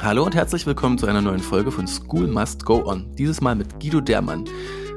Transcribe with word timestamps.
Hallo 0.00 0.24
und 0.24 0.36
herzlich 0.36 0.64
willkommen 0.64 0.96
zu 0.96 1.06
einer 1.08 1.20
neuen 1.20 1.40
Folge 1.40 1.72
von 1.72 1.88
School 1.88 2.28
Must 2.28 2.64
Go 2.64 2.86
On. 2.86 3.12
Dieses 3.16 3.40
Mal 3.40 3.56
mit 3.56 3.80
Guido 3.80 4.00
Dermann. 4.00 4.44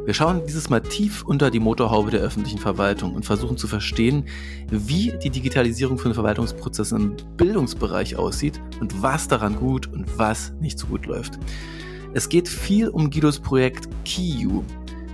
Wir 0.05 0.13
schauen 0.13 0.43
dieses 0.45 0.69
Mal 0.69 0.81
tief 0.81 1.23
unter 1.23 1.49
die 1.49 1.59
Motorhaube 1.59 2.11
der 2.11 2.19
öffentlichen 2.19 2.59
Verwaltung 2.59 3.15
und 3.15 3.25
versuchen 3.25 3.57
zu 3.57 3.67
verstehen, 3.67 4.25
wie 4.69 5.11
die 5.23 5.31
Digitalisierung 5.31 5.97
von 5.97 6.13
Verwaltungsprozessen 6.13 7.01
im 7.01 7.15
Bildungsbereich 7.35 8.15
aussieht 8.15 8.61
und 8.79 9.01
was 9.01 9.27
daran 9.27 9.55
gut 9.55 9.91
und 9.91 10.05
was 10.19 10.53
nicht 10.61 10.77
so 10.77 10.85
gut 10.85 11.07
läuft. 11.07 11.39
Es 12.13 12.29
geht 12.29 12.47
viel 12.47 12.87
um 12.87 13.09
Guidos 13.09 13.39
Projekt 13.39 13.89
KIU. 14.05 14.61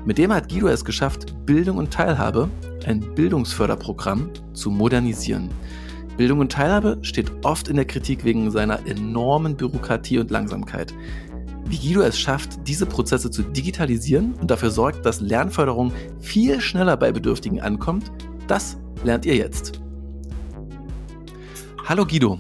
Mit 0.05 0.17
dem 0.17 0.33
hat 0.33 0.49
Guido 0.49 0.67
es 0.67 0.83
geschafft, 0.83 1.33
Bildung 1.45 1.77
und 1.77 1.91
Teilhabe, 1.91 2.49
ein 2.85 2.99
Bildungsförderprogramm, 3.15 4.31
zu 4.53 4.69
modernisieren. 4.69 5.49
Bildung 6.17 6.39
und 6.39 6.51
Teilhabe 6.51 6.97
steht 7.03 7.31
oft 7.45 7.67
in 7.67 7.75
der 7.75 7.85
Kritik 7.85 8.25
wegen 8.25 8.49
seiner 8.49 8.85
enormen 8.87 9.55
Bürokratie 9.55 10.17
und 10.17 10.31
Langsamkeit. 10.31 10.91
Wie 11.65 11.77
Guido 11.77 12.01
es 12.01 12.19
schafft, 12.19 12.67
diese 12.67 12.87
Prozesse 12.87 13.29
zu 13.29 13.43
digitalisieren 13.43 14.33
und 14.33 14.49
dafür 14.49 14.71
sorgt, 14.71 15.05
dass 15.05 15.21
Lernförderung 15.21 15.93
viel 16.19 16.59
schneller 16.59 16.97
bei 16.97 17.11
Bedürftigen 17.11 17.61
ankommt, 17.61 18.11
das 18.47 18.77
lernt 19.03 19.25
ihr 19.25 19.35
jetzt. 19.35 19.79
Hallo 21.85 22.05
Guido. 22.05 22.39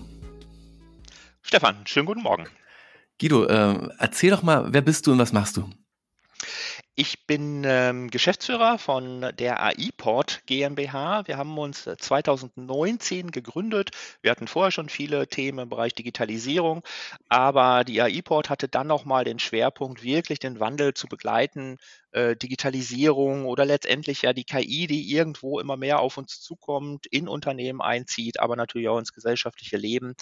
Stefan, 1.43 1.75
schönen 1.85 2.07
guten 2.07 2.23
Morgen. 2.23 2.45
Guido, 3.19 3.45
äh, 3.45 3.89
erzähl 3.99 4.31
doch 4.31 4.41
mal, 4.41 4.73
wer 4.73 4.81
bist 4.81 5.05
du 5.05 5.11
und 5.11 5.19
was 5.19 5.33
machst 5.33 5.55
du? 5.55 5.69
Ich 6.99 7.27
bin 7.27 7.63
ähm, 7.63 8.09
Geschäftsführer 8.09 8.79
von 8.79 9.21
der 9.37 9.61
AIPort 9.61 10.41
GmbH. 10.47 11.27
Wir 11.27 11.37
haben 11.37 11.55
uns 11.59 11.83
2019 11.83 13.27
äh, 13.27 13.29
gegründet. 13.29 13.91
Wir 14.23 14.31
hatten 14.31 14.47
vorher 14.47 14.71
schon 14.71 14.89
viele 14.89 15.27
Themen 15.27 15.59
im 15.59 15.69
Bereich 15.69 15.93
Digitalisierung, 15.93 16.81
aber 17.29 17.83
die 17.83 18.01
AIPort 18.01 18.49
hatte 18.49 18.67
dann 18.67 18.87
nochmal 18.87 19.25
den 19.25 19.37
Schwerpunkt, 19.37 20.01
wirklich 20.01 20.39
den 20.39 20.59
Wandel 20.59 20.95
zu 20.95 21.05
begleiten, 21.05 21.77
äh, 22.13 22.35
Digitalisierung 22.35 23.45
oder 23.45 23.63
letztendlich 23.63 24.23
ja 24.23 24.33
die 24.33 24.45
KI, 24.45 24.87
die 24.87 25.11
irgendwo 25.13 25.59
immer 25.59 25.77
mehr 25.77 25.99
auf 25.99 26.17
uns 26.17 26.41
zukommt, 26.41 27.05
in 27.05 27.27
Unternehmen 27.27 27.79
einzieht, 27.79 28.39
aber 28.39 28.55
natürlich 28.55 28.89
auch 28.89 28.97
ins 28.97 29.13
gesellschaftliche 29.13 29.77
Leben, 29.77 30.15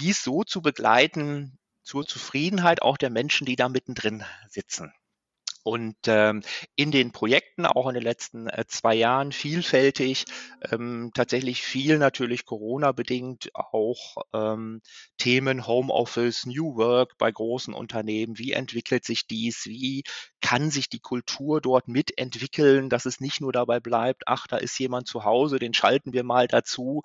dies 0.00 0.24
so 0.24 0.42
zu 0.42 0.60
begleiten, 0.60 1.56
zur 1.84 2.04
Zufriedenheit 2.04 2.82
auch 2.82 2.96
der 2.96 3.10
Menschen, 3.10 3.46
die 3.46 3.54
da 3.54 3.68
mittendrin 3.68 4.24
sitzen. 4.48 4.92
Und 5.62 5.96
ähm, 6.06 6.42
in 6.74 6.90
den 6.90 7.12
Projekten, 7.12 7.66
auch 7.66 7.86
in 7.88 7.94
den 7.94 8.02
letzten 8.02 8.48
äh, 8.48 8.64
zwei 8.66 8.94
Jahren, 8.94 9.32
vielfältig, 9.32 10.24
ähm, 10.70 11.10
tatsächlich 11.14 11.62
viel 11.62 11.98
natürlich 11.98 12.46
Corona-bedingt, 12.46 13.50
auch 13.54 14.16
ähm, 14.32 14.80
Themen 15.18 15.66
Homeoffice, 15.66 16.46
New 16.46 16.76
Work 16.76 17.18
bei 17.18 17.30
großen 17.30 17.74
Unternehmen. 17.74 18.38
Wie 18.38 18.52
entwickelt 18.52 19.04
sich 19.04 19.26
dies? 19.26 19.66
Wie 19.66 20.02
kann 20.40 20.70
sich 20.70 20.88
die 20.88 21.00
Kultur 21.00 21.60
dort 21.60 21.88
mitentwickeln, 21.88 22.88
dass 22.88 23.04
es 23.04 23.20
nicht 23.20 23.40
nur 23.40 23.52
dabei 23.52 23.80
bleibt, 23.80 24.24
ach, 24.26 24.46
da 24.46 24.56
ist 24.56 24.78
jemand 24.78 25.06
zu 25.06 25.24
Hause, 25.24 25.58
den 25.58 25.74
schalten 25.74 26.12
wir 26.12 26.24
mal 26.24 26.48
dazu. 26.48 27.02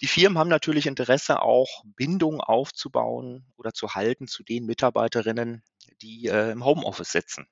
Die 0.00 0.06
Firmen 0.06 0.38
haben 0.38 0.48
natürlich 0.48 0.86
Interesse, 0.86 1.42
auch 1.42 1.84
Bindung 1.84 2.40
aufzubauen 2.40 3.44
oder 3.56 3.72
zu 3.72 3.94
halten 3.94 4.26
zu 4.26 4.42
den 4.42 4.64
Mitarbeiterinnen, 4.64 5.62
die 6.02 6.28
äh, 6.28 6.52
im 6.52 6.64
Homeoffice 6.64 7.12
sitzen. 7.12 7.46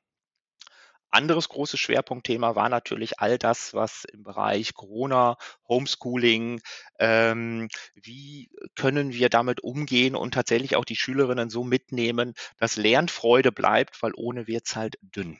Anderes 1.11 1.49
großes 1.49 1.81
Schwerpunktthema 1.81 2.55
war 2.55 2.69
natürlich 2.69 3.19
all 3.19 3.39
das, 3.39 3.73
was 3.75 4.05
im 4.13 4.23
Bereich 4.23 4.75
Corona, 4.75 5.37
Homeschooling, 5.69 6.61
ähm, 6.99 7.69
wie 7.95 8.51
können 8.75 9.13
wir 9.13 9.29
damit 9.29 9.63
umgehen 9.63 10.15
und 10.15 10.35
tatsächlich 10.35 10.77
auch 10.77 10.85
die 10.85 10.97
Schülerinnen 10.97 11.51
so 11.51 11.65
mitnehmen, 11.65 12.35
dass 12.59 12.77
Lernfreude 12.77 13.53
bleibt, 13.53 14.03
weil 14.03 14.13
ohne 14.17 14.47
wird's 14.47 14.77
halt 14.77 14.99
dünn. 15.01 15.39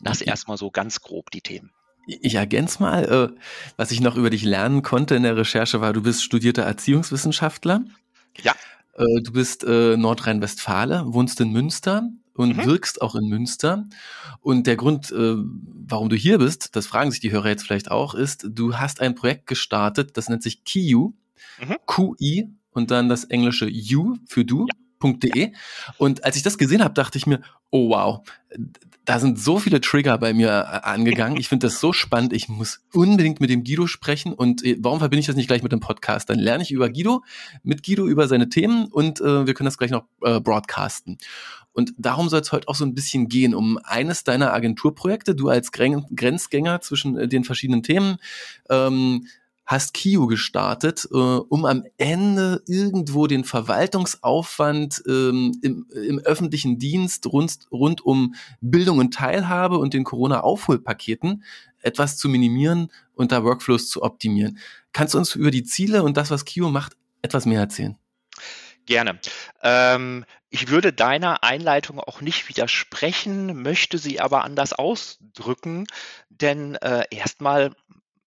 Das 0.00 0.22
erstmal 0.22 0.56
so 0.56 0.70
ganz 0.70 1.00
grob 1.00 1.30
die 1.30 1.42
Themen. 1.42 1.72
Ich 2.06 2.34
ergänze 2.34 2.82
mal, 2.82 3.04
äh, 3.04 3.40
was 3.76 3.90
ich 3.90 4.00
noch 4.00 4.16
über 4.16 4.30
dich 4.30 4.42
lernen 4.42 4.82
konnte 4.82 5.14
in 5.14 5.22
der 5.22 5.36
Recherche 5.36 5.80
war, 5.80 5.92
du 5.92 6.02
bist 6.02 6.24
studierter 6.24 6.62
Erziehungswissenschaftler. 6.62 7.84
Ja. 8.42 8.54
Äh, 8.94 9.22
du 9.22 9.32
bist 9.32 9.64
äh, 9.64 9.96
Nordrhein-Westfale, 9.96 11.04
wohnst 11.06 11.40
in 11.40 11.52
Münster 11.52 12.08
und 12.40 12.56
mhm. 12.56 12.66
wirkst 12.66 13.02
auch 13.02 13.14
in 13.14 13.28
Münster. 13.28 13.86
Und 14.40 14.66
der 14.66 14.76
Grund, 14.76 15.12
äh, 15.12 15.36
warum 15.36 16.08
du 16.08 16.16
hier 16.16 16.38
bist, 16.38 16.74
das 16.74 16.86
fragen 16.86 17.10
sich 17.10 17.20
die 17.20 17.30
Hörer 17.30 17.48
jetzt 17.48 17.64
vielleicht 17.64 17.90
auch, 17.90 18.14
ist, 18.14 18.46
du 18.48 18.76
hast 18.76 19.00
ein 19.00 19.14
Projekt 19.14 19.46
gestartet, 19.46 20.16
das 20.16 20.28
nennt 20.28 20.42
sich 20.42 20.64
KIU, 20.64 21.12
mhm. 21.60 21.76
QI 21.86 22.48
und 22.70 22.90
dann 22.90 23.08
das 23.08 23.24
englische 23.24 23.68
U 23.94 24.16
für 24.26 24.44
du. 24.44 24.66
Ja. 24.66 24.74
.de. 25.02 25.52
Und 25.96 26.24
als 26.24 26.36
ich 26.36 26.42
das 26.42 26.58
gesehen 26.58 26.84
habe, 26.84 26.92
dachte 26.92 27.16
ich 27.16 27.26
mir, 27.26 27.40
oh 27.70 27.88
wow, 27.88 28.20
da 29.10 29.18
sind 29.18 29.40
so 29.40 29.58
viele 29.58 29.80
Trigger 29.80 30.16
bei 30.18 30.32
mir 30.32 30.50
äh, 30.50 30.86
angegangen. 30.86 31.36
Ich 31.36 31.48
finde 31.48 31.66
das 31.66 31.80
so 31.80 31.92
spannend. 31.92 32.32
Ich 32.32 32.48
muss 32.48 32.80
unbedingt 32.92 33.40
mit 33.40 33.50
dem 33.50 33.64
Guido 33.64 33.88
sprechen. 33.88 34.32
Und 34.32 34.64
äh, 34.64 34.76
warum 34.78 35.00
verbinde 35.00 35.18
ich 35.18 35.26
das 35.26 35.34
nicht 35.34 35.48
gleich 35.48 35.64
mit 35.64 35.72
dem 35.72 35.80
Podcast? 35.80 36.30
Dann 36.30 36.38
lerne 36.38 36.62
ich 36.62 36.70
über 36.70 36.88
Guido, 36.88 37.24
mit 37.64 37.84
Guido 37.84 38.06
über 38.06 38.28
seine 38.28 38.50
Themen 38.50 38.84
und 38.84 39.20
äh, 39.20 39.48
wir 39.48 39.54
können 39.54 39.64
das 39.64 39.78
gleich 39.78 39.90
noch 39.90 40.04
äh, 40.22 40.38
broadcasten. 40.38 41.18
Und 41.72 41.92
darum 41.98 42.28
soll 42.28 42.40
es 42.40 42.52
heute 42.52 42.68
auch 42.68 42.76
so 42.76 42.84
ein 42.84 42.94
bisschen 42.94 43.26
gehen, 43.26 43.52
um 43.52 43.80
eines 43.82 44.22
deiner 44.22 44.52
Agenturprojekte. 44.52 45.34
Du 45.34 45.48
als 45.48 45.72
Grenzgänger 45.72 46.80
zwischen 46.80 47.18
äh, 47.18 47.26
den 47.26 47.42
verschiedenen 47.42 47.82
Themen. 47.82 48.18
Ähm, 48.68 49.26
hast 49.70 49.94
Kio 49.94 50.26
gestartet, 50.26 51.06
äh, 51.12 51.16
um 51.16 51.64
am 51.64 51.84
Ende 51.96 52.60
irgendwo 52.66 53.28
den 53.28 53.44
Verwaltungsaufwand 53.44 55.00
ähm, 55.06 55.56
im, 55.62 55.86
im, 55.94 56.18
öffentlichen 56.18 56.80
Dienst 56.80 57.26
rund, 57.26 57.68
rund 57.70 58.04
um 58.04 58.34
Bildung 58.60 58.98
und 58.98 59.14
Teilhabe 59.14 59.78
und 59.78 59.94
den 59.94 60.02
Corona-Aufholpaketen 60.02 61.44
etwas 61.82 62.16
zu 62.16 62.28
minimieren 62.28 62.90
und 63.14 63.30
da 63.30 63.44
Workflows 63.44 63.88
zu 63.88 64.02
optimieren. 64.02 64.58
Kannst 64.92 65.14
du 65.14 65.18
uns 65.18 65.36
über 65.36 65.52
die 65.52 65.62
Ziele 65.62 66.02
und 66.02 66.16
das, 66.16 66.32
was 66.32 66.44
Kio 66.44 66.68
macht, 66.68 66.96
etwas 67.22 67.46
mehr 67.46 67.60
erzählen? 67.60 67.96
Gerne. 68.86 69.20
Ähm, 69.62 70.24
ich 70.48 70.66
würde 70.66 70.92
deiner 70.92 71.44
Einleitung 71.44 72.00
auch 72.00 72.20
nicht 72.20 72.48
widersprechen, 72.48 73.62
möchte 73.62 73.98
sie 73.98 74.18
aber 74.18 74.42
anders 74.42 74.72
ausdrücken, 74.72 75.86
denn 76.28 76.74
äh, 76.74 77.04
erstmal 77.10 77.70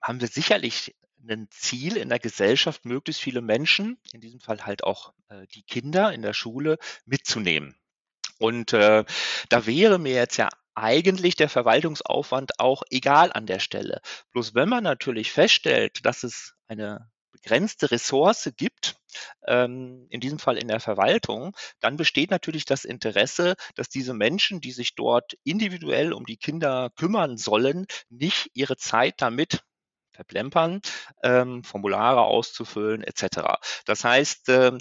haben 0.02 0.22
wir 0.22 0.30
sicherlich 0.30 0.96
ein 1.30 1.48
Ziel 1.50 1.98
in 1.98 2.10
der 2.10 2.20
Gesellschaft, 2.20 2.86
möglichst 2.86 3.22
viele 3.22 3.42
Menschen, 3.42 3.98
in 4.12 4.22
diesem 4.22 4.40
Fall 4.40 4.66
halt 4.66 4.84
auch 4.84 5.14
äh, 5.30 5.48
die 5.48 5.64
Kinder 5.64 6.14
in 6.14 6.22
der 6.22 6.34
Schule, 6.34 6.78
mitzunehmen. 7.06 7.76
Und 8.40 8.74
äh, 8.74 9.06
da 9.50 9.66
wäre 9.66 10.00
mir 10.00 10.14
jetzt 10.14 10.38
ja 10.38 10.50
eigentlich 10.76 11.36
der 11.36 11.50
Verwaltungsaufwand 11.50 12.60
auch 12.60 12.84
egal 12.90 13.32
an 13.32 13.46
der 13.46 13.60
Stelle. 13.60 14.02
Bloß 14.32 14.56
wenn 14.56 14.70
man 14.70 14.84
natürlich 14.84 15.32
feststellt, 15.32 16.06
dass 16.06 16.24
es 16.24 16.54
eine 16.68 17.10
begrenzte 17.32 17.92
Ressource 17.92 18.52
gibt, 18.56 18.96
ähm, 19.48 20.08
in 20.10 20.20
diesem 20.20 20.40
Fall 20.40 20.58
in 20.58 20.68
der 20.68 20.80
Verwaltung, 20.80 21.56
dann 21.80 21.98
besteht 21.98 22.32
natürlich 22.32 22.66
das 22.66 22.86
Interesse, 22.86 23.56
dass 23.76 23.90
diese 23.90 24.14
Menschen, 24.14 24.62
die 24.62 24.72
sich 24.72 24.96
dort 24.96 25.34
individuell 25.44 26.14
um 26.14 26.26
die 26.26 26.38
Kinder 26.38 26.92
kümmern 26.96 27.38
sollen, 27.38 27.86
nicht 28.10 28.50
ihre 28.54 28.78
Zeit 28.78 29.16
damit 29.18 29.64
verplempern, 30.24 30.82
ähm, 31.22 31.64
Formulare 31.64 32.22
auszufüllen 32.22 33.04
etc. 33.04 33.60
Das 33.86 34.04
heißt, 34.04 34.50
ähm, 34.50 34.78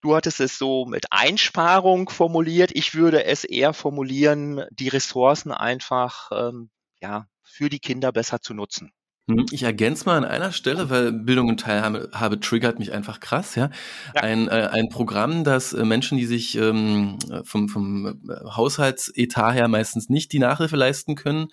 du 0.00 0.16
hattest 0.16 0.40
es 0.40 0.58
so 0.58 0.86
mit 0.86 1.06
Einsparung 1.10 2.08
formuliert. 2.08 2.70
Ich 2.74 2.94
würde 2.94 3.24
es 3.24 3.44
eher 3.44 3.74
formulieren, 3.74 4.64
die 4.70 4.88
Ressourcen 4.88 5.52
einfach 5.52 6.30
ähm, 6.32 6.70
ja, 7.00 7.26
für 7.42 7.68
die 7.68 7.80
Kinder 7.80 8.12
besser 8.12 8.40
zu 8.40 8.54
nutzen. 8.54 8.92
Hm, 9.28 9.46
ich 9.50 9.62
ergänze 9.62 10.06
mal 10.06 10.16
an 10.16 10.24
einer 10.24 10.52
Stelle, 10.52 10.90
weil 10.90 11.12
Bildung 11.12 11.48
und 11.48 11.60
Teilhabe 11.60 12.40
triggert 12.40 12.78
mich 12.78 12.92
einfach 12.92 13.20
krass, 13.20 13.54
ja. 13.54 13.70
ja. 14.14 14.22
Ein, 14.22 14.48
äh, 14.48 14.68
ein 14.72 14.88
Programm, 14.88 15.44
das 15.44 15.72
äh, 15.72 15.84
Menschen, 15.84 16.18
die 16.18 16.26
sich 16.26 16.56
ähm, 16.56 17.18
vom, 17.44 17.68
vom 17.68 18.06
äh, 18.06 18.50
Haushaltsetat 18.50 19.54
her 19.54 19.68
meistens 19.68 20.08
nicht 20.08 20.32
die 20.32 20.38
Nachhilfe 20.38 20.76
leisten 20.76 21.14
können, 21.14 21.48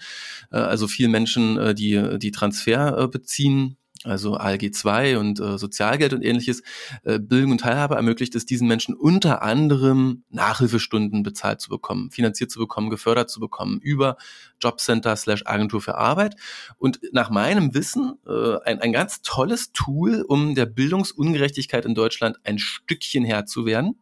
äh, 0.52 0.58
also 0.58 0.88
viele 0.88 1.10
Menschen, 1.10 1.58
äh, 1.58 1.75
die 1.75 2.18
die 2.19 2.31
Transfer 2.31 2.98
äh, 2.98 3.08
beziehen, 3.08 3.78
also 4.04 4.36
ALG 4.36 4.72
2 4.72 5.18
und 5.18 5.40
äh, 5.40 5.58
Sozialgeld 5.58 6.14
und 6.14 6.24
ähnliches, 6.24 6.62
äh, 7.04 7.20
Bildung 7.20 7.52
und 7.52 7.62
Teilhabe 7.62 7.96
ermöglicht 7.96 8.36
es 8.36 8.46
diesen 8.46 8.68
Menschen 8.68 8.96
unter 8.96 9.42
anderem 9.42 10.24
Nachhilfestunden 10.30 11.24
bezahlt 11.24 11.62
zu 11.62 11.70
bekommen, 11.70 12.12
finanziert 12.12 12.52
zu 12.52 12.60
bekommen, 12.60 12.90
gefördert 12.90 13.30
zu 13.30 13.40
bekommen 13.40 13.80
über 13.82 14.18
Jobcenter 14.62 15.16
slash 15.16 15.44
Agentur 15.46 15.82
für 15.82 15.96
Arbeit. 15.96 16.36
Und 16.78 17.00
nach 17.12 17.30
meinem 17.30 17.74
Wissen 17.74 18.14
äh, 18.28 18.58
ein, 18.66 18.80
ein 18.80 18.94
ganz 18.94 19.22
tolles 19.22 19.72
Tool, 19.72 20.24
um 20.28 20.56
der 20.56 20.66
Bildungsungerechtigkeit 20.66 21.86
in 21.86 21.96
Deutschland 21.96 22.38
ein 22.44 22.60
Stückchen 22.60 23.24
Herr 23.26 23.46
zu 23.46 23.66
werden. 23.66 24.00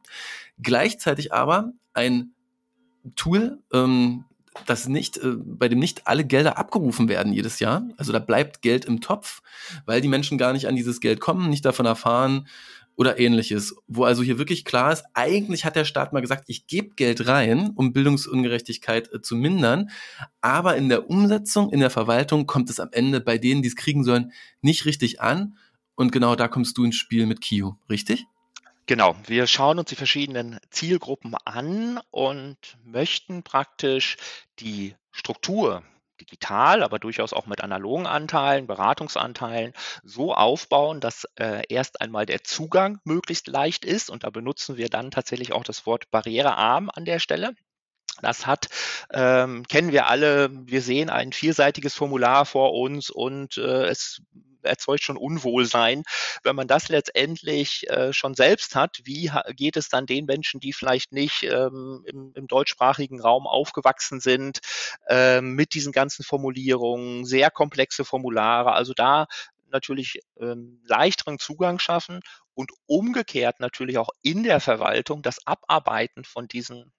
Gleichzeitig 0.61 1.33
aber 1.33 1.71
ein 1.93 2.33
Tool, 3.15 3.59
ähm, 3.73 4.25
dass 4.65 4.87
nicht, 4.87 5.17
äh, 5.17 5.35
bei 5.37 5.69
dem 5.69 5.79
nicht 5.79 6.07
alle 6.07 6.25
Gelder 6.25 6.57
abgerufen 6.57 7.09
werden 7.09 7.33
jedes 7.33 7.59
Jahr. 7.59 7.87
Also 7.97 8.11
da 8.11 8.19
bleibt 8.19 8.61
Geld 8.61 8.85
im 8.85 9.01
Topf, 9.01 9.41
weil 9.85 10.01
die 10.01 10.07
Menschen 10.07 10.37
gar 10.37 10.53
nicht 10.53 10.67
an 10.67 10.75
dieses 10.75 10.99
Geld 10.99 11.19
kommen, 11.19 11.49
nicht 11.49 11.65
davon 11.65 11.85
erfahren, 11.85 12.47
oder 12.97 13.19
ähnliches, 13.19 13.75
wo 13.87 14.05
also 14.05 14.23
hier 14.23 14.37
wirklich 14.37 14.63
klar 14.63 14.93
ist, 14.93 15.03
eigentlich 15.13 15.65
hat 15.65 15.75
der 15.75 15.85
Staat 15.85 16.13
mal 16.13 16.21
gesagt, 16.21 16.45
ich 16.47 16.67
gebe 16.67 16.95
Geld 16.95 17.27
rein, 17.27 17.71
um 17.75 17.93
Bildungsungerechtigkeit 17.93 19.11
äh, 19.13 19.21
zu 19.21 19.35
mindern, 19.35 19.89
aber 20.41 20.77
in 20.77 20.89
der 20.89 21.09
Umsetzung, 21.09 21.71
in 21.71 21.79
der 21.79 21.89
Verwaltung 21.89 22.47
kommt 22.47 22.69
es 22.69 22.79
am 22.79 22.89
Ende 22.91 23.19
bei 23.19 23.37
denen, 23.37 23.61
die 23.61 23.67
es 23.67 23.75
kriegen 23.75 24.03
sollen, 24.03 24.31
nicht 24.61 24.85
richtig 24.85 25.21
an 25.21 25.57
und 25.95 26.11
genau 26.11 26.35
da 26.35 26.47
kommst 26.47 26.77
du 26.77 26.85
ins 26.85 26.95
Spiel 26.95 27.25
mit 27.25 27.41
KIU, 27.41 27.73
richtig? 27.89 28.25
Genau, 28.87 29.15
wir 29.25 29.47
schauen 29.47 29.79
uns 29.79 29.89
die 29.89 29.95
verschiedenen 29.95 30.59
Zielgruppen 30.69 31.35
an 31.45 31.99
und 32.11 32.57
möchten 32.83 33.41
praktisch 33.43 34.17
die 34.59 34.95
Struktur 35.11 35.83
digital, 36.21 36.83
aber 36.83 36.99
durchaus 36.99 37.33
auch 37.33 37.45
mit 37.47 37.61
analogen 37.61 38.05
Anteilen, 38.07 38.67
Beratungsanteilen 38.67 39.73
so 40.03 40.33
aufbauen, 40.33 40.99
dass 40.99 41.25
äh, 41.35 41.63
erst 41.67 41.99
einmal 41.99 42.25
der 42.25 42.43
Zugang 42.43 42.99
möglichst 43.03 43.47
leicht 43.47 43.85
ist. 43.85 44.09
Und 44.09 44.23
da 44.23 44.29
benutzen 44.29 44.77
wir 44.77 44.89
dann 44.89 45.11
tatsächlich 45.11 45.51
auch 45.51 45.63
das 45.63 45.85
Wort 45.85 46.11
barrierearm 46.11 46.89
an 46.93 47.05
der 47.05 47.19
Stelle. 47.19 47.55
Das 48.21 48.45
hat, 48.45 48.67
ähm, 49.11 49.63
kennen 49.67 49.91
wir 49.91 50.07
alle, 50.07 50.49
wir 50.51 50.81
sehen 50.81 51.09
ein 51.09 51.33
vierseitiges 51.33 51.93
Formular 51.95 52.45
vor 52.45 52.73
uns 52.73 53.09
und 53.09 53.57
äh, 53.57 53.87
es 53.87 54.21
erzeugt 54.65 55.03
schon 55.03 55.17
Unwohlsein. 55.17 56.03
Wenn 56.43 56.55
man 56.55 56.67
das 56.67 56.89
letztendlich 56.89 57.89
äh, 57.89 58.13
schon 58.13 58.33
selbst 58.33 58.75
hat, 58.75 58.99
wie 59.03 59.31
geht 59.55 59.77
es 59.77 59.89
dann 59.89 60.05
den 60.05 60.25
Menschen, 60.25 60.59
die 60.59 60.73
vielleicht 60.73 61.11
nicht 61.11 61.43
ähm, 61.43 62.03
im, 62.07 62.33
im, 62.35 62.47
deutschsprachigen 62.47 63.21
Raum 63.21 63.47
aufgewachsen 63.47 64.19
sind, 64.19 64.59
ähm, 65.07 65.53
mit 65.53 65.73
diesen 65.73 65.91
ganzen 65.91 66.23
Formulierungen, 66.23 67.25
sehr 67.25 67.51
komplexe 67.51 68.05
Formulare. 68.05 68.73
Also 68.73 68.93
da 68.93 69.27
natürlich 69.69 70.19
ähm, 70.39 70.81
leichteren 70.85 71.39
Zugang 71.39 71.79
schaffen 71.79 72.21
und 72.53 72.71
umgekehrt 72.87 73.59
natürlich 73.59 73.97
auch 73.97 74.09
in 74.21 74.43
der 74.43 74.59
Verwaltung 74.59 75.21
das 75.21 75.45
Abarbeiten 75.45 76.23
von 76.23 76.47
diesen 76.47 76.91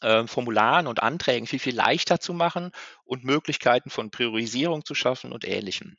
äh, 0.00 0.26
Formularen 0.26 0.86
und 0.86 1.02
Anträgen 1.02 1.46
viel, 1.46 1.58
viel 1.58 1.76
leichter 1.76 2.20
zu 2.20 2.34
machen 2.34 2.72
und 3.04 3.24
Möglichkeiten 3.24 3.90
von 3.90 4.10
Priorisierung 4.10 4.84
zu 4.84 4.94
schaffen 4.94 5.32
und 5.32 5.44
Ähnlichem. 5.44 5.96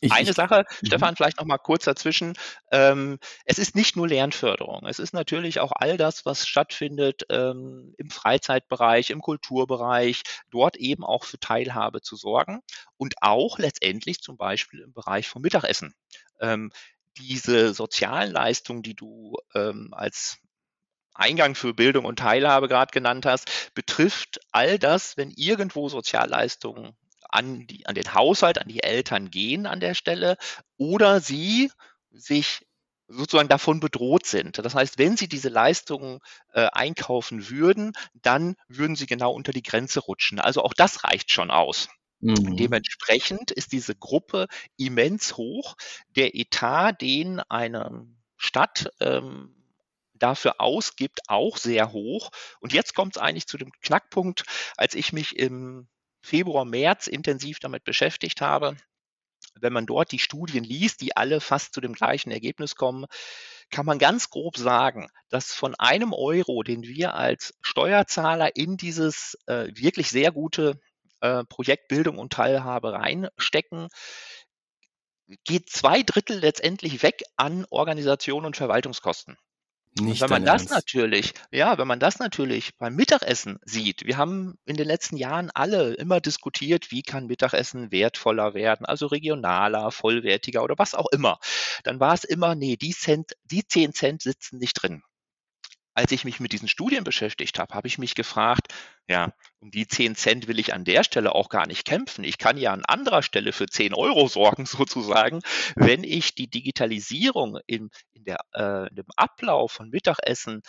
Ich, 0.00 0.12
Eine 0.12 0.30
ich, 0.30 0.36
Sache, 0.36 0.64
mhm. 0.82 0.86
Stefan, 0.86 1.16
vielleicht 1.16 1.38
noch 1.38 1.46
mal 1.46 1.58
kurz 1.58 1.84
dazwischen. 1.84 2.34
Ähm, 2.70 3.18
es 3.46 3.58
ist 3.58 3.74
nicht 3.74 3.96
nur 3.96 4.06
Lernförderung. 4.06 4.86
Es 4.86 4.98
ist 4.98 5.14
natürlich 5.14 5.60
auch 5.60 5.72
all 5.74 5.96
das, 5.96 6.26
was 6.26 6.46
stattfindet 6.46 7.22
ähm, 7.30 7.94
im 7.96 8.10
Freizeitbereich, 8.10 9.10
im 9.10 9.22
Kulturbereich, 9.22 10.22
dort 10.50 10.76
eben 10.76 11.04
auch 11.04 11.24
für 11.24 11.38
Teilhabe 11.38 12.02
zu 12.02 12.16
sorgen 12.16 12.60
und 12.96 13.14
auch 13.22 13.58
letztendlich 13.58 14.20
zum 14.20 14.36
Beispiel 14.36 14.80
im 14.80 14.92
Bereich 14.92 15.28
vom 15.28 15.42
Mittagessen. 15.42 15.94
Ähm, 16.40 16.70
diese 17.16 17.72
sozialen 17.72 18.32
Leistungen, 18.32 18.82
die 18.82 18.94
du 18.94 19.36
ähm, 19.54 19.90
als 19.92 20.38
Eingang 21.14 21.54
für 21.54 21.74
Bildung 21.74 22.04
und 22.04 22.18
Teilhabe 22.18 22.68
gerade 22.68 22.92
genannt 22.92 23.26
hast, 23.26 23.72
betrifft 23.74 24.40
all 24.52 24.78
das, 24.78 25.16
wenn 25.16 25.30
irgendwo 25.30 25.88
Sozialleistungen 25.88 26.96
an, 27.28 27.66
die, 27.66 27.86
an 27.86 27.94
den 27.94 28.14
Haushalt, 28.14 28.60
an 28.60 28.68
die 28.68 28.82
Eltern 28.82 29.30
gehen 29.30 29.66
an 29.66 29.80
der 29.80 29.94
Stelle 29.94 30.36
oder 30.76 31.20
sie 31.20 31.70
sich 32.10 32.66
sozusagen 33.08 33.48
davon 33.48 33.80
bedroht 33.80 34.26
sind. 34.26 34.58
Das 34.58 34.74
heißt, 34.74 34.98
wenn 34.98 35.16
sie 35.16 35.28
diese 35.28 35.48
Leistungen 35.48 36.20
äh, 36.52 36.68
einkaufen 36.72 37.50
würden, 37.50 37.92
dann 38.14 38.56
würden 38.68 38.96
sie 38.96 39.06
genau 39.06 39.32
unter 39.32 39.52
die 39.52 39.62
Grenze 39.62 40.00
rutschen. 40.00 40.40
Also 40.40 40.62
auch 40.62 40.72
das 40.74 41.04
reicht 41.04 41.30
schon 41.30 41.50
aus. 41.50 41.88
Mhm. 42.20 42.56
Dementsprechend 42.56 43.50
ist 43.50 43.72
diese 43.72 43.94
Gruppe 43.94 44.46
immens 44.78 45.36
hoch. 45.36 45.74
Der 46.16 46.34
Etat, 46.34 46.92
den 47.00 47.40
eine 47.40 48.06
Stadt 48.36 48.88
ähm, 49.00 49.54
dafür 50.24 50.54
ausgibt, 50.58 51.20
auch 51.28 51.58
sehr 51.58 51.92
hoch. 51.92 52.30
Und 52.60 52.72
jetzt 52.72 52.94
kommt 52.94 53.16
es 53.16 53.22
eigentlich 53.22 53.46
zu 53.46 53.58
dem 53.58 53.70
Knackpunkt, 53.82 54.44
als 54.76 54.94
ich 54.94 55.12
mich 55.12 55.36
im 55.38 55.86
Februar, 56.22 56.64
März 56.64 57.06
intensiv 57.06 57.58
damit 57.60 57.84
beschäftigt 57.84 58.40
habe. 58.40 58.76
Wenn 59.60 59.74
man 59.74 59.84
dort 59.84 60.10
die 60.10 60.18
Studien 60.18 60.64
liest, 60.64 61.02
die 61.02 61.14
alle 61.16 61.40
fast 61.40 61.74
zu 61.74 61.82
dem 61.82 61.92
gleichen 61.92 62.30
Ergebnis 62.30 62.74
kommen, 62.74 63.04
kann 63.70 63.84
man 63.84 63.98
ganz 63.98 64.30
grob 64.30 64.56
sagen, 64.56 65.08
dass 65.28 65.52
von 65.52 65.74
einem 65.74 66.14
Euro, 66.14 66.62
den 66.62 66.82
wir 66.82 67.14
als 67.14 67.54
Steuerzahler 67.60 68.56
in 68.56 68.78
dieses 68.78 69.36
äh, 69.46 69.68
wirklich 69.74 70.08
sehr 70.08 70.32
gute 70.32 70.80
äh, 71.20 71.44
Projekt 71.44 71.88
Bildung 71.88 72.18
und 72.18 72.32
Teilhabe 72.32 72.94
reinstecken, 72.94 73.88
geht 75.44 75.68
zwei 75.68 76.02
Drittel 76.02 76.38
letztendlich 76.38 77.02
weg 77.02 77.22
an 77.36 77.66
Organisation 77.68 78.46
und 78.46 78.56
Verwaltungskosten. 78.56 79.36
Nicht 80.00 80.22
wenn 80.22 80.30
man 80.30 80.44
das 80.44 80.62
Ernst. 80.62 80.74
natürlich, 80.74 81.34
ja, 81.52 81.78
wenn 81.78 81.86
man 81.86 82.00
das 82.00 82.18
natürlich 82.18 82.76
beim 82.78 82.96
Mittagessen 82.96 83.60
sieht, 83.64 84.04
wir 84.04 84.16
haben 84.16 84.58
in 84.64 84.76
den 84.76 84.88
letzten 84.88 85.16
Jahren 85.16 85.50
alle 85.54 85.94
immer 85.94 86.20
diskutiert, 86.20 86.90
wie 86.90 87.02
kann 87.02 87.26
Mittagessen 87.26 87.92
wertvoller 87.92 88.54
werden, 88.54 88.86
also 88.86 89.06
regionaler, 89.06 89.92
vollwertiger 89.92 90.64
oder 90.64 90.74
was 90.78 90.94
auch 90.94 91.06
immer. 91.12 91.38
Dann 91.84 92.00
war 92.00 92.12
es 92.12 92.24
immer, 92.24 92.56
nee, 92.56 92.76
die 92.76 92.92
Cent, 92.92 93.36
die 93.44 93.64
10 93.64 93.92
Cent 93.92 94.22
sitzen 94.22 94.58
nicht 94.58 94.74
drin 94.74 95.02
als 95.94 96.12
ich 96.12 96.24
mich 96.24 96.40
mit 96.40 96.52
diesen 96.52 96.68
Studien 96.68 97.04
beschäftigt 97.04 97.58
habe, 97.58 97.74
habe 97.74 97.86
ich 97.86 97.98
mich 97.98 98.14
gefragt, 98.14 98.74
ja, 99.08 99.32
um 99.60 99.70
die 99.70 99.86
10 99.86 100.16
Cent 100.16 100.48
will 100.48 100.58
ich 100.58 100.74
an 100.74 100.84
der 100.84 101.04
Stelle 101.04 101.34
auch 101.34 101.48
gar 101.48 101.66
nicht 101.66 101.86
kämpfen. 101.86 102.24
Ich 102.24 102.38
kann 102.38 102.56
ja 102.58 102.72
an 102.72 102.84
anderer 102.84 103.22
Stelle 103.22 103.52
für 103.52 103.66
10 103.66 103.94
Euro 103.94 104.26
sorgen, 104.28 104.66
sozusagen, 104.66 105.40
wenn 105.76 106.04
ich 106.04 106.34
die 106.34 106.48
Digitalisierung 106.48 107.58
in, 107.66 107.90
in, 108.12 108.24
der, 108.24 108.38
äh, 108.54 108.88
in 108.88 108.96
dem 108.96 109.06
Ablauf 109.16 109.72
von 109.72 109.90
Mittagessen 109.90 110.62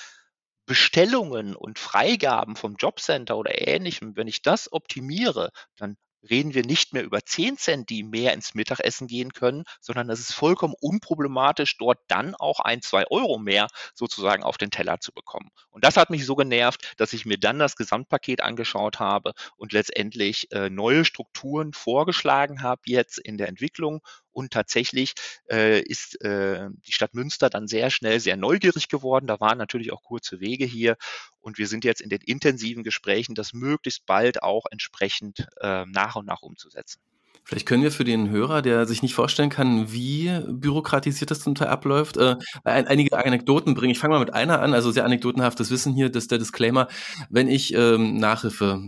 Bestellungen 0.68 1.56
und 1.56 1.78
Freigaben 1.78 2.56
vom 2.56 2.76
Jobcenter 2.76 3.38
oder 3.38 3.68
ähnlichem, 3.68 4.16
wenn 4.16 4.28
ich 4.28 4.42
das 4.42 4.72
optimiere, 4.72 5.52
dann 5.76 5.96
reden 6.30 6.54
wir 6.54 6.66
nicht 6.66 6.94
mehr 6.94 7.04
über 7.04 7.22
10 7.24 7.58
Cent, 7.58 7.90
die 7.90 8.04
mehr 8.04 8.34
ins 8.34 8.54
Mittagessen 8.54 9.08
gehen 9.08 9.34
können, 9.34 9.64
sondern 9.82 10.10
es 10.10 10.20
ist 10.20 10.34
vollkommen 10.34 10.76
unproblematisch, 10.80 11.78
dort 11.78 12.00
dann 12.08 12.36
auch 12.36 12.60
ein, 12.60 12.82
zwei 12.82 13.06
Euro 13.10 13.38
mehr 13.38 13.68
sozusagen 13.94 14.44
auf 14.44 14.58
den 14.58 14.72
Teller 14.72 15.00
zu 15.00 15.12
bekommen. 15.12 15.50
Und 15.70 15.84
das 15.84 15.98
hat 15.98 16.10
mich 16.10 16.26
so 16.26 16.36
genervt, 16.36 16.94
dass 16.98 17.14
ich 17.14 17.26
mir 17.26 17.38
dann 17.38 17.60
das 17.60 17.76
Gesamtpaket 17.76 18.42
angeschaut 18.42 19.00
habe 19.00 19.34
und 19.56 19.74
letztendlich 19.74 20.52
äh, 20.52 20.70
neue 20.70 21.06
Strukturen 21.06 21.74
vorgeschlagen 21.74 22.62
habe 22.62 22.82
jetzt 22.86 23.18
in 23.18 23.38
der 23.38 23.48
Entwicklung 23.48 24.02
und 24.36 24.52
tatsächlich 24.52 25.14
äh, 25.50 25.82
ist 25.82 26.22
äh, 26.22 26.68
die 26.86 26.92
Stadt 26.92 27.14
Münster 27.14 27.50
dann 27.50 27.68
sehr 27.68 27.90
schnell 27.90 28.20
sehr 28.20 28.36
neugierig 28.36 28.90
geworden. 28.90 29.28
Da 29.28 29.40
waren 29.40 29.58
natürlich 29.58 29.94
auch 29.94 30.04
kurze 30.04 30.42
Wege 30.42 30.66
hier. 30.66 30.98
Und 31.40 31.58
wir 31.58 31.68
sind 31.68 31.86
jetzt 31.86 32.02
in 32.02 32.10
den 32.10 32.22
intensiven 32.22 32.84
Gesprächen, 32.84 33.34
das 33.34 33.54
möglichst 33.54 34.06
bald 34.06 34.44
auch 34.44 34.66
entsprechend 34.70 35.48
äh, 35.62 35.86
nach 35.86 36.16
und 36.16 36.26
nach 36.26 36.42
umzusetzen. 36.42 37.02
Vielleicht 37.48 37.68
können 37.68 37.84
wir 37.84 37.92
für 37.92 38.04
den 38.04 38.32
Hörer, 38.32 38.64
der 38.64 38.88
sich 38.88 39.04
nicht 39.04 39.14
vorstellen 39.14 39.52
kann, 39.52 39.92
wie 39.92 40.32
bürokratisiert 40.48 41.30
das 41.30 41.42
zum 41.42 41.54
Teil 41.54 41.68
abläuft, 41.68 42.18
äh, 42.18 42.38
einige 42.64 43.16
Anekdoten 43.16 43.76
bringen. 43.76 43.92
Ich 43.92 44.00
fange 44.00 44.16
mal 44.16 44.20
mit 44.20 44.34
einer 44.34 44.62
an, 44.62 44.74
also 44.74 44.90
sehr 44.90 45.06
anekdotenhaftes 45.06 45.70
Wissen 45.70 45.94
hier, 45.94 46.10
das 46.10 46.24
ist 46.24 46.32
der 46.32 46.40
Disclaimer. 46.40 46.88
Wenn 47.30 47.48
ich 47.48 47.76
ähm, 47.76 48.18
Nachhilfe 48.18 48.82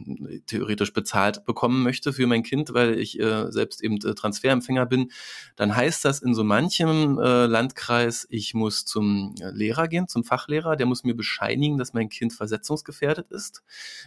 theoretisch 0.47 0.91
bezahlt 0.91 1.45
bekommen 1.45 1.83
möchte 1.83 2.13
für 2.13 2.25
mein 2.25 2.41
Kind, 2.41 2.73
weil 2.73 2.97
ich 2.97 3.19
äh, 3.19 3.51
selbst 3.51 3.83
eben 3.83 3.97
äh, 3.97 4.15
Transferempfänger 4.15 4.87
bin, 4.87 5.11
dann 5.55 5.75
heißt 5.75 6.03
das 6.03 6.19
in 6.23 6.33
so 6.33 6.43
manchem 6.43 7.19
äh, 7.19 7.45
Landkreis, 7.45 8.25
ich 8.31 8.55
muss 8.55 8.85
zum 8.85 9.35
äh, 9.39 9.51
Lehrer 9.51 9.87
gehen, 9.87 10.07
zum 10.07 10.23
Fachlehrer, 10.23 10.75
der 10.75 10.87
muss 10.87 11.03
mir 11.03 11.15
bescheinigen, 11.15 11.77
dass 11.77 11.93
mein 11.93 12.09
Kind 12.09 12.33
versetzungsgefährdet 12.33 13.29
ist. 13.29 13.61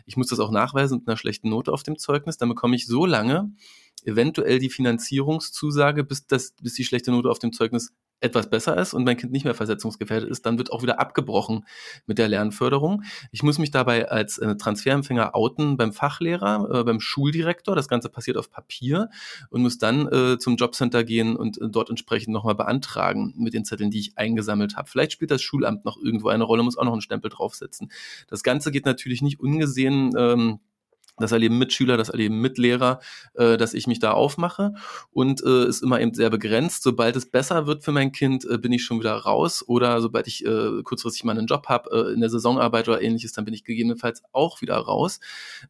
Ich 0.06 0.16
muss 0.16 0.26
das 0.26 0.40
auch 0.40 0.50
nachweisen 0.50 0.98
mit 0.98 1.08
einer 1.08 1.16
schlechten 1.16 1.50
Note 1.50 1.72
auf 1.72 1.84
dem 1.84 1.98
Zeugnis. 1.98 2.36
Dann 2.36 2.48
bekomme 2.48 2.74
ich 2.74 2.88
so 2.88 3.06
lange 3.06 3.52
eventuell 4.06 4.58
die 4.58 4.70
Finanzierungszusage, 4.70 6.04
bis, 6.04 6.26
das, 6.26 6.52
bis 6.60 6.74
die 6.74 6.84
schlechte 6.84 7.10
Note 7.10 7.30
auf 7.30 7.38
dem 7.38 7.52
Zeugnis 7.52 7.92
etwas 8.20 8.50
besser 8.50 8.76
ist 8.76 8.94
und 8.94 9.04
mein 9.04 9.16
Kind 9.16 9.32
nicht 9.32 9.44
mehr 9.44 9.54
versetzungsgefährdet 9.54 10.30
ist, 10.30 10.44
dann 10.46 10.58
wird 10.58 10.72
auch 10.72 10.82
wieder 10.82 11.00
abgebrochen 11.00 11.64
mit 12.06 12.18
der 12.18 12.28
Lernförderung. 12.28 13.02
Ich 13.32 13.42
muss 13.42 13.58
mich 13.58 13.70
dabei 13.70 14.10
als 14.10 14.38
äh, 14.38 14.56
Transferempfänger 14.56 15.34
outen 15.34 15.76
beim 15.76 15.92
Fachlehrer, 15.92 16.80
äh, 16.80 16.84
beim 16.84 17.00
Schuldirektor. 17.00 17.74
Das 17.74 17.88
Ganze 17.88 18.10
passiert 18.10 18.36
auf 18.36 18.50
Papier 18.50 19.08
und 19.48 19.62
muss 19.62 19.78
dann 19.78 20.06
äh, 20.08 20.38
zum 20.38 20.56
Jobcenter 20.56 21.02
gehen 21.02 21.34
und 21.34 21.60
äh, 21.60 21.68
dort 21.68 21.88
entsprechend 21.88 22.32
nochmal 22.32 22.54
beantragen 22.54 23.34
mit 23.38 23.54
den 23.54 23.64
Zetteln, 23.64 23.90
die 23.90 24.00
ich 24.00 24.18
eingesammelt 24.18 24.76
habe. 24.76 24.88
Vielleicht 24.88 25.12
spielt 25.12 25.30
das 25.30 25.42
Schulamt 25.42 25.84
noch 25.84 25.96
irgendwo 25.96 26.28
eine 26.28 26.44
Rolle, 26.44 26.62
muss 26.62 26.76
auch 26.76 26.84
noch 26.84 26.92
einen 26.92 27.00
Stempel 27.00 27.30
draufsetzen. 27.30 27.90
Das 28.28 28.42
Ganze 28.42 28.70
geht 28.70 28.84
natürlich 28.84 29.22
nicht 29.22 29.40
ungesehen. 29.40 30.12
Ähm, 30.16 30.60
das 31.18 31.32
erleben 31.32 31.58
Mitschüler, 31.58 31.96
das 31.96 32.08
erleben 32.08 32.40
Mitlehrer, 32.40 33.00
äh, 33.34 33.56
dass 33.56 33.74
ich 33.74 33.86
mich 33.86 33.98
da 33.98 34.12
aufmache 34.12 34.74
und 35.10 35.42
äh, 35.44 35.66
ist 35.66 35.82
immer 35.82 36.00
eben 36.00 36.14
sehr 36.14 36.30
begrenzt. 36.30 36.82
Sobald 36.82 37.16
es 37.16 37.30
besser 37.30 37.66
wird 37.66 37.84
für 37.84 37.92
mein 37.92 38.12
Kind, 38.12 38.44
äh, 38.44 38.58
bin 38.58 38.72
ich 38.72 38.84
schon 38.84 39.00
wieder 39.00 39.14
raus 39.14 39.64
oder 39.66 40.00
sobald 40.00 40.26
ich 40.26 40.44
äh, 40.44 40.82
kurzfristig 40.82 41.24
mal 41.24 41.36
einen 41.36 41.46
Job 41.46 41.66
habe, 41.68 41.90
äh, 41.90 42.14
in 42.14 42.20
der 42.20 42.30
Saisonarbeit 42.30 42.88
oder 42.88 43.02
ähnliches, 43.02 43.32
dann 43.32 43.44
bin 43.44 43.54
ich 43.54 43.64
gegebenenfalls 43.64 44.22
auch 44.32 44.60
wieder 44.60 44.76
raus. 44.76 45.20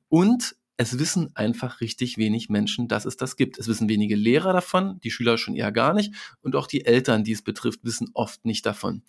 Und 0.08 0.56
es 0.80 0.98
wissen 0.98 1.30
einfach 1.34 1.82
richtig 1.82 2.16
wenig 2.16 2.48
Menschen, 2.48 2.88
dass 2.88 3.04
es 3.04 3.18
das 3.18 3.36
gibt. 3.36 3.58
Es 3.58 3.68
wissen 3.68 3.90
wenige 3.90 4.16
Lehrer 4.16 4.54
davon, 4.54 4.98
die 5.00 5.10
Schüler 5.10 5.36
schon 5.36 5.54
eher 5.54 5.72
gar 5.72 5.92
nicht 5.92 6.14
und 6.40 6.56
auch 6.56 6.66
die 6.66 6.86
Eltern, 6.86 7.22
die 7.22 7.32
es 7.32 7.42
betrifft, 7.42 7.80
wissen 7.82 8.08
oft 8.14 8.46
nicht 8.46 8.64
davon. 8.64 9.02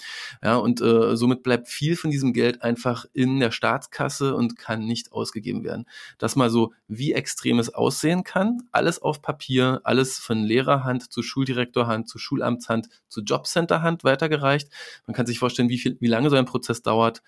Ja, 0.43 0.57
und 0.57 0.81
äh, 0.81 1.15
somit 1.15 1.43
bleibt 1.43 1.69
viel 1.69 1.95
von 1.95 2.11
diesem 2.11 2.33
Geld 2.33 2.61
einfach 2.61 3.05
in 3.13 3.39
der 3.39 3.51
Staatskasse 3.51 4.35
und 4.35 4.57
kann 4.57 4.83
nicht 4.83 5.13
ausgegeben 5.13 5.63
werden. 5.63 5.85
Das 6.17 6.35
mal 6.35 6.49
so, 6.49 6.73
wie 6.89 7.13
extrem 7.13 7.57
es 7.57 7.73
aussehen 7.73 8.25
kann. 8.25 8.63
Alles 8.73 9.01
auf 9.01 9.21
Papier, 9.21 9.79
alles 9.85 10.19
von 10.19 10.43
Lehrerhand 10.43 11.09
zu 11.09 11.23
Schuldirektorhand 11.23 12.09
zu 12.09 12.19
Schulamtshand 12.19 12.89
zu 13.07 13.21
Jobcenterhand 13.21 14.03
weitergereicht. 14.03 14.67
Man 15.07 15.15
kann 15.15 15.25
sich 15.25 15.39
vorstellen, 15.39 15.69
wie 15.69 15.77
viel, 15.77 15.95
wie 16.01 16.07
lange 16.07 16.29
so 16.29 16.35
ein 16.35 16.45
Prozess 16.45 16.81
dauert, 16.81 17.23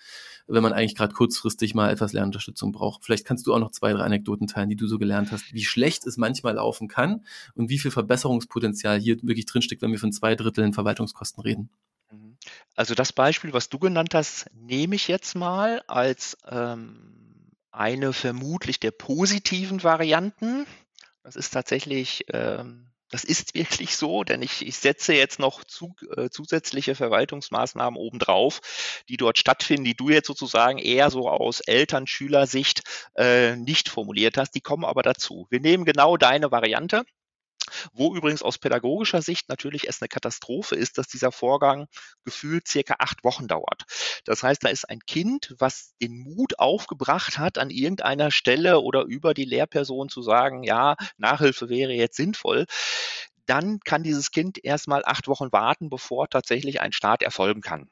wenn 0.46 0.62
man 0.62 0.72
eigentlich 0.72 0.94
gerade 0.94 1.14
kurzfristig 1.14 1.74
mal 1.74 1.90
etwas 1.90 2.12
Lernunterstützung 2.12 2.72
braucht. 2.72 3.04
Vielleicht 3.04 3.24
kannst 3.24 3.46
du 3.46 3.54
auch 3.54 3.58
noch 3.58 3.70
zwei, 3.70 3.92
drei 3.92 4.02
Anekdoten 4.02 4.33
teilen, 4.46 4.68
die 4.68 4.76
du 4.76 4.86
so 4.86 4.98
gelernt 4.98 5.32
hast, 5.32 5.52
wie 5.52 5.64
schlecht 5.64 6.06
es 6.06 6.16
manchmal 6.16 6.54
laufen 6.54 6.88
kann 6.88 7.24
und 7.54 7.68
wie 7.68 7.78
viel 7.78 7.90
Verbesserungspotenzial 7.90 9.00
hier 9.00 9.16
wirklich 9.22 9.46
drinsteckt, 9.46 9.82
wenn 9.82 9.92
wir 9.92 9.98
von 9.98 10.12
zwei 10.12 10.34
Dritteln 10.34 10.72
Verwaltungskosten 10.72 11.42
reden. 11.42 11.70
Mhm. 12.10 12.36
Also 12.74 12.94
das 12.94 13.12
Beispiel, 13.12 13.52
was 13.52 13.68
du 13.68 13.78
genannt 13.78 14.14
hast, 14.14 14.46
nehme 14.54 14.94
ich 14.94 15.08
jetzt 15.08 15.34
mal 15.34 15.82
als 15.86 16.36
ähm, 16.48 17.52
eine 17.70 18.12
vermutlich 18.12 18.80
der 18.80 18.92
positiven 18.92 19.82
Varianten. 19.82 20.66
Das 21.22 21.36
ist 21.36 21.50
tatsächlich 21.50 22.24
ähm, 22.28 22.86
das 23.10 23.24
ist 23.24 23.54
wirklich 23.54 23.96
so, 23.96 24.24
denn 24.24 24.42
ich, 24.42 24.66
ich 24.66 24.76
setze 24.76 25.14
jetzt 25.14 25.38
noch 25.38 25.64
zu, 25.64 25.94
äh, 26.16 26.30
zusätzliche 26.30 26.94
Verwaltungsmaßnahmen 26.94 27.98
obendrauf, 27.98 28.60
die 29.08 29.16
dort 29.16 29.38
stattfinden, 29.38 29.84
die 29.84 29.94
du 29.94 30.10
jetzt 30.10 30.26
sozusagen 30.26 30.78
eher 30.78 31.10
so 31.10 31.28
aus 31.28 31.60
Eltern-Schüler-Sicht 31.60 32.82
äh, 33.16 33.56
nicht 33.56 33.88
formuliert 33.88 34.36
hast. 34.36 34.52
Die 34.52 34.60
kommen 34.60 34.84
aber 34.84 35.02
dazu. 35.02 35.46
Wir 35.50 35.60
nehmen 35.60 35.84
genau 35.84 36.16
deine 36.16 36.50
Variante 36.50 37.04
wo 37.92 38.14
übrigens 38.14 38.42
aus 38.42 38.58
pädagogischer 38.58 39.22
Sicht 39.22 39.48
natürlich 39.48 39.88
es 39.88 40.00
eine 40.00 40.08
Katastrophe 40.08 40.74
ist, 40.74 40.98
dass 40.98 41.08
dieser 41.08 41.32
Vorgang 41.32 41.86
gefühlt 42.24 42.68
circa 42.68 42.96
acht 42.98 43.24
Wochen 43.24 43.46
dauert. 43.46 43.84
Das 44.24 44.42
heißt, 44.42 44.64
da 44.64 44.68
ist 44.68 44.88
ein 44.88 45.00
Kind, 45.00 45.54
was 45.58 45.94
den 46.00 46.18
Mut 46.18 46.58
aufgebracht 46.58 47.38
hat, 47.38 47.58
an 47.58 47.70
irgendeiner 47.70 48.30
Stelle 48.30 48.80
oder 48.80 49.04
über 49.04 49.34
die 49.34 49.44
Lehrperson 49.44 50.08
zu 50.08 50.22
sagen, 50.22 50.62
ja, 50.62 50.96
Nachhilfe 51.16 51.68
wäre 51.68 51.92
jetzt 51.92 52.16
sinnvoll 52.16 52.66
dann 53.46 53.80
kann 53.80 54.02
dieses 54.02 54.30
Kind 54.30 54.64
erstmal 54.64 55.02
acht 55.04 55.28
Wochen 55.28 55.52
warten, 55.52 55.90
bevor 55.90 56.28
tatsächlich 56.30 56.80
ein 56.80 56.92
Start 56.92 57.22
erfolgen 57.22 57.60
kann 57.60 57.90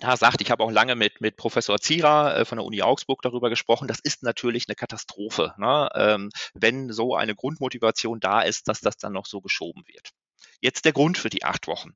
da 0.00 0.16
sagt, 0.16 0.40
ich 0.40 0.50
habe 0.50 0.62
auch 0.62 0.70
lange 0.70 0.94
mit, 0.94 1.20
mit 1.20 1.36
Professor 1.36 1.78
Zierer 1.78 2.36
äh, 2.38 2.44
von 2.44 2.58
der 2.58 2.64
Uni 2.64 2.82
Augsburg 2.82 3.22
darüber 3.22 3.50
gesprochen, 3.50 3.88
das 3.88 4.00
ist 4.00 4.22
natürlich 4.22 4.66
eine 4.68 4.74
Katastrophe, 4.74 5.54
ne? 5.58 5.88
ähm, 5.94 6.30
wenn 6.54 6.92
so 6.92 7.14
eine 7.14 7.34
Grundmotivation 7.34 8.20
da 8.20 8.42
ist, 8.42 8.68
dass 8.68 8.80
das 8.80 8.96
dann 8.96 9.12
noch 9.12 9.26
so 9.26 9.40
geschoben 9.40 9.84
wird. 9.86 10.10
Jetzt 10.60 10.84
der 10.84 10.92
Grund 10.92 11.18
für 11.18 11.30
die 11.30 11.44
acht 11.44 11.66
Wochen. 11.66 11.90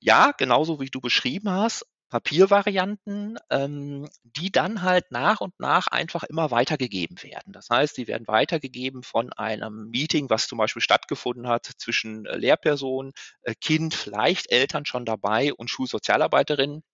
Ja, 0.00 0.32
genauso 0.36 0.80
wie 0.80 0.90
du 0.90 1.00
beschrieben 1.00 1.50
hast, 1.50 1.86
Papiervarianten, 2.10 3.38
ähm, 3.50 4.08
die 4.22 4.52
dann 4.52 4.82
halt 4.82 5.10
nach 5.10 5.40
und 5.40 5.58
nach 5.58 5.88
einfach 5.88 6.22
immer 6.22 6.52
weitergegeben 6.52 7.20
werden. 7.22 7.52
Das 7.52 7.70
heißt, 7.70 7.96
die 7.96 8.06
werden 8.06 8.28
weitergegeben 8.28 9.02
von 9.02 9.32
einem 9.32 9.90
Meeting, 9.90 10.30
was 10.30 10.46
zum 10.46 10.58
Beispiel 10.58 10.82
stattgefunden 10.82 11.48
hat 11.48 11.72
zwischen 11.78 12.24
äh, 12.26 12.36
Lehrperson, 12.36 13.12
äh, 13.42 13.54
Kind, 13.60 13.94
vielleicht 13.94 14.52
Eltern 14.52 14.86
schon 14.86 15.04
dabei 15.04 15.52
und 15.54 15.70
Schulsozialarbeiterinnen 15.70 16.84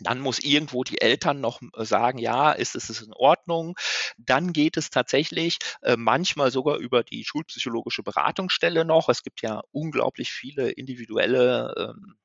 dann 0.00 0.20
muss 0.20 0.38
irgendwo 0.38 0.84
die 0.84 1.00
Eltern 1.00 1.40
noch 1.40 1.60
äh, 1.76 1.84
sagen, 1.84 2.18
ja, 2.18 2.52
ist 2.52 2.74
es 2.74 3.02
in 3.02 3.12
Ordnung. 3.12 3.76
Dann 4.16 4.52
geht 4.52 4.76
es 4.76 4.90
tatsächlich 4.90 5.58
äh, 5.82 5.96
manchmal 5.96 6.50
sogar 6.50 6.76
über 6.78 7.02
die 7.02 7.24
schulpsychologische 7.24 8.02
Beratungsstelle 8.02 8.84
noch. 8.84 9.08
Es 9.08 9.22
gibt 9.22 9.42
ja 9.42 9.62
unglaublich 9.72 10.32
viele 10.32 10.70
individuelle 10.70 11.74
ähm, 11.76 12.16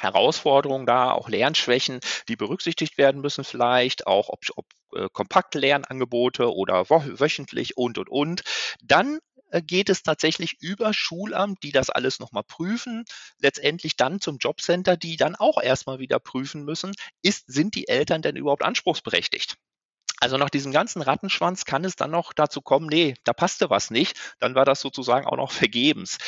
Herausforderungen 0.00 0.86
da, 0.86 1.12
auch 1.12 1.28
Lernschwächen, 1.28 2.00
die 2.28 2.36
berücksichtigt 2.36 2.98
werden 2.98 3.20
müssen 3.20 3.44
vielleicht, 3.44 4.06
auch 4.06 4.28
ob, 4.30 4.40
ob 4.56 4.66
äh, 4.94 5.08
kompakte 5.12 5.58
Lernangebote 5.58 6.52
oder 6.52 6.88
wöchentlich 6.90 7.76
und, 7.76 7.98
und, 7.98 8.08
und. 8.08 8.42
Dann 8.82 9.20
geht 9.60 9.90
es 9.90 10.02
tatsächlich 10.02 10.56
über 10.60 10.92
Schulamt, 10.94 11.62
die 11.62 11.72
das 11.72 11.90
alles 11.90 12.18
nochmal 12.20 12.44
prüfen, 12.44 13.04
letztendlich 13.38 13.96
dann 13.96 14.20
zum 14.20 14.38
Jobcenter, 14.38 14.96
die 14.96 15.16
dann 15.16 15.36
auch 15.36 15.60
erstmal 15.62 15.98
wieder 15.98 16.18
prüfen 16.18 16.64
müssen, 16.64 16.92
ist, 17.22 17.44
sind 17.46 17.74
die 17.74 17.88
Eltern 17.88 18.22
denn 18.22 18.36
überhaupt 18.36 18.62
anspruchsberechtigt? 18.64 19.56
Also 20.22 20.36
nach 20.36 20.50
diesem 20.50 20.70
ganzen 20.70 21.02
Rattenschwanz 21.02 21.64
kann 21.64 21.84
es 21.84 21.96
dann 21.96 22.12
noch 22.12 22.32
dazu 22.32 22.60
kommen, 22.60 22.86
nee, 22.86 23.14
da 23.24 23.32
passte 23.32 23.70
was 23.70 23.90
nicht, 23.90 24.16
dann 24.38 24.54
war 24.54 24.64
das 24.64 24.78
sozusagen 24.78 25.26
auch 25.26 25.36
noch 25.36 25.50
vergebens. 25.66 26.18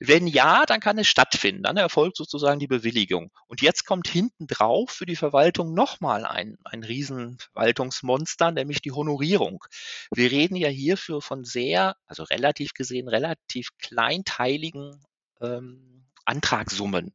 Wenn 0.00 0.26
ja, 0.26 0.66
dann 0.66 0.80
kann 0.80 0.98
es 0.98 1.06
stattfinden, 1.06 1.62
dann 1.62 1.76
erfolgt 1.76 2.16
sozusagen 2.16 2.58
die 2.58 2.66
Bewilligung. 2.66 3.30
Und 3.46 3.62
jetzt 3.62 3.86
kommt 3.86 4.08
hinten 4.08 4.48
drauf 4.48 4.90
für 4.90 5.06
die 5.06 5.14
Verwaltung 5.14 5.74
nochmal 5.74 6.26
ein, 6.26 6.58
ein 6.64 6.82
Riesenverwaltungsmonster, 6.82 8.50
nämlich 8.50 8.82
die 8.82 8.90
Honorierung. 8.90 9.64
Wir 10.12 10.32
reden 10.32 10.56
ja 10.56 10.68
hierfür 10.68 11.22
von 11.22 11.44
sehr, 11.44 11.94
also 12.04 12.24
relativ 12.24 12.74
gesehen, 12.74 13.06
relativ 13.06 13.68
kleinteiligen 13.78 15.00
ähm, 15.40 16.04
Antragssummen. 16.24 17.14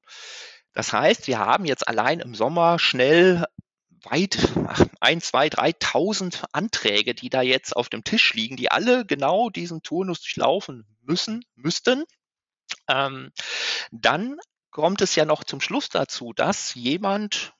Das 0.71 0.93
heißt, 0.93 1.27
wir 1.27 1.39
haben 1.39 1.65
jetzt 1.65 1.89
allein 1.89 2.21
im 2.21 2.35
Sommer 2.35 2.79
schnell 2.79 3.45
weit, 4.03 4.37
ein, 4.99 5.21
zwei, 5.21 5.49
dreitausend 5.49 6.43
Anträge, 6.51 7.13
die 7.13 7.29
da 7.29 7.41
jetzt 7.41 7.75
auf 7.75 7.89
dem 7.89 8.03
Tisch 8.03 8.33
liegen, 8.33 8.57
die 8.57 8.71
alle 8.71 9.05
genau 9.05 9.49
diesen 9.49 9.81
Turnus 9.83 10.21
durchlaufen 10.21 10.85
müssen, 11.01 11.43
müssten. 11.55 12.05
Ähm, 12.87 13.31
dann 13.91 14.37
kommt 14.69 15.01
es 15.01 15.15
ja 15.15 15.25
noch 15.25 15.43
zum 15.43 15.61
Schluss 15.61 15.89
dazu, 15.89 16.33
dass 16.33 16.73
jemand, 16.75 17.53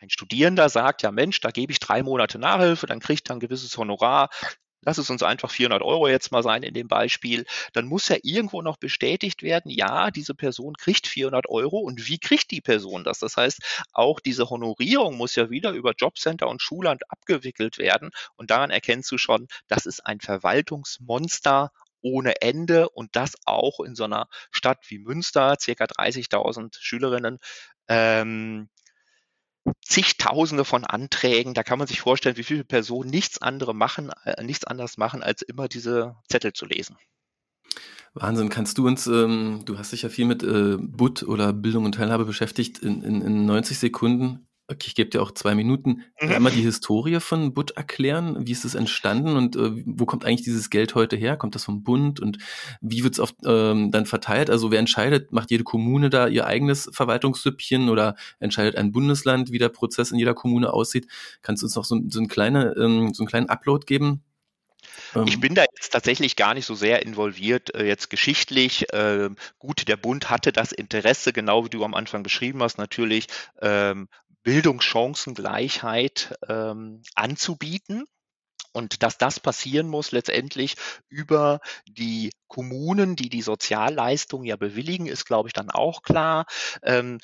ein 0.00 0.10
Studierender 0.10 0.68
sagt, 0.68 1.02
ja 1.02 1.10
Mensch, 1.10 1.40
da 1.40 1.50
gebe 1.50 1.72
ich 1.72 1.80
drei 1.80 2.02
Monate 2.02 2.38
Nachhilfe, 2.38 2.86
dann 2.86 3.00
kriegt 3.00 3.30
er 3.30 3.36
ein 3.36 3.40
gewisses 3.40 3.76
Honorar, 3.76 4.28
lass 4.82 4.98
es 4.98 5.10
uns 5.10 5.22
einfach 5.22 5.50
400 5.50 5.82
Euro 5.82 6.08
jetzt 6.08 6.32
mal 6.32 6.42
sein 6.42 6.62
in 6.62 6.74
dem 6.74 6.88
Beispiel, 6.88 7.44
dann 7.72 7.86
muss 7.86 8.08
ja 8.08 8.16
irgendwo 8.22 8.62
noch 8.62 8.76
bestätigt 8.76 9.42
werden, 9.42 9.70
ja, 9.70 10.10
diese 10.10 10.34
Person 10.34 10.74
kriegt 10.74 11.06
400 11.06 11.48
Euro. 11.48 11.78
Und 11.78 12.08
wie 12.08 12.18
kriegt 12.18 12.50
die 12.50 12.60
Person 12.60 13.04
das? 13.04 13.18
Das 13.18 13.36
heißt, 13.36 13.84
auch 13.92 14.20
diese 14.20 14.50
Honorierung 14.50 15.16
muss 15.16 15.34
ja 15.34 15.50
wieder 15.50 15.72
über 15.72 15.92
Jobcenter 15.96 16.48
und 16.48 16.62
Schulland 16.62 17.02
abgewickelt 17.10 17.78
werden. 17.78 18.10
Und 18.36 18.50
daran 18.50 18.70
erkennst 18.70 19.10
du 19.10 19.18
schon, 19.18 19.48
das 19.68 19.86
ist 19.86 20.04
ein 20.06 20.20
Verwaltungsmonster 20.20 21.70
ohne 22.00 22.40
Ende. 22.40 22.88
Und 22.88 23.16
das 23.16 23.34
auch 23.44 23.80
in 23.80 23.94
so 23.94 24.04
einer 24.04 24.28
Stadt 24.50 24.78
wie 24.88 24.98
Münster, 24.98 25.56
circa 25.60 25.86
30.000 25.86 26.76
Schülerinnen, 26.80 27.38
ähm, 27.88 28.68
zigtausende 29.84 30.64
von 30.64 30.84
Anträgen. 30.84 31.54
Da 31.54 31.62
kann 31.62 31.78
man 31.78 31.88
sich 31.88 32.00
vorstellen, 32.00 32.36
wie 32.36 32.44
viele 32.44 32.64
Personen 32.64 33.10
nichts 33.10 33.40
andere 33.40 33.74
machen, 33.74 34.10
äh, 34.24 34.42
nichts 34.42 34.64
anderes 34.64 34.96
machen, 34.96 35.22
als 35.22 35.42
immer 35.42 35.68
diese 35.68 36.16
Zettel 36.28 36.52
zu 36.52 36.66
lesen. 36.66 36.96
Wahnsinn. 38.14 38.48
Kannst 38.48 38.78
du 38.78 38.86
uns, 38.86 39.06
ähm, 39.06 39.62
du 39.64 39.78
hast 39.78 39.92
dich 39.92 40.02
ja 40.02 40.08
viel 40.08 40.24
mit 40.24 40.42
äh, 40.42 40.76
BUT 40.78 41.22
oder 41.22 41.52
Bildung 41.52 41.84
und 41.84 41.92
Teilhabe 41.94 42.24
beschäftigt, 42.24 42.78
in, 42.78 43.02
in, 43.02 43.22
in 43.22 43.46
90 43.46 43.78
Sekunden 43.78 44.47
Okay, 44.70 44.84
ich 44.88 44.94
gebe 44.94 45.08
dir 45.08 45.22
auch 45.22 45.30
zwei 45.30 45.54
Minuten. 45.54 46.04
Mhm. 46.20 46.30
Einmal 46.30 46.52
die 46.52 46.60
Historie 46.60 47.20
von 47.20 47.54
Butt 47.54 47.70
erklären. 47.70 48.46
Wie 48.46 48.52
ist 48.52 48.66
es 48.66 48.74
entstanden 48.74 49.34
und 49.34 49.56
äh, 49.56 49.82
wo 49.86 50.04
kommt 50.04 50.26
eigentlich 50.26 50.42
dieses 50.42 50.68
Geld 50.68 50.94
heute 50.94 51.16
her? 51.16 51.38
Kommt 51.38 51.54
das 51.54 51.64
vom 51.64 51.82
Bund 51.82 52.20
und 52.20 52.36
wie 52.82 53.02
wird 53.02 53.18
es 53.18 53.34
ähm, 53.46 53.90
dann 53.90 54.04
verteilt? 54.04 54.50
Also 54.50 54.70
wer 54.70 54.78
entscheidet, 54.78 55.32
macht 55.32 55.50
jede 55.50 55.64
Kommune 55.64 56.10
da 56.10 56.28
ihr 56.28 56.46
eigenes 56.46 56.90
Verwaltungssüppchen 56.92 57.88
oder 57.88 58.14
entscheidet 58.40 58.76
ein 58.76 58.92
Bundesland, 58.92 59.52
wie 59.52 59.58
der 59.58 59.70
Prozess 59.70 60.10
in 60.10 60.18
jeder 60.18 60.34
Kommune 60.34 60.70
aussieht? 60.70 61.08
Kannst 61.40 61.62
du 61.62 61.66
uns 61.66 61.74
noch 61.74 61.86
so, 61.86 61.98
so, 62.06 62.20
ein 62.20 62.28
kleine, 62.28 62.74
ähm, 62.78 63.14
so 63.14 63.22
einen 63.22 63.28
kleinen 63.28 63.48
Upload 63.48 63.86
geben? 63.86 64.22
Ich 65.26 65.34
ähm. 65.34 65.40
bin 65.40 65.54
da 65.54 65.62
jetzt 65.62 65.90
tatsächlich 65.90 66.36
gar 66.36 66.52
nicht 66.52 66.66
so 66.66 66.74
sehr 66.74 67.00
involviert, 67.06 67.74
äh, 67.74 67.86
jetzt 67.86 68.10
geschichtlich. 68.10 68.92
Äh, 68.92 69.30
gut, 69.58 69.88
der 69.88 69.96
Bund 69.96 70.28
hatte 70.28 70.52
das 70.52 70.72
Interesse, 70.72 71.32
genau 71.32 71.64
wie 71.64 71.70
du 71.70 71.84
am 71.84 71.94
Anfang 71.94 72.22
beschrieben 72.22 72.62
hast, 72.62 72.76
natürlich 72.76 73.28
ähm, 73.62 74.08
Bildungschancengleichheit 74.48 76.38
ähm, 76.48 77.02
anzubieten 77.14 78.06
und 78.72 79.02
dass 79.02 79.18
das 79.18 79.40
passieren 79.40 79.88
muss 79.88 80.12
letztendlich 80.12 80.76
über 81.08 81.60
die 81.86 82.30
Kommunen, 82.48 83.14
die 83.14 83.28
die 83.28 83.42
Sozialleistung 83.42 84.44
ja 84.44 84.56
bewilligen, 84.56 85.06
ist, 85.06 85.26
glaube 85.26 85.48
ich, 85.48 85.52
dann 85.52 85.70
auch 85.70 86.02
klar. 86.02 86.46
Ähm, 86.82 87.18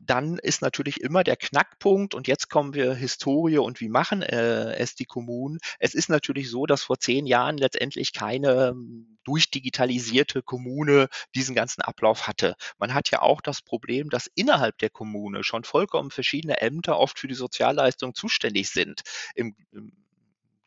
dann 0.00 0.38
ist 0.38 0.62
natürlich 0.62 1.00
immer 1.00 1.22
der 1.22 1.36
Knackpunkt, 1.36 2.14
und 2.14 2.28
jetzt 2.28 2.48
kommen 2.48 2.74
wir 2.74 2.94
Historie 2.94 3.58
und 3.58 3.80
wie 3.80 3.88
machen 3.88 4.22
äh, 4.22 4.74
es 4.76 4.94
die 4.94 5.04
Kommunen. 5.04 5.58
Es 5.78 5.94
ist 5.94 6.08
natürlich 6.08 6.50
so, 6.50 6.66
dass 6.66 6.82
vor 6.82 6.98
zehn 6.98 7.26
Jahren 7.26 7.58
letztendlich 7.58 8.12
keine 8.12 8.68
ähm, 8.68 9.18
durchdigitalisierte 9.24 10.42
Kommune 10.42 11.08
diesen 11.34 11.54
ganzen 11.54 11.82
Ablauf 11.82 12.26
hatte. 12.26 12.56
Man 12.78 12.94
hat 12.94 13.10
ja 13.10 13.20
auch 13.20 13.42
das 13.42 13.62
Problem, 13.62 14.08
dass 14.08 14.30
innerhalb 14.34 14.78
der 14.78 14.90
Kommune 14.90 15.44
schon 15.44 15.64
vollkommen 15.64 16.10
verschiedene 16.10 16.60
Ämter 16.60 16.98
oft 16.98 17.18
für 17.18 17.28
die 17.28 17.34
Sozialleistung 17.34 18.14
zuständig 18.14 18.70
sind. 18.70 19.02
Im, 19.34 19.54
im 19.72 19.92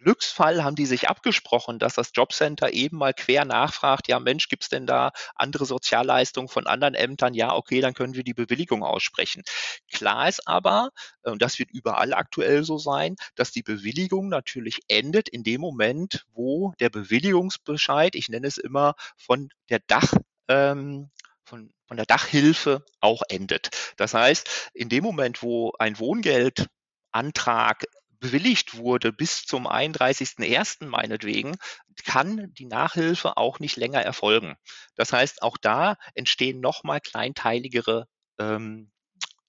Glücksfall 0.04 0.64
haben 0.64 0.76
die 0.76 0.86
sich 0.86 1.10
abgesprochen, 1.10 1.80
dass 1.80 1.96
das 1.96 2.12
Jobcenter 2.14 2.74
eben 2.74 2.98
mal 2.98 3.14
quer 3.14 3.46
nachfragt, 3.46 4.08
ja 4.08 4.20
Mensch, 4.20 4.50
gibt's 4.50 4.70
denn 4.70 4.86
da 4.86 5.12
andere 5.36 5.66
Sozialleistungen 5.66 6.50
von 6.50 6.68
anderen 6.68 6.94
Ämtern? 6.94 7.34
Ja, 7.34 7.56
okay, 7.56 7.82
dann 7.82 7.94
können 7.94 8.14
wir 8.14 8.24
die 8.24 8.34
Bewilligung 8.34 8.84
aussprechen. 8.84 9.44
Klar 9.92 10.30
ist 10.30 10.48
aber, 10.48 10.90
und 11.24 11.42
das 11.42 11.60
wird 11.60 11.72
überall 11.72 12.14
aktuell 12.14 12.64
so 12.64 12.78
sein, 12.78 13.16
dass 13.36 13.52
die 13.52 13.64
Bewilligung 13.64 14.30
natürlich 14.30 14.82
endet 14.88 15.30
in 15.30 15.44
dem 15.44 15.62
Moment, 15.62 16.26
wo 16.34 16.74
der 16.80 16.90
Bewilligungsbescheid, 16.90 18.16
ich 18.16 18.30
nenne 18.30 18.48
es 18.48 18.58
immer, 18.58 18.96
von 19.18 19.50
der 19.70 19.80
Dach 19.88 20.14
ähm, 20.48 21.10
von, 21.46 21.74
von 21.86 21.98
der 21.98 22.06
Dachhilfe 22.06 22.84
auch 23.00 23.22
endet. 23.30 23.70
Das 23.98 24.14
heißt, 24.14 24.72
in 24.74 24.90
dem 24.90 25.04
Moment, 25.04 25.42
wo 25.42 25.74
ein 25.78 26.00
Wohngeldantrag 26.00 27.86
bewilligt 28.24 28.78
wurde 28.78 29.12
bis 29.12 29.46
zum 29.46 29.68
31.01. 29.68 30.86
meinetwegen, 30.86 31.58
kann 32.06 32.54
die 32.54 32.66
Nachhilfe 32.66 33.36
auch 33.36 33.60
nicht 33.60 33.76
länger 33.76 34.02
erfolgen. 34.02 34.56
Das 34.96 35.12
heißt, 35.12 35.42
auch 35.42 35.58
da 35.58 35.98
entstehen 36.16 36.62
nochmal 36.62 37.02
kleinteiligere 37.02 38.08
ähm, 38.40 38.92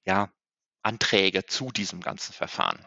ja, 0.05 0.29
Anträge 0.83 1.47
zu 1.47 1.71
diesem 1.71 2.01
ganzen 2.01 2.33
Verfahren. 2.33 2.85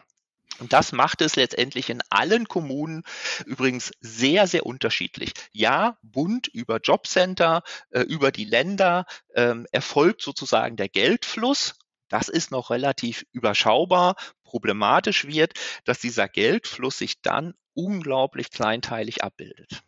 Und 0.58 0.74
das 0.74 0.92
macht 0.92 1.22
es 1.22 1.36
letztendlich 1.36 1.88
in 1.88 2.02
allen 2.10 2.48
Kommunen 2.48 3.02
übrigens 3.46 3.92
sehr, 4.00 4.46
sehr 4.46 4.66
unterschiedlich. 4.66 5.32
Ja, 5.52 5.96
Bund 6.02 6.48
über 6.48 6.80
Jobcenter, 6.82 7.62
äh, 7.90 8.00
über 8.00 8.30
die 8.30 8.44
Länder 8.44 9.06
ähm, 9.34 9.66
erfolgt 9.72 10.20
sozusagen 10.20 10.76
der 10.76 10.90
Geldfluss. 10.90 11.76
Das 12.08 12.28
ist 12.28 12.50
noch 12.50 12.70
relativ 12.70 13.24
überschaubar. 13.32 14.16
Problematisch 14.44 15.26
wird, 15.26 15.52
dass 15.84 16.00
dieser 16.00 16.28
Geldfluss 16.28 16.98
sich 16.98 17.20
dann 17.20 17.54
unglaublich 17.74 18.50
kleinteilig 18.50 19.22
abbildet. 19.22 19.82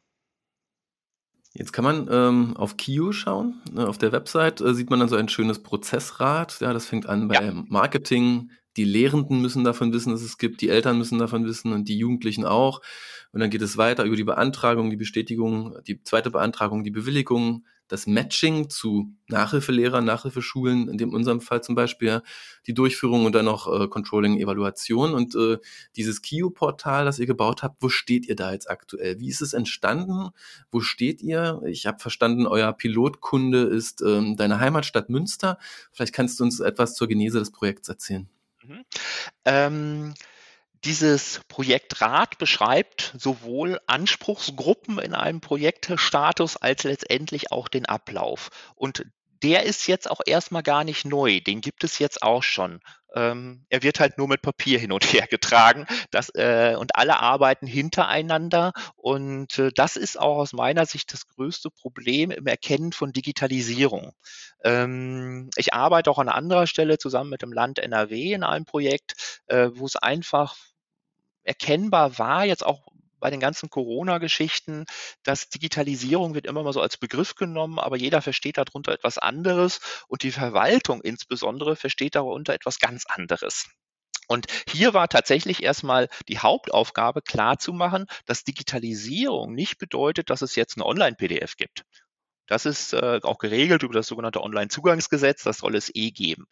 Jetzt 1.52 1.72
kann 1.72 1.84
man 1.84 2.08
ähm, 2.10 2.56
auf 2.56 2.76
KIO 2.76 3.12
schauen. 3.12 3.60
Ne, 3.72 3.88
auf 3.88 3.98
der 3.98 4.12
Website 4.12 4.60
äh, 4.60 4.72
sieht 4.74 4.88
man 4.90 5.00
dann 5.00 5.08
so 5.08 5.16
ein 5.16 5.28
schönes 5.28 5.62
Prozessrad. 5.62 6.60
Ja, 6.60 6.72
das 6.72 6.86
fängt 6.86 7.06
an 7.06 7.26
bei 7.26 7.34
ja. 7.34 7.52
Marketing, 7.68 8.50
die 8.76 8.84
Lehrenden 8.84 9.40
müssen 9.40 9.64
davon 9.64 9.92
wissen, 9.92 10.12
dass 10.12 10.22
es 10.22 10.38
gibt, 10.38 10.60
die 10.60 10.68
Eltern 10.68 10.96
müssen 10.96 11.18
davon 11.18 11.44
wissen 11.44 11.72
und 11.72 11.88
die 11.88 11.98
Jugendlichen 11.98 12.44
auch. 12.44 12.80
Und 13.32 13.40
dann 13.40 13.50
geht 13.50 13.62
es 13.62 13.76
weiter 13.76 14.04
über 14.04 14.16
die 14.16 14.24
Beantragung, 14.24 14.90
die 14.90 14.96
Bestätigung, 14.96 15.76
die 15.86 16.02
zweite 16.02 16.30
Beantragung, 16.30 16.84
die 16.84 16.90
Bewilligung, 16.90 17.66
das 17.90 18.06
Matching 18.06 18.70
zu 18.70 19.12
Nachhilfelehrern, 19.26 20.04
Nachhilfeschulen, 20.04 20.88
in 20.88 20.97
dem 20.97 21.12
unserem 21.12 21.40
Fall 21.40 21.62
zum 21.62 21.75
Beispiel 21.75 22.23
die 22.68 22.75
Durchführung 22.75 23.25
und 23.25 23.35
dann 23.35 23.47
noch 23.47 23.66
äh, 23.66 23.88
Controlling, 23.88 24.38
Evaluation 24.38 25.12
und 25.12 25.35
äh, 25.35 25.59
dieses 25.97 26.23
KIO-Portal, 26.23 27.04
das 27.04 27.18
ihr 27.18 27.26
gebaut 27.26 27.64
habt, 27.64 27.82
wo 27.82 27.88
steht 27.88 28.28
ihr 28.28 28.37
da 28.37 28.52
jetzt 28.52 28.70
aktuell? 28.70 29.18
Wie 29.18 29.28
ist 29.28 29.40
es 29.40 29.54
entstanden? 29.54 30.30
Wo 30.70 30.80
steht 30.80 31.20
ihr? 31.20 31.61
Ich 31.66 31.87
habe 31.87 31.99
verstanden, 31.99 32.47
euer 32.47 32.73
Pilotkunde 32.73 33.62
ist 33.62 34.02
ähm, 34.02 34.37
deine 34.37 34.61
Heimatstadt 34.61 35.11
Münster. 35.11 35.59
Vielleicht 35.90 36.14
kannst 36.14 36.38
du 36.38 36.44
uns 36.44 36.61
etwas 36.61 36.94
zur 36.94 37.09
Genese 37.09 37.40
des 37.40 37.50
Projekts 37.50 37.88
erzählen. 37.88 38.28
Mhm. 38.64 38.85
Ähm, 39.44 40.14
dieses 40.84 41.40
Projekt 41.49 42.00
Rat 42.00 42.38
beschreibt 42.38 43.14
sowohl 43.18 43.80
Anspruchsgruppen 43.87 44.99
in 44.99 45.14
einem 45.14 45.40
Projektstatus 45.40 46.56
als 46.56 46.84
letztendlich 46.84 47.52
auch 47.52 47.68
den 47.68 47.87
Ablauf. 47.87 48.50
Und 48.76 49.04
der 49.42 49.64
ist 49.64 49.87
jetzt 49.87 50.10
auch 50.10 50.20
erstmal 50.25 50.62
gar 50.62 50.84
nicht 50.84 51.04
neu. 51.04 51.40
Den 51.40 51.60
gibt 51.60 51.84
es 51.84 51.99
jetzt 51.99 52.22
auch 52.22 52.42
schon. 52.42 52.80
Ähm, 53.14 53.64
er 53.70 53.82
wird 53.82 53.99
halt 53.99 54.18
nur 54.18 54.28
mit 54.28 54.42
Papier 54.42 54.78
hin 54.78 54.92
und 54.92 55.04
her 55.12 55.26
getragen. 55.30 55.87
Das, 56.10 56.28
äh, 56.34 56.76
und 56.78 56.96
alle 56.96 57.20
arbeiten 57.20 57.66
hintereinander. 57.66 58.72
Und 58.96 59.58
äh, 59.58 59.70
das 59.75 59.96
ist 59.96 60.18
auch 60.18 60.37
aus 60.37 60.52
meiner 60.52 60.87
Sicht 60.87 61.12
das 61.12 61.26
größte 61.26 61.70
Problem 61.70 62.30
im 62.30 62.46
Erkennen 62.46 62.92
von 62.92 63.12
Digitalisierung. 63.12 64.12
Ähm, 64.62 65.50
ich 65.56 65.72
arbeite 65.72 66.10
auch 66.10 66.18
an 66.18 66.28
anderer 66.28 66.66
Stelle 66.66 66.99
zusammen 66.99 67.30
mit 67.30 67.42
dem 67.42 67.52
Land 67.52 67.78
NRW 67.78 68.32
in 68.34 68.44
einem 68.44 68.66
Projekt, 68.66 69.40
äh, 69.46 69.70
wo 69.72 69.87
es 69.87 69.96
einfach 69.96 70.56
erkennbar 71.42 72.18
war, 72.18 72.44
jetzt 72.44 72.64
auch 72.64 72.87
bei 73.20 73.30
den 73.30 73.40
ganzen 73.40 73.68
Corona-Geschichten, 73.68 74.87
dass 75.22 75.50
Digitalisierung 75.50 76.35
wird 76.35 76.46
immer 76.46 76.62
mal 76.62 76.72
so 76.72 76.81
als 76.81 76.96
Begriff 76.96 77.35
genommen, 77.35 77.79
aber 77.79 77.96
jeder 77.96 78.22
versteht 78.22 78.57
darunter 78.57 78.92
etwas 78.92 79.18
anderes 79.18 79.81
und 80.09 80.22
die 80.22 80.33
Verwaltung 80.33 81.03
insbesondere 81.03 81.76
versteht 81.76 82.14
darunter 82.14 82.55
etwas 82.55 82.79
ganz 82.79 83.05
anderes. 83.07 83.66
Und 84.26 84.46
hier 84.68 84.94
war 84.94 85.09
tatsächlich 85.09 85.62
erstmal 85.62 86.09
die 86.29 86.38
Hauptaufgabe 86.38 87.20
klar 87.20 87.59
zu 87.59 87.72
machen, 87.72 88.07
dass 88.26 88.44
Digitalisierung 88.44 89.55
nicht 89.55 89.79
bedeutet, 89.79 90.31
dass 90.31 90.40
es 90.40 90.55
jetzt 90.55 90.76
eine 90.76 90.87
Online-PDF 90.87 91.57
gibt. 91.57 91.85
Das 92.46 92.64
ist 92.66 92.92
äh, 92.92 93.20
auch 93.22 93.38
geregelt 93.38 93.83
über 93.83 93.94
das 93.94 94.07
sogenannte 94.07 94.42
Online-Zugangsgesetz. 94.42 95.42
Das 95.42 95.59
soll 95.59 95.74
es 95.76 95.90
eh 95.94 96.11
geben. 96.11 96.46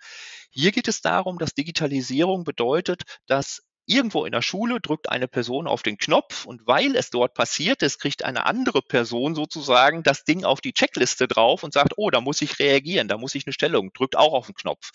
Hier 0.51 0.73
geht 0.73 0.89
es 0.89 1.01
darum, 1.03 1.39
dass 1.39 1.55
Digitalisierung 1.55 2.45
bedeutet, 2.45 3.03
dass 3.27 3.63
Irgendwo 3.91 4.27
in 4.27 4.33
der 4.33 4.43
Schule 4.43 4.81
drückt 4.81 5.09
eine 5.09 5.29
Person 5.29 5.67
auf 5.67 5.83
den 5.83 5.97
Knopf 5.97 6.45
und 6.45 6.67
weil 6.67 6.95
es 6.95 7.09
dort 7.09 7.33
passiert 7.33 7.83
ist, 7.83 7.99
kriegt 7.99 8.23
eine 8.23 8.45
andere 8.45 8.83
Person 8.83 9.35
sozusagen 9.35 10.03
das 10.03 10.25
Ding 10.25 10.45
auf 10.45 10.61
die 10.61 10.75
Checkliste 10.75 11.27
drauf 11.27 11.63
und 11.63 11.73
sagt, 11.73 11.95
oh, 11.97 12.11
da 12.11 12.21
muss 12.21 12.43
ich 12.43 12.59
reagieren, 12.59 13.09
da 13.09 13.17
muss 13.17 13.35
ich 13.35 13.47
eine 13.47 13.55
Stellung, 13.55 13.91
drückt 13.95 14.15
auch 14.15 14.35
auf 14.35 14.45
den 14.45 14.55
Knopf. 14.55 14.91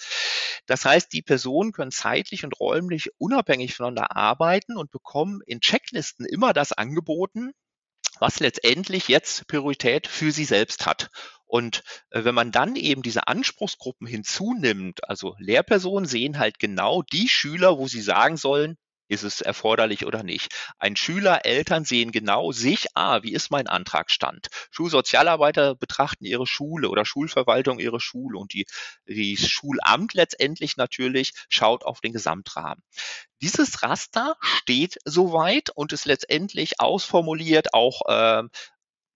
Das 0.68 0.86
heißt, 0.86 1.12
die 1.12 1.24
Personen 1.24 1.72
können 1.72 1.90
zeitlich 1.90 2.44
und 2.44 2.60
räumlich 2.60 3.10
unabhängig 3.18 3.74
voneinander 3.74 4.16
arbeiten 4.16 4.78
und 4.78 4.92
bekommen 4.92 5.42
in 5.48 5.60
Checklisten 5.60 6.28
immer 6.28 6.54
das 6.54 6.72
angeboten, 6.72 7.52
was 8.20 8.40
letztendlich 8.40 9.08
jetzt 9.08 9.48
Priorität 9.48 10.06
für 10.06 10.32
sie 10.32 10.46
selbst 10.46 10.86
hat. 10.86 11.10
Und 11.46 11.84
äh, 12.12 12.24
wenn 12.24 12.36
man 12.36 12.52
dann 12.52 12.76
eben 12.76 13.02
diese 13.02 13.28
Anspruchsgruppen 13.28 14.06
hinzunimmt, 14.06 15.10
also 15.10 15.36
Lehrpersonen 15.40 16.08
sehen 16.08 16.38
halt 16.38 16.60
genau 16.60 17.02
die 17.02 17.28
Schüler, 17.28 17.80
wo 17.80 17.88
sie 17.88 18.02
sagen 18.02 18.38
sollen, 18.38 18.78
ist 19.14 19.24
es 19.24 19.42
erforderlich 19.42 20.06
oder 20.06 20.24
nicht. 20.24 20.54
Ein 20.80 20.96
Schüler, 20.96 21.46
Eltern 21.46 21.86
sehen 21.86 22.12
genau 22.12 22.52
sich, 22.52 22.88
ah, 22.96 23.24
wie 23.24 23.34
ist 23.34 23.52
mein 23.52 23.68
Antragsstand? 23.68 24.48
Schulsozialarbeiter 24.72 25.76
betrachten 25.76 26.26
ihre 26.26 26.48
Schule 26.48 26.90
oder 26.90 27.06
Schulverwaltung 27.06 27.80
ihre 27.80 28.00
Schule 28.00 28.38
und 28.38 28.54
die, 28.54 28.66
die 29.08 29.38
Schulamt 29.38 30.14
letztendlich 30.14 30.78
natürlich 30.78 31.34
schaut 31.50 31.86
auf 31.86 32.02
den 32.02 32.14
Gesamtrahmen. 32.14 32.82
Dieses 33.42 33.84
Raster 33.84 34.38
steht 34.40 35.00
soweit 35.04 35.70
und 35.70 35.92
ist 35.92 36.06
letztendlich 36.06 36.80
ausformuliert, 36.80 37.74
auch 37.74 38.02
äh, 38.08 38.44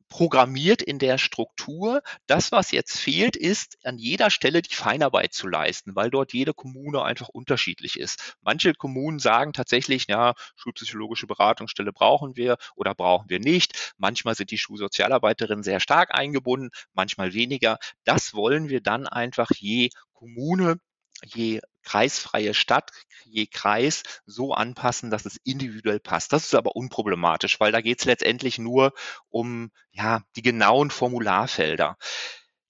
programmiert 0.10 0.82
in 0.82 1.00
der 1.00 1.18
Struktur. 1.18 2.02
Das, 2.28 2.52
was 2.52 2.72
jetzt 2.72 2.98
fehlt, 2.98 3.36
ist 3.36 3.78
an 3.84 3.98
jeder 3.98 4.30
Stelle 4.30 4.62
die 4.62 4.76
Feinarbeit 4.76 5.34
zu 5.34 5.48
leisten, 5.48 5.96
weil 5.96 6.10
dort 6.10 6.34
jede 6.34 6.54
Kommune 6.54 7.04
einfach 7.04 7.30
unterschiedlich 7.30 8.00
ist. 8.00 8.36
Manche 8.42 8.74
Kommunen 8.74 9.20
sagen 9.20 9.54
tatsächlich, 9.54 10.06
ja, 10.08 10.34
schulpsychologische 10.56 11.28
Beratungsstelle 11.28 11.94
brauchen 11.94 12.36
wir 12.36 12.58
oder 12.76 12.96
brauchen 12.96 13.30
wir 13.30 13.40
nicht. 13.40 13.94
Manchmal 13.98 14.36
sind 14.36 14.52
die 14.52 14.58
Schulsozialarbeiterinnen 14.58 15.64
sehr 15.64 15.80
stark 15.80 16.14
eingebunden, 16.16 16.70
manchmal 16.94 17.34
weniger. 17.34 17.78
Das 18.04 18.34
wollen 18.34 18.70
wir 18.70 18.82
dann 18.82 19.08
einfach 19.08 19.52
je 19.56 19.90
Kommune 20.14 20.80
je 21.26 21.62
kreisfreie 21.88 22.54
Stadt, 22.54 22.92
je 23.26 23.48
Kreis 23.48 24.04
so 24.26 24.54
anpassen, 24.54 25.10
dass 25.10 25.26
es 25.26 25.38
individuell 25.44 26.00
passt. 26.00 26.34
Das 26.34 26.44
ist 26.44 26.56
aber 26.56 26.76
unproblematisch, 26.76 27.60
weil 27.60 27.72
da 27.72 27.82
geht 27.82 28.00
es 28.00 28.06
letztendlich 28.06 28.60
nur 28.60 28.94
um 29.30 29.72
ja, 29.92 30.22
die 30.36 30.42
genauen 30.42 30.92
Formularfelder. 30.92 31.98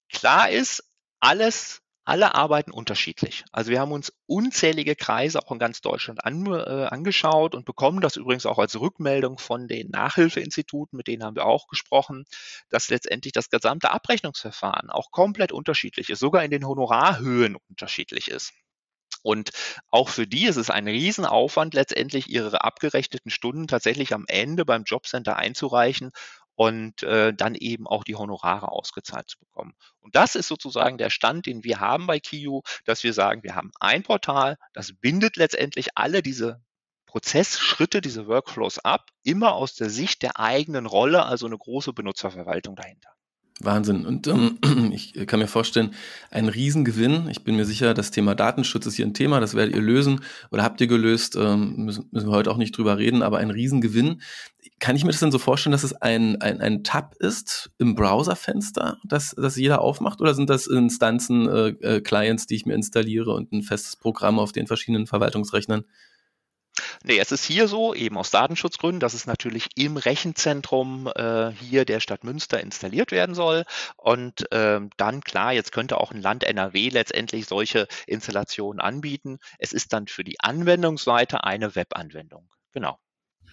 Klar 0.08 0.50
ist, 0.50 0.84
alles 1.20 1.82
alle 2.08 2.34
arbeiten 2.34 2.70
unterschiedlich. 2.70 3.44
Also 3.52 3.70
wir 3.70 3.80
haben 3.80 3.92
uns 3.92 4.14
unzählige 4.24 4.96
Kreise 4.96 5.42
auch 5.42 5.52
in 5.52 5.58
ganz 5.58 5.82
Deutschland 5.82 6.24
an, 6.24 6.46
äh, 6.46 6.86
angeschaut 6.86 7.54
und 7.54 7.66
bekommen 7.66 8.00
das 8.00 8.16
übrigens 8.16 8.46
auch 8.46 8.58
als 8.58 8.80
Rückmeldung 8.80 9.36
von 9.36 9.68
den 9.68 9.90
Nachhilfeinstituten, 9.90 10.96
mit 10.96 11.06
denen 11.06 11.22
haben 11.22 11.36
wir 11.36 11.44
auch 11.44 11.66
gesprochen, 11.68 12.24
dass 12.70 12.88
letztendlich 12.88 13.34
das 13.34 13.50
gesamte 13.50 13.90
Abrechnungsverfahren 13.90 14.88
auch 14.88 15.10
komplett 15.10 15.52
unterschiedlich 15.52 16.08
ist, 16.08 16.20
sogar 16.20 16.42
in 16.44 16.50
den 16.50 16.66
Honorarhöhen 16.66 17.56
unterschiedlich 17.68 18.28
ist. 18.28 18.54
Und 19.22 19.50
auch 19.90 20.08
für 20.08 20.26
die 20.26 20.46
ist 20.46 20.56
es 20.56 20.70
ein 20.70 20.86
Riesenaufwand, 20.86 21.74
letztendlich 21.74 22.28
ihre 22.28 22.62
abgerechneten 22.62 23.30
Stunden 23.30 23.66
tatsächlich 23.66 24.14
am 24.14 24.24
Ende 24.28 24.64
beim 24.64 24.84
Jobcenter 24.84 25.36
einzureichen 25.36 26.12
und 26.54 27.04
äh, 27.04 27.32
dann 27.32 27.54
eben 27.54 27.86
auch 27.86 28.02
die 28.02 28.16
Honorare 28.16 28.72
ausgezahlt 28.72 29.28
zu 29.28 29.38
bekommen. 29.38 29.74
Und 30.00 30.16
das 30.16 30.34
ist 30.34 30.48
sozusagen 30.48 30.98
der 30.98 31.10
Stand, 31.10 31.46
den 31.46 31.62
wir 31.62 31.78
haben 31.78 32.06
bei 32.06 32.18
KIU, 32.18 32.62
dass 32.84 33.04
wir 33.04 33.12
sagen, 33.12 33.44
wir 33.44 33.54
haben 33.54 33.70
ein 33.78 34.02
Portal, 34.02 34.56
das 34.72 34.92
bindet 34.92 35.36
letztendlich 35.36 35.90
alle 35.96 36.22
diese 36.22 36.60
Prozessschritte, 37.06 38.00
diese 38.00 38.26
Workflows 38.26 38.80
ab, 38.80 39.06
immer 39.22 39.54
aus 39.54 39.74
der 39.74 39.88
Sicht 39.88 40.22
der 40.22 40.38
eigenen 40.38 40.86
Rolle, 40.86 41.24
also 41.24 41.46
eine 41.46 41.56
große 41.56 41.92
Benutzerverwaltung 41.92 42.76
dahinter. 42.76 43.10
Wahnsinn. 43.60 44.06
Und 44.06 44.26
ähm, 44.28 44.58
ich 44.92 45.14
kann 45.26 45.40
mir 45.40 45.48
vorstellen, 45.48 45.92
ein 46.30 46.48
Riesengewinn. 46.48 47.28
Ich 47.28 47.42
bin 47.42 47.56
mir 47.56 47.64
sicher, 47.64 47.94
das 47.94 48.10
Thema 48.10 48.34
Datenschutz 48.34 48.86
ist 48.86 48.94
hier 48.94 49.06
ein 49.06 49.14
Thema, 49.14 49.40
das 49.40 49.54
werdet 49.54 49.74
ihr 49.74 49.82
lösen 49.82 50.20
oder 50.50 50.62
habt 50.62 50.80
ihr 50.80 50.86
gelöst, 50.86 51.36
ähm, 51.36 51.74
müssen, 51.76 52.08
müssen 52.12 52.28
wir 52.28 52.36
heute 52.36 52.50
auch 52.50 52.56
nicht 52.56 52.76
drüber 52.76 52.98
reden, 52.98 53.22
aber 53.22 53.38
ein 53.38 53.50
Riesengewinn. 53.50 54.22
Kann 54.78 54.94
ich 54.94 55.04
mir 55.04 55.10
das 55.10 55.20
denn 55.20 55.32
so 55.32 55.38
vorstellen, 55.38 55.72
dass 55.72 55.82
es 55.82 55.94
ein, 55.94 56.40
ein, 56.40 56.60
ein 56.60 56.84
Tab 56.84 57.16
ist 57.18 57.70
im 57.78 57.94
Browserfenster, 57.96 58.98
das, 59.04 59.34
das 59.36 59.56
jeder 59.56 59.80
aufmacht? 59.80 60.20
Oder 60.20 60.34
sind 60.34 60.50
das 60.50 60.68
Instanzen, 60.68 61.48
äh, 61.48 61.68
äh, 61.80 62.00
Clients, 62.00 62.46
die 62.46 62.54
ich 62.54 62.66
mir 62.66 62.74
installiere 62.74 63.32
und 63.32 63.52
ein 63.52 63.62
festes 63.62 63.96
Programm 63.96 64.38
auf 64.38 64.52
den 64.52 64.66
verschiedenen 64.68 65.06
Verwaltungsrechnern? 65.06 65.84
Nee, 67.04 67.18
es 67.18 67.32
ist 67.32 67.44
hier 67.44 67.68
so, 67.68 67.94
eben 67.94 68.16
aus 68.16 68.30
Datenschutzgründen, 68.30 69.00
dass 69.00 69.14
es 69.14 69.26
natürlich 69.26 69.68
im 69.76 69.96
Rechenzentrum 69.96 71.10
äh, 71.14 71.50
hier 71.52 71.84
der 71.84 72.00
Stadt 72.00 72.24
Münster 72.24 72.60
installiert 72.60 73.12
werden 73.12 73.34
soll. 73.34 73.64
Und 73.96 74.46
ähm, 74.50 74.90
dann, 74.96 75.20
klar, 75.20 75.52
jetzt 75.52 75.72
könnte 75.72 75.98
auch 75.98 76.12
ein 76.12 76.22
Land 76.22 76.44
NRW 76.44 76.88
letztendlich 76.88 77.46
solche 77.46 77.86
Installationen 78.06 78.80
anbieten. 78.80 79.38
Es 79.58 79.72
ist 79.72 79.92
dann 79.92 80.06
für 80.06 80.24
die 80.24 80.40
Anwendungsseite 80.40 81.44
eine 81.44 81.74
Webanwendung. 81.74 82.48
Genau. 82.72 82.98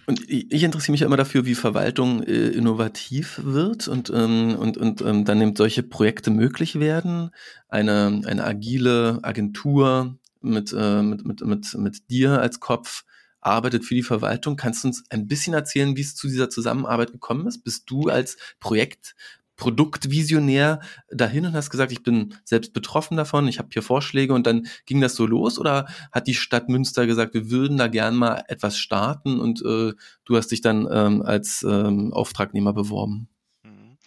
Und 0.07 0.29
ich 0.29 0.61
interessiere 0.63 0.91
mich 0.91 1.01
immer 1.01 1.17
dafür, 1.17 1.45
wie 1.45 1.55
Verwaltung 1.55 2.21
äh, 2.23 2.49
innovativ 2.49 3.41
wird 3.43 3.87
und, 3.87 4.11
ähm, 4.11 4.55
und, 4.55 4.77
und 4.77 5.01
ähm, 5.01 5.25
dann 5.25 5.41
eben 5.41 5.55
solche 5.55 5.81
Projekte 5.81 6.29
möglich 6.29 6.79
werden. 6.79 7.31
Eine, 7.69 8.21
eine 8.25 8.43
agile 8.43 9.19
Agentur 9.23 10.17
mit, 10.41 10.73
äh, 10.77 11.01
mit, 11.01 11.25
mit, 11.25 11.41
mit, 11.41 11.73
mit 11.73 12.09
dir 12.11 12.39
als 12.39 12.59
Kopf 12.59 13.03
arbeitet 13.45 13.85
für 13.85 13.95
die 13.95 14.03
Verwaltung. 14.03 14.55
Kannst 14.55 14.83
du 14.83 14.89
uns 14.89 15.03
ein 15.09 15.27
bisschen 15.27 15.53
erzählen, 15.53 15.95
wie 15.95 16.01
es 16.01 16.15
zu 16.15 16.27
dieser 16.27 16.49
Zusammenarbeit 16.49 17.11
gekommen 17.11 17.47
ist? 17.47 17.63
Bist 17.63 17.89
du 17.89 18.09
als 18.09 18.37
Projekt 18.59 19.15
Produktvisionär 19.57 20.81
dahin 21.09 21.45
und 21.45 21.53
hast 21.53 21.69
gesagt, 21.69 21.93
ich 21.93 22.03
bin 22.03 22.35
selbst 22.43 22.73
betroffen 22.73 23.15
davon, 23.15 23.47
ich 23.47 23.57
habe 23.57 23.69
hier 23.71 23.81
Vorschläge 23.81 24.33
und 24.33 24.45
dann 24.45 24.67
ging 24.85 24.99
das 24.99 25.15
so 25.15 25.25
los 25.25 25.57
oder 25.57 25.87
hat 26.11 26.27
die 26.27 26.33
Stadt 26.33 26.67
Münster 26.67 27.07
gesagt, 27.07 27.33
wir 27.33 27.49
würden 27.49 27.77
da 27.77 27.87
gern 27.87 28.15
mal 28.15 28.43
etwas 28.49 28.77
starten 28.77 29.39
und 29.39 29.61
äh, 29.61 29.93
du 30.25 30.35
hast 30.35 30.51
dich 30.51 30.59
dann 30.59 30.87
ähm, 30.91 31.21
als 31.21 31.65
ähm, 31.67 32.11
Auftragnehmer 32.11 32.73
beworben? 32.73 33.29
Mhm. 33.63 33.97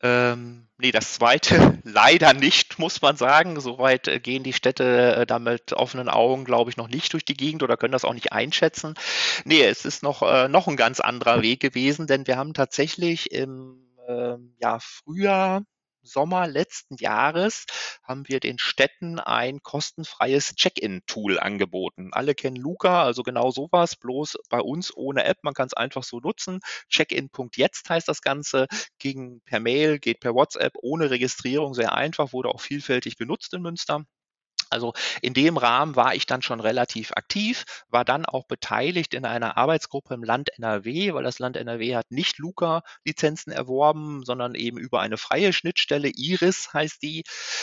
Ähm 0.00 0.63
Nee, 0.84 0.92
das 0.92 1.14
zweite 1.14 1.78
leider 1.82 2.34
nicht, 2.34 2.78
muss 2.78 3.00
man 3.00 3.16
sagen. 3.16 3.58
Soweit 3.58 4.06
äh, 4.06 4.20
gehen 4.20 4.42
die 4.42 4.52
Städte 4.52 5.16
äh, 5.16 5.24
da 5.26 5.38
mit 5.38 5.72
offenen 5.72 6.10
Augen, 6.10 6.44
glaube 6.44 6.68
ich, 6.70 6.76
noch 6.76 6.88
nicht 6.88 7.14
durch 7.14 7.24
die 7.24 7.38
Gegend 7.38 7.62
oder 7.62 7.78
können 7.78 7.92
das 7.92 8.04
auch 8.04 8.12
nicht 8.12 8.34
einschätzen. 8.34 8.92
Nee, 9.46 9.62
es 9.64 9.86
ist 9.86 10.02
noch, 10.02 10.20
äh, 10.20 10.46
noch 10.46 10.68
ein 10.68 10.76
ganz 10.76 11.00
anderer 11.00 11.40
Weg 11.40 11.60
gewesen, 11.60 12.06
denn 12.06 12.26
wir 12.26 12.36
haben 12.36 12.52
tatsächlich 12.52 13.32
im 13.32 13.78
äh, 14.06 14.34
ja, 14.60 14.78
Frühjahr 14.78 15.62
Sommer 16.04 16.46
letzten 16.46 16.96
Jahres 16.96 17.64
haben 18.02 18.28
wir 18.28 18.40
den 18.40 18.58
Städten 18.58 19.18
ein 19.18 19.62
kostenfreies 19.62 20.54
Check-in-Tool 20.54 21.38
angeboten. 21.40 22.10
Alle 22.12 22.34
kennen 22.34 22.56
Luca, 22.56 23.02
also 23.02 23.22
genau 23.22 23.50
sowas, 23.50 23.96
bloß 23.96 24.38
bei 24.50 24.60
uns 24.60 24.94
ohne 24.96 25.24
App. 25.24 25.38
Man 25.42 25.54
kann 25.54 25.66
es 25.66 25.74
einfach 25.74 26.04
so 26.04 26.20
nutzen. 26.20 26.60
Check-in.jetzt 26.88 27.88
heißt 27.88 28.08
das 28.08 28.22
Ganze, 28.22 28.66
ging 28.98 29.40
per 29.44 29.60
Mail, 29.60 29.98
geht 29.98 30.20
per 30.20 30.34
WhatsApp, 30.34 30.74
ohne 30.82 31.10
Registrierung, 31.10 31.74
sehr 31.74 31.94
einfach, 31.94 32.32
wurde 32.32 32.50
auch 32.50 32.60
vielfältig 32.60 33.16
benutzt 33.16 33.54
in 33.54 33.62
Münster. 33.62 34.04
Also 34.74 34.92
in 35.22 35.34
dem 35.34 35.56
Rahmen 35.56 35.94
war 35.94 36.14
ich 36.14 36.26
dann 36.26 36.42
schon 36.42 36.58
relativ 36.58 37.12
aktiv, 37.12 37.64
war 37.88 38.04
dann 38.04 38.26
auch 38.26 38.44
beteiligt 38.46 39.14
in 39.14 39.24
einer 39.24 39.56
Arbeitsgruppe 39.56 40.14
im 40.14 40.24
Land 40.24 40.50
NRW, 40.58 41.14
weil 41.14 41.22
das 41.22 41.38
Land 41.38 41.56
NRW 41.56 41.94
hat 41.94 42.10
nicht 42.10 42.38
Luca-Lizenzen 42.38 43.52
erworben, 43.52 44.24
sondern 44.24 44.56
eben 44.56 44.76
über 44.76 45.00
eine 45.00 45.16
freie 45.16 45.52
Schnittstelle, 45.52 46.10
Iris 46.14 46.74
heißt 46.74 47.02
die, 47.02 47.22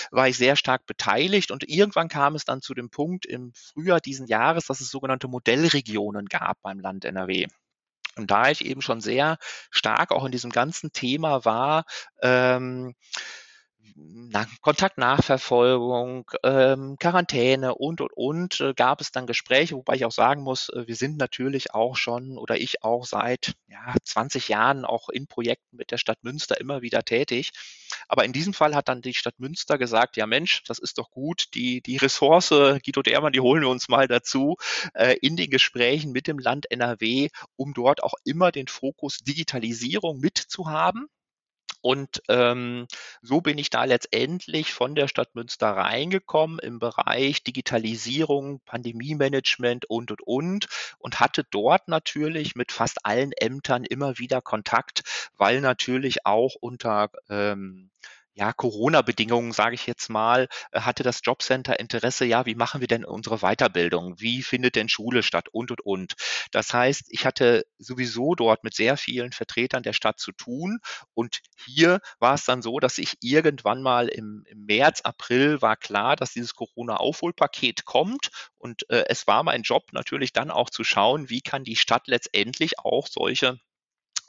war 0.09 0.29
ich 0.29 0.37
sehr 0.37 0.55
stark 0.55 0.85
beteiligt 0.85 1.51
und 1.51 1.67
irgendwann 1.67 2.07
kam 2.07 2.35
es 2.35 2.45
dann 2.45 2.61
zu 2.61 2.73
dem 2.73 2.89
Punkt 2.89 3.25
im 3.25 3.51
Frühjahr 3.53 3.99
diesen 3.99 4.27
Jahres, 4.27 4.65
dass 4.67 4.79
es 4.79 4.89
sogenannte 4.89 5.27
Modellregionen 5.27 6.27
gab 6.27 6.61
beim 6.61 6.79
Land 6.79 7.03
NRW. 7.03 7.47
Und 8.17 8.29
da 8.29 8.49
ich 8.49 8.65
eben 8.65 8.81
schon 8.81 9.01
sehr 9.01 9.37
stark 9.69 10.11
auch 10.11 10.25
in 10.25 10.31
diesem 10.31 10.51
ganzen 10.51 10.91
Thema 10.91 11.45
war, 11.45 11.85
ähm, 12.21 12.93
na, 13.95 14.45
Kontaktnachverfolgung, 14.61 16.29
ähm, 16.43 16.95
Quarantäne 16.99 17.75
und, 17.75 18.01
und, 18.01 18.11
und, 18.13 18.59
äh, 18.61 18.73
gab 18.73 19.01
es 19.01 19.11
dann 19.11 19.27
Gespräche, 19.27 19.75
wobei 19.75 19.95
ich 19.95 20.05
auch 20.05 20.11
sagen 20.11 20.43
muss, 20.43 20.69
äh, 20.69 20.87
wir 20.87 20.95
sind 20.95 21.17
natürlich 21.17 21.73
auch 21.73 21.95
schon 21.95 22.37
oder 22.37 22.59
ich 22.59 22.83
auch 22.83 23.05
seit 23.05 23.53
ja, 23.67 23.93
20 24.03 24.49
Jahren 24.49 24.85
auch 24.85 25.09
in 25.09 25.27
Projekten 25.27 25.77
mit 25.77 25.91
der 25.91 25.97
Stadt 25.97 26.23
Münster 26.23 26.59
immer 26.59 26.81
wieder 26.81 27.03
tätig. 27.03 27.51
Aber 28.07 28.25
in 28.25 28.33
diesem 28.33 28.53
Fall 28.53 28.75
hat 28.75 28.87
dann 28.87 29.01
die 29.01 29.13
Stadt 29.13 29.39
Münster 29.39 29.77
gesagt, 29.77 30.17
ja 30.17 30.27
Mensch, 30.27 30.63
das 30.63 30.79
ist 30.79 30.97
doch 30.97 31.11
gut, 31.11 31.45
die, 31.53 31.81
die 31.81 31.97
Ressource, 31.97 32.49
Guido 32.49 33.01
Dermann, 33.01 33.33
die 33.33 33.41
holen 33.41 33.61
wir 33.61 33.69
uns 33.69 33.89
mal 33.89 34.07
dazu, 34.07 34.55
äh, 34.93 35.15
in 35.21 35.35
den 35.35 35.49
Gesprächen 35.49 36.11
mit 36.11 36.27
dem 36.27 36.39
Land 36.39 36.69
NRW, 36.71 37.29
um 37.55 37.73
dort 37.73 38.03
auch 38.03 38.13
immer 38.23 38.51
den 38.51 38.67
Fokus 38.67 39.19
Digitalisierung 39.19 40.19
mitzuhaben 40.19 41.07
und 41.81 42.21
ähm, 42.29 42.87
so 43.21 43.41
bin 43.41 43.57
ich 43.57 43.69
da 43.69 43.83
letztendlich 43.85 44.73
von 44.73 44.95
der 44.95 45.07
Stadt 45.07 45.35
Münster 45.35 45.69
reingekommen 45.69 46.59
im 46.59 46.79
Bereich 46.79 47.43
Digitalisierung, 47.43 48.61
Pandemie-Management 48.65 49.85
und, 49.85 50.11
und, 50.11 50.21
und 50.21 50.67
und 50.99 51.19
hatte 51.19 51.43
dort 51.43 51.87
natürlich 51.87 52.55
mit 52.55 52.71
fast 52.71 53.05
allen 53.05 53.31
Ämtern 53.33 53.83
immer 53.83 54.17
wieder 54.17 54.41
Kontakt, 54.41 55.03
weil 55.37 55.61
natürlich 55.61 56.25
auch 56.25 56.55
unter 56.59 57.09
ähm, 57.29 57.89
ja, 58.33 58.53
Corona-Bedingungen, 58.53 59.51
sage 59.51 59.75
ich 59.75 59.85
jetzt 59.87 60.09
mal, 60.09 60.47
äh, 60.71 60.81
hatte 60.81 61.03
das 61.03 61.19
Jobcenter 61.23 61.79
Interesse, 61.79 62.25
ja, 62.25 62.45
wie 62.45 62.55
machen 62.55 62.81
wir 62.81 62.87
denn 62.87 63.03
unsere 63.03 63.39
Weiterbildung? 63.39 64.19
Wie 64.19 64.41
findet 64.41 64.75
denn 64.75 64.89
Schule 64.89 65.23
statt? 65.23 65.49
Und, 65.51 65.71
und, 65.71 65.81
und. 65.81 66.13
Das 66.51 66.73
heißt, 66.73 67.07
ich 67.09 67.25
hatte 67.25 67.65
sowieso 67.77 68.35
dort 68.35 68.63
mit 68.63 68.73
sehr 68.73 68.95
vielen 68.97 69.31
Vertretern 69.33 69.83
der 69.83 69.93
Stadt 69.93 70.19
zu 70.19 70.31
tun. 70.31 70.79
Und 71.13 71.39
hier 71.65 71.99
war 72.19 72.35
es 72.35 72.45
dann 72.45 72.61
so, 72.61 72.79
dass 72.79 72.97
ich 72.97 73.17
irgendwann 73.21 73.81
mal 73.81 74.07
im, 74.07 74.43
im 74.47 74.65
März, 74.65 75.01
April 75.01 75.61
war 75.61 75.75
klar, 75.75 76.15
dass 76.15 76.33
dieses 76.33 76.55
Corona-Aufholpaket 76.55 77.85
kommt. 77.85 78.29
Und 78.57 78.89
äh, 78.89 79.03
es 79.09 79.27
war 79.27 79.43
mein 79.43 79.63
Job 79.63 79.83
natürlich 79.91 80.31
dann 80.31 80.51
auch 80.51 80.69
zu 80.69 80.83
schauen, 80.83 81.29
wie 81.29 81.41
kann 81.41 81.63
die 81.63 81.75
Stadt 81.75 82.07
letztendlich 82.07 82.79
auch 82.79 83.07
solche 83.07 83.59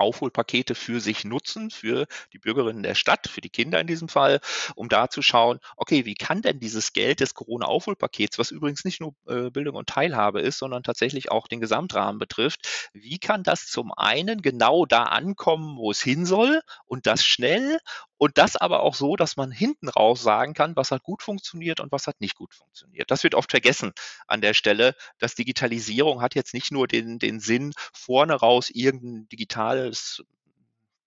Aufholpakete 0.02 0.74
für 0.74 1.00
sich 1.00 1.24
nutzen, 1.24 1.70
für 1.70 2.06
die 2.32 2.38
Bürgerinnen 2.38 2.82
der 2.82 2.94
Stadt, 2.94 3.28
für 3.28 3.40
die 3.40 3.50
Kinder 3.50 3.80
in 3.80 3.86
diesem 3.86 4.08
Fall, 4.08 4.40
um 4.74 4.88
da 4.88 5.08
zu 5.08 5.22
schauen, 5.22 5.60
okay, 5.76 6.04
wie 6.04 6.14
kann 6.14 6.42
denn 6.42 6.60
dieses 6.60 6.92
Geld 6.92 7.20
des 7.20 7.34
Corona-Aufholpakets, 7.34 8.38
was 8.38 8.50
übrigens 8.50 8.84
nicht 8.84 9.00
nur 9.00 9.14
äh, 9.26 9.50
Bildung 9.50 9.76
und 9.76 9.88
Teilhabe 9.88 10.40
ist, 10.40 10.58
sondern 10.58 10.82
tatsächlich 10.82 11.30
auch 11.30 11.46
den 11.46 11.60
Gesamtrahmen 11.60 12.18
betrifft, 12.18 12.90
wie 12.92 13.18
kann 13.18 13.42
das 13.42 13.66
zum 13.66 13.92
einen 13.92 14.42
genau 14.42 14.86
da 14.86 15.04
ankommen, 15.04 15.76
wo 15.78 15.90
es 15.90 16.02
hin 16.02 16.26
soll 16.26 16.60
und 16.86 17.06
das 17.06 17.24
schnell 17.24 17.78
und 18.22 18.38
das 18.38 18.54
aber 18.54 18.84
auch 18.84 18.94
so, 18.94 19.16
dass 19.16 19.36
man 19.36 19.50
hinten 19.50 19.88
raus 19.88 20.22
sagen 20.22 20.54
kann, 20.54 20.76
was 20.76 20.92
hat 20.92 21.02
gut 21.02 21.24
funktioniert 21.24 21.80
und 21.80 21.90
was 21.90 22.06
hat 22.06 22.20
nicht 22.20 22.36
gut 22.36 22.54
funktioniert. 22.54 23.10
Das 23.10 23.24
wird 23.24 23.34
oft 23.34 23.50
vergessen 23.50 23.90
an 24.28 24.40
der 24.40 24.54
Stelle, 24.54 24.94
dass 25.18 25.34
Digitalisierung 25.34 26.22
hat 26.22 26.36
jetzt 26.36 26.54
nicht 26.54 26.70
nur 26.70 26.86
den, 26.86 27.18
den 27.18 27.40
Sinn, 27.40 27.72
vorne 27.92 28.34
raus 28.34 28.70
irgendein 28.70 29.28
digitales 29.28 30.22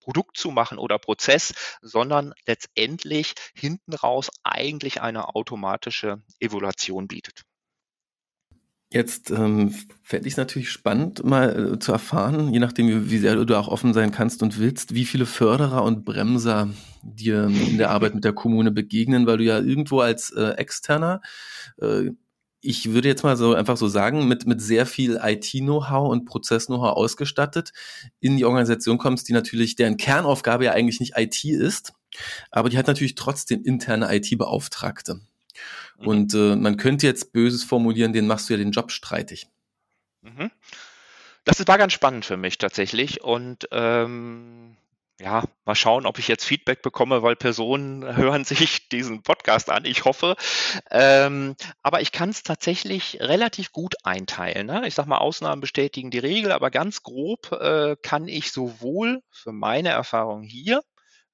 Produkt 0.01 0.35
zu 0.35 0.51
machen 0.51 0.77
oder 0.77 0.99
Prozess, 0.99 1.53
sondern 1.81 2.33
letztendlich 2.47 3.33
hinten 3.53 3.93
raus 3.93 4.29
eigentlich 4.43 5.01
eine 5.01 5.35
automatische 5.35 6.21
Evaluation 6.41 7.07
bietet. 7.07 7.43
Jetzt 8.95 9.29
ähm, 9.29 9.75
fände 10.03 10.25
ich 10.25 10.35
es 10.35 10.37
natürlich 10.37 10.71
spannend, 10.71 11.25
mal 11.25 11.73
äh, 11.73 11.79
zu 11.79 11.91
erfahren, 11.91 12.53
je 12.53 12.59
nachdem, 12.59 13.09
wie, 13.11 13.17
sehr 13.17 13.35
du 13.35 13.59
auch 13.59 13.67
offen 13.67 13.93
sein 13.93 14.11
kannst 14.11 14.41
und 14.41 14.57
willst, 14.57 14.95
wie 14.95 15.03
viele 15.03 15.25
Förderer 15.25 15.83
und 15.83 16.05
Bremser 16.05 16.69
dir 17.03 17.43
in 17.43 17.77
der 17.77 17.91
Arbeit 17.91 18.15
mit 18.15 18.23
der 18.23 18.31
Kommune 18.31 18.71
begegnen, 18.71 19.27
weil 19.27 19.39
du 19.39 19.43
ja 19.43 19.59
irgendwo 19.59 19.99
als 19.99 20.31
äh, 20.31 20.51
Externer, 20.51 21.19
äh, 21.81 22.11
ich 22.61 22.93
würde 22.93 23.09
jetzt 23.09 23.23
mal 23.23 23.35
so 23.35 23.53
einfach 23.53 23.75
so 23.75 23.89
sagen, 23.89 24.29
mit, 24.29 24.47
mit 24.47 24.61
sehr 24.61 24.85
viel 24.85 25.19
IT-Know-how 25.21 26.09
und 26.09 26.23
Prozess-Know-how 26.23 26.95
ausgestattet 26.95 27.73
in 28.21 28.37
die 28.37 28.45
Organisation 28.45 28.97
kommst, 28.97 29.27
die 29.27 29.33
natürlich, 29.33 29.75
deren 29.75 29.97
Kernaufgabe 29.97 30.63
ja 30.63 30.71
eigentlich 30.71 31.01
nicht 31.01 31.17
IT 31.17 31.43
ist, 31.43 31.91
aber 32.49 32.69
die 32.69 32.77
hat 32.77 32.87
natürlich 32.87 33.15
trotzdem 33.15 33.61
interne 33.61 34.07
IT-Beauftragte. 34.15 35.19
Mhm. 35.97 36.07
Und 36.07 36.33
äh, 36.33 36.55
man 36.55 36.77
könnte 36.77 37.07
jetzt 37.07 37.33
Böses 37.33 37.63
formulieren, 37.63 38.13
den 38.13 38.27
machst 38.27 38.49
du 38.49 38.53
ja 38.53 38.57
den 38.57 38.71
Job 38.71 38.91
streitig. 38.91 39.47
Mhm. 40.21 40.51
Das 41.43 41.65
war 41.67 41.77
ganz 41.77 41.93
spannend 41.93 42.25
für 42.25 42.37
mich 42.37 42.57
tatsächlich. 42.57 43.23
Und 43.23 43.67
ähm, 43.71 44.75
ja, 45.19 45.43
mal 45.63 45.75
schauen, 45.75 46.05
ob 46.05 46.19
ich 46.19 46.27
jetzt 46.27 46.43
Feedback 46.43 46.81
bekomme, 46.81 47.23
weil 47.23 47.35
Personen 47.35 48.03
hören 48.17 48.43
sich 48.43 48.89
diesen 48.89 49.23
Podcast 49.23 49.69
an. 49.69 49.85
Ich 49.85 50.03
hoffe. 50.05 50.35
Ähm, 50.91 51.55
aber 51.83 52.01
ich 52.01 52.11
kann 52.11 52.29
es 52.29 52.43
tatsächlich 52.43 53.19
relativ 53.21 53.71
gut 53.71 53.95
einteilen. 54.03 54.67
Ne? 54.67 54.83
Ich 54.87 54.95
sage 54.95 55.07
mal, 55.07 55.19
Ausnahmen 55.19 55.61
bestätigen 55.61 56.11
die 56.11 56.19
Regel, 56.19 56.51
aber 56.51 56.71
ganz 56.71 57.03
grob 57.03 57.51
äh, 57.51 57.95
kann 58.01 58.27
ich 58.27 58.51
sowohl 58.51 59.21
für 59.31 59.51
meine 59.51 59.89
Erfahrung 59.89 60.43
hier 60.43 60.81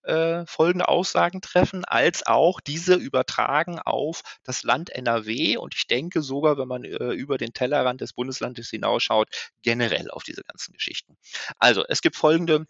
äh, 0.04 0.46
folgende 0.46 0.88
Aussagen 0.88 1.42
treffen, 1.42 1.86
als 1.86 2.26
auch 2.26 2.60
diese 2.60 2.96
übertragen 2.96 3.80
auf 3.80 4.22
das 4.44 4.64
Land 4.64 4.90
NRW 4.90 5.58
und 5.58 5.76
ich 5.76 5.88
denke 5.88 6.22
sogar, 6.22 6.58
wenn 6.58 6.68
man 6.68 6.84
äh, 6.84 7.12
über 7.14 7.38
den 7.38 7.54
Tellerrand 7.54 8.02
des 8.02 8.14
Bundeslandes 8.14 8.70
hinausschaut, 8.70 9.30
generell 9.64 10.10
auf 10.12 10.24
diese 10.24 10.44
ganzen 10.44 10.74
Geschichten. 10.74 11.18
Also 11.58 11.84
es 11.88 12.02
gibt 12.02 12.16
folgende 12.16 12.66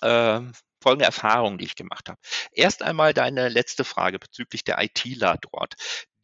äh, 0.00 0.40
folgende 0.82 1.04
Erfahrungen, 1.04 1.58
die 1.58 1.64
ich 1.64 1.76
gemacht 1.76 2.08
habe. 2.08 2.18
Erst 2.52 2.82
einmal 2.82 3.14
deine 3.14 3.48
letzte 3.48 3.84
Frage 3.84 4.18
bezüglich 4.18 4.64
der 4.64 4.82
ITler 4.82 5.38
dort. 5.40 5.74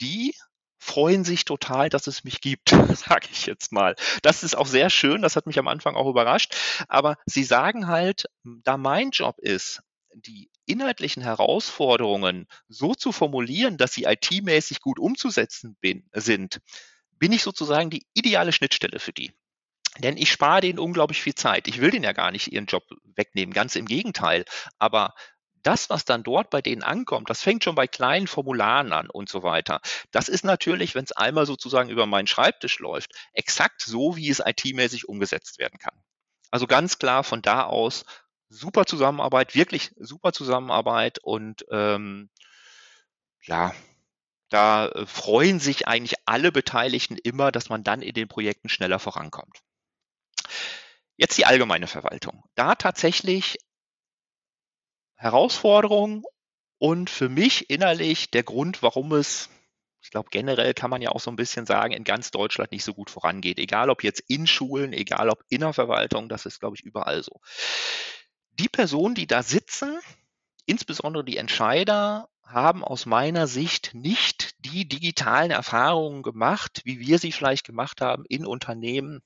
Die 0.01 0.35
freuen 0.79 1.25
sich 1.25 1.45
total, 1.45 1.89
dass 1.89 2.07
es 2.07 2.25
mich 2.25 2.41
gibt, 2.41 2.71
sage 2.95 3.29
ich 3.31 3.47
jetzt 3.47 3.73
mal. 3.73 3.95
Das 4.23 4.43
ist 4.43 4.57
auch 4.57 4.67
sehr 4.67 4.91
schön, 4.91 5.23
das 5.23 5.37
hat 5.37 5.47
mich 5.47 5.59
am 5.59 5.69
Anfang 5.69 5.97
auch 5.97 6.09
überrascht. 6.09 6.55
Aber 6.89 7.17
sie 7.27 7.45
sagen 7.45 7.89
halt, 7.89 8.27
da 8.45 8.77
mein 8.77 9.11
Job 9.11 9.39
ist, 9.39 9.81
die 10.23 10.51
inhaltlichen 10.67 11.23
Herausforderungen 11.23 12.47
so 12.69 12.95
zu 12.95 13.13
formulieren, 13.13 13.77
dass 13.77 13.95
sie 13.95 14.05
IT-mäßig 14.05 14.81
gut 14.81 14.99
umzusetzen 14.99 15.77
bin, 15.81 16.09
sind, 16.13 16.61
bin 17.13 17.33
ich 17.33 17.43
sozusagen 17.43 17.91
die 17.91 18.07
ideale 18.15 18.53
Schnittstelle 18.53 18.99
für 18.99 19.13
die. 19.13 19.33
Denn 19.99 20.17
ich 20.17 20.31
spare 20.31 20.61
denen 20.61 20.79
unglaublich 20.79 21.23
viel 21.23 21.35
Zeit. 21.35 21.67
Ich 21.67 21.81
will 21.81 21.91
denen 21.91 22.05
ja 22.05 22.13
gar 22.13 22.31
nicht 22.31 22.53
ihren 22.53 22.67
Job 22.67 22.85
wegnehmen, 23.17 23.53
ganz 23.53 23.75
im 23.75 23.87
Gegenteil. 23.87 24.45
Aber 24.79 25.15
das, 25.63 25.91
was 25.91 26.05
dann 26.05 26.23
dort 26.23 26.51
bei 26.51 26.63
denen 26.63 26.83
ankommt, 26.83 27.31
das 27.31 27.43
fängt 27.43 27.65
schon 27.65 27.75
bei 27.75 27.87
kleinen 27.87 28.27
Formularen 28.27 28.93
an 28.93 29.11
und 29.11 29.29
so 29.29 29.43
weiter. 29.43 29.81
Das 30.13 30.29
ist 30.29 30.45
natürlich, 30.45 30.95
wenn 30.95 31.05
es 31.05 31.13
einmal 31.13 31.47
sozusagen 31.47 31.91
über 31.91 32.07
meinen 32.07 32.27
Schreibtisch 32.27 32.79
läuft, 32.79 33.13
exakt 33.33 33.83
so, 33.83 34.17
wie 34.17 34.29
es 34.29 34.41
IT-mäßig 34.45 35.09
umgesetzt 35.09 35.59
werden 35.59 35.79
kann. 35.79 36.01
Also 36.51 36.67
ganz 36.67 36.99
klar 36.99 37.25
von 37.25 37.43
da 37.43 37.65
aus 37.65 38.05
super 38.49 38.87
Zusammenarbeit, 38.87 39.55
wirklich 39.55 39.93
super 39.99 40.33
Zusammenarbeit 40.33 41.19
und 41.19 41.65
ähm, 41.71 42.31
ja, 43.43 43.75
da 44.49 44.89
äh, 44.89 45.07
freuen 45.07 45.61
sich 45.61 45.87
eigentlich 45.87 46.17
alle 46.27 46.53
Beteiligten 46.53 47.17
immer, 47.17 47.53
dass 47.53 47.69
man 47.69 47.85
dann 47.85 48.03
in 48.03 48.15
den 48.15 48.29
Projekten 48.29 48.69
schneller 48.69 48.99
vorankommt. 48.99 49.63
Jetzt 51.17 51.37
die 51.37 51.47
allgemeine 51.47 51.87
Verwaltung. 51.87 52.45
Da 52.55 52.75
tatsächlich 52.75 53.59
Herausforderung 55.17 56.25
und 56.79 57.11
für 57.11 57.29
mich 57.29 57.71
innerlich 57.71 58.31
der 58.31 58.45
Grund, 58.45 58.83
warum 58.83 59.13
es, 59.13 59.51
ich 60.01 60.11
glaube 60.11 60.29
generell 60.31 60.75
kann 60.75 60.91
man 60.91 61.03
ja 61.03 61.11
auch 61.11 61.21
so 61.21 61.31
ein 61.31 61.37
bisschen 61.37 61.67
sagen, 61.67 61.93
in 61.93 62.05
ganz 62.05 62.31
Deutschland 62.31 62.71
nicht 62.71 62.85
so 62.85 62.95
gut 62.95 63.11
vorangeht. 63.11 63.59
Egal 63.59 63.91
ob 63.91 64.05
jetzt 64.05 64.23
in 64.29 64.47
Schulen, 64.47 64.93
egal 64.93 65.29
ob 65.29 65.43
in 65.49 65.61
der 65.63 65.73
Verwaltung, 65.73 66.29
das 66.29 66.47
ist, 66.47 66.61
glaube 66.61 66.77
ich, 66.77 66.85
überall 66.85 67.25
so. 67.25 67.41
Die 68.59 68.69
Personen, 68.69 69.15
die 69.15 69.27
da 69.27 69.43
sitzen, 69.43 69.99
insbesondere 70.67 71.25
die 71.25 71.37
Entscheider, 71.37 72.29
haben 72.43 72.83
aus 72.83 73.07
meiner 73.07 73.47
Sicht 73.47 73.95
nicht 73.95 74.55
die 74.65 74.89
digitalen 74.89 75.51
Erfahrungen 75.51 76.23
gemacht, 76.23 76.81
wie 76.85 76.99
wir 76.99 77.19
sie 77.19 77.33
vielleicht 77.33 77.67
gemacht 77.67 78.01
haben 78.01 78.25
in 78.29 78.47
Unternehmen, 78.47 79.23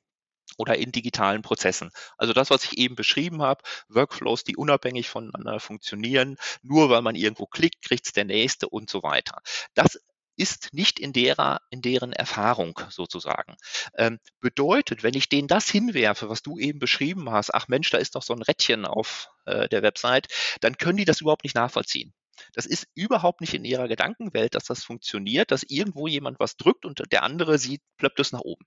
oder 0.58 0.76
in 0.76 0.92
digitalen 0.92 1.42
Prozessen. 1.42 1.90
Also 2.18 2.32
das, 2.32 2.50
was 2.50 2.64
ich 2.64 2.78
eben 2.78 2.94
beschrieben 2.94 3.42
habe, 3.42 3.62
Workflows, 3.88 4.44
die 4.44 4.56
unabhängig 4.56 5.08
voneinander 5.08 5.60
funktionieren, 5.60 6.36
nur 6.62 6.90
weil 6.90 7.02
man 7.02 7.14
irgendwo 7.14 7.46
klickt, 7.46 7.82
kriegt 7.82 8.06
es 8.06 8.12
der 8.12 8.24
nächste 8.24 8.68
und 8.68 8.90
so 8.90 9.02
weiter. 9.02 9.40
Das 9.74 10.00
ist 10.42 10.74
nicht 10.74 10.98
in 10.98 11.12
derer, 11.12 11.60
in 11.70 11.82
deren 11.82 12.12
Erfahrung 12.12 12.80
sozusagen. 12.90 13.54
Ähm, 13.96 14.18
bedeutet, 14.40 15.04
wenn 15.04 15.14
ich 15.14 15.28
denen 15.28 15.46
das 15.46 15.70
hinwerfe, 15.70 16.28
was 16.28 16.42
du 16.42 16.58
eben 16.58 16.80
beschrieben 16.80 17.30
hast, 17.30 17.54
ach 17.54 17.68
Mensch, 17.68 17.90
da 17.90 17.98
ist 17.98 18.16
doch 18.16 18.24
so 18.24 18.34
ein 18.34 18.42
Rädchen 18.42 18.84
auf 18.84 19.28
äh, 19.46 19.68
der 19.68 19.82
Website, 19.82 20.26
dann 20.60 20.76
können 20.76 20.96
die 20.96 21.04
das 21.04 21.20
überhaupt 21.20 21.44
nicht 21.44 21.54
nachvollziehen. 21.54 22.12
Das 22.54 22.66
ist 22.66 22.88
überhaupt 22.94 23.40
nicht 23.40 23.54
in 23.54 23.64
ihrer 23.64 23.86
Gedankenwelt, 23.86 24.56
dass 24.56 24.64
das 24.64 24.82
funktioniert, 24.82 25.52
dass 25.52 25.62
irgendwo 25.62 26.08
jemand 26.08 26.40
was 26.40 26.56
drückt 26.56 26.84
und 26.84 27.00
der 27.12 27.22
andere 27.22 27.58
sieht, 27.58 27.82
plöppt 27.96 28.18
es 28.18 28.32
nach 28.32 28.40
oben. 28.40 28.66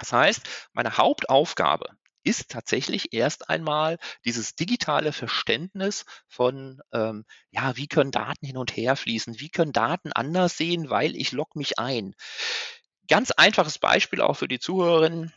Das 0.00 0.12
heißt, 0.12 0.42
meine 0.72 0.96
Hauptaufgabe 0.96 1.88
ist 2.26 2.50
tatsächlich 2.50 3.12
erst 3.12 3.48
einmal 3.48 3.98
dieses 4.24 4.56
digitale 4.56 5.12
Verständnis 5.12 6.04
von, 6.28 6.80
ähm, 6.92 7.24
ja, 7.50 7.76
wie 7.76 7.86
können 7.86 8.10
Daten 8.10 8.46
hin 8.46 8.56
und 8.56 8.76
her 8.76 8.96
fließen, 8.96 9.40
wie 9.40 9.48
können 9.50 9.72
Daten 9.72 10.12
anders 10.12 10.56
sehen, 10.56 10.90
weil 10.90 11.16
ich 11.16 11.32
log 11.32 11.56
mich 11.56 11.78
ein. 11.78 12.14
Ganz 13.08 13.30
einfaches 13.30 13.78
Beispiel 13.78 14.20
auch 14.20 14.34
für 14.34 14.48
die 14.48 14.58
Zuhörerinnen. 14.58 15.32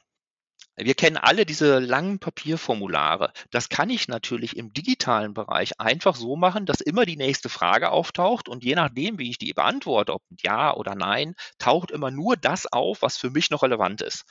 Wir 0.78 0.96
kennen 0.96 1.18
alle 1.18 1.46
diese 1.46 1.80
langen 1.80 2.20
Papierformulare. 2.20 3.34
Das 3.52 3.70
kann 3.70 3.90
ich 3.90 4.08
natürlich 4.08 4.56
im 4.58 4.74
digitalen 4.74 5.34
Bereich 5.34 5.80
einfach 5.80 6.16
so 6.16 6.38
machen, 6.38 6.66
dass 6.66 6.82
immer 6.82 7.06
die 7.06 7.18
nächste 7.18 7.50
Frage 7.50 7.92
auftaucht 7.92 8.50
und 8.50 8.64
je 8.64 8.76
nachdem, 8.76 9.20
wie 9.20 9.30
ich 9.30 9.38
die 9.38 9.54
beantworte, 9.54 10.14
ob 10.14 10.24
ja 10.42 10.74
oder 10.74 10.96
nein, 10.96 11.36
taucht 11.60 11.92
immer 11.92 12.12
nur 12.12 12.38
das 12.38 12.66
auf, 12.66 13.02
was 13.02 13.18
für 13.18 13.30
mich 13.30 13.50
noch 13.52 13.62
relevant 13.64 14.02
ist. 14.02 14.24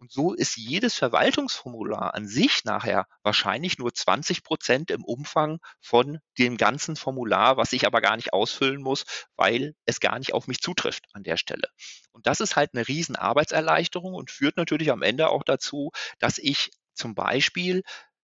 Und 0.00 0.10
so 0.10 0.32
ist 0.32 0.56
jedes 0.56 0.94
Verwaltungsformular 0.94 2.14
an 2.14 2.26
sich 2.26 2.64
nachher 2.64 3.06
wahrscheinlich 3.22 3.76
nur 3.76 3.92
20 3.92 4.42
Prozent 4.42 4.90
im 4.90 5.04
Umfang 5.04 5.60
von 5.78 6.20
dem 6.38 6.56
ganzen 6.56 6.96
Formular, 6.96 7.58
was 7.58 7.74
ich 7.74 7.86
aber 7.86 8.00
gar 8.00 8.16
nicht 8.16 8.32
ausfüllen 8.32 8.80
muss, 8.80 9.04
weil 9.36 9.74
es 9.84 10.00
gar 10.00 10.18
nicht 10.18 10.32
auf 10.32 10.46
mich 10.46 10.62
zutrifft 10.62 11.04
an 11.12 11.22
der 11.22 11.36
Stelle. 11.36 11.68
Und 12.12 12.26
das 12.26 12.40
ist 12.40 12.56
halt 12.56 12.70
eine 12.72 12.88
riesen 12.88 13.14
Arbeitserleichterung 13.14 14.14
und 14.14 14.30
führt 14.30 14.56
natürlich 14.56 14.90
am 14.90 15.02
Ende 15.02 15.28
auch 15.28 15.44
dazu, 15.44 15.90
dass 16.18 16.38
ich 16.38 16.70
zum 16.94 17.14
Beispiel 17.14 17.82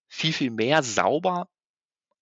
viel, 0.08 0.32
viel 0.32 0.50
mehr 0.50 0.82
sauber 0.82 1.46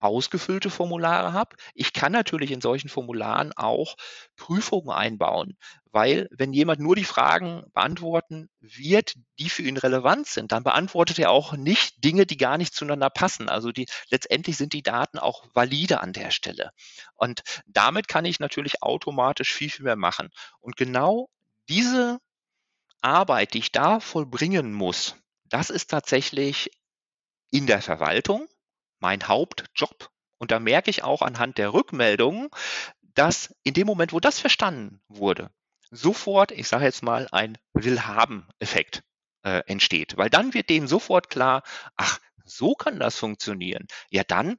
ausgefüllte 0.01 0.71
Formulare 0.71 1.33
habe. 1.33 1.57
Ich 1.75 1.93
kann 1.93 2.13
natürlich 2.13 2.51
in 2.51 2.61
solchen 2.61 2.89
Formularen 2.89 3.53
auch 3.57 3.97
Prüfungen 4.37 4.91
einbauen, 4.91 5.57
weil 5.91 6.29
wenn 6.31 6.53
jemand 6.53 6.81
nur 6.81 6.97
die 6.97 7.05
Fragen 7.05 7.65
beantworten 7.73 8.49
wird, 8.61 9.15
die 9.39 9.49
für 9.49 9.63
ihn 9.63 9.77
relevant 9.77 10.27
sind, 10.27 10.53
dann 10.53 10.65
beantwortet 10.65 11.19
er 11.19 11.31
auch 11.31 11.53
nicht 11.55 12.05
Dinge, 12.05 12.27
die 12.27 12.37
gar 12.37 12.59
nicht 12.59 12.75
zueinander 12.75 13.11
passen. 13.11 13.49
Also 13.49 13.73
die 13.73 13.87
letztendlich 14.11 14.57
sind 14.57 14.73
die 14.73 14.83
Daten 14.83 15.19
auch 15.19 15.45
valide 15.55 16.01
an 16.01 16.13
der 16.13 16.31
Stelle. 16.31 16.71
Und 17.15 17.43
damit 17.67 18.09
kann 18.09 18.25
ich 18.25 18.41
natürlich 18.41 18.83
automatisch 18.83 19.55
viel, 19.55 19.71
viel 19.71 19.85
mehr 19.85 19.97
machen. 19.97 20.31
Und 20.61 20.77
genau 20.77 21.29
diese 21.69 22.19
Arbeit, 23.01 23.55
die 23.55 23.59
ich 23.59 23.73
da 23.73 24.01
vollbringen 24.01 24.73
muss, 24.73 25.17
das 25.45 25.71
ist 25.71 25.91
tatsächlich 25.91 26.71
in 27.51 27.67
der 27.67 27.81
Verwaltung 27.81 28.49
mein 29.05 29.29
Hauptjob. 29.29 30.09
Und 30.39 30.51
da 30.51 30.59
merke 30.59 30.89
ich 30.89 31.05
auch 31.05 31.21
anhand 31.21 31.59
der 31.59 31.75
Rückmeldungen, 31.75 32.49
dass 33.03 33.55
in 33.63 33.75
dem 33.75 33.87
Moment, 33.87 34.15
wo 34.15 34.19
das 34.19 34.41
verstanden 34.41 35.03
wurde, 35.09 35.51
sofort, 35.91 36.53
ich 36.53 36.69
sage 36.69 36.87
jetzt 36.87 37.03
mal, 37.03 37.29
ein 37.31 37.59
Willhaben-Effekt 37.75 39.03
äh, 39.43 39.63
entsteht. 39.67 40.17
Weil 40.17 40.31
dann 40.31 40.55
wird 40.55 40.71
denen 40.71 40.89
sofort 40.89 41.29
klar, 41.29 41.63
ach, 41.97 42.19
so 42.47 42.75
kann 42.75 42.99
das 42.99 43.19
funktionieren. 43.19 43.87
Ja, 44.09 44.23
dann 44.27 44.57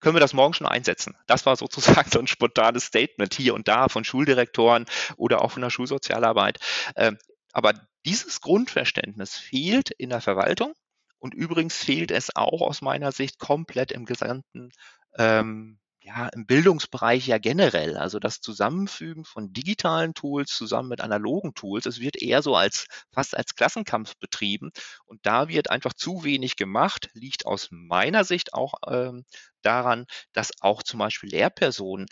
können 0.00 0.16
wir 0.16 0.20
das 0.20 0.34
morgen 0.34 0.52
schon 0.52 0.66
einsetzen. 0.66 1.16
Das 1.26 1.46
war 1.46 1.56
sozusagen 1.56 2.10
so 2.12 2.18
ein 2.18 2.26
spontanes 2.26 2.84
Statement 2.84 3.32
hier 3.32 3.54
und 3.54 3.68
da 3.68 3.88
von 3.88 4.04
Schuldirektoren 4.04 4.84
oder 5.16 5.42
auch 5.42 5.52
von 5.52 5.62
der 5.62 5.70
Schulsozialarbeit. 5.70 6.58
Ähm, 6.94 7.16
aber 7.54 7.72
dieses 8.04 8.42
Grundverständnis 8.42 9.38
fehlt 9.38 9.90
in 9.92 10.10
der 10.10 10.20
Verwaltung 10.20 10.74
und 11.18 11.34
übrigens 11.34 11.76
fehlt 11.76 12.10
es 12.10 12.34
auch 12.36 12.60
aus 12.62 12.82
meiner 12.82 13.12
Sicht 13.12 13.38
komplett 13.38 13.92
im 13.92 14.04
gesamten, 14.04 14.70
ähm, 15.18 15.78
ja, 16.00 16.28
im 16.28 16.46
Bildungsbereich 16.46 17.26
ja 17.26 17.38
generell. 17.38 17.96
Also 17.98 18.18
das 18.18 18.40
Zusammenfügen 18.40 19.24
von 19.24 19.52
digitalen 19.52 20.14
Tools 20.14 20.50
zusammen 20.50 20.88
mit 20.88 21.00
analogen 21.00 21.54
Tools, 21.54 21.86
es 21.86 22.00
wird 22.00 22.16
eher 22.20 22.40
so 22.42 22.56
als 22.56 22.86
fast 23.12 23.36
als 23.36 23.54
Klassenkampf 23.54 24.14
betrieben. 24.18 24.70
Und 25.04 25.20
da 25.26 25.48
wird 25.48 25.70
einfach 25.70 25.92
zu 25.92 26.24
wenig 26.24 26.56
gemacht, 26.56 27.10
liegt 27.12 27.46
aus 27.46 27.68
meiner 27.70 28.24
Sicht 28.24 28.54
auch 28.54 28.74
ähm, 28.86 29.24
daran, 29.62 30.06
dass 30.32 30.52
auch 30.60 30.82
zum 30.82 30.98
Beispiel 31.00 31.30
Lehrpersonen 31.30 32.06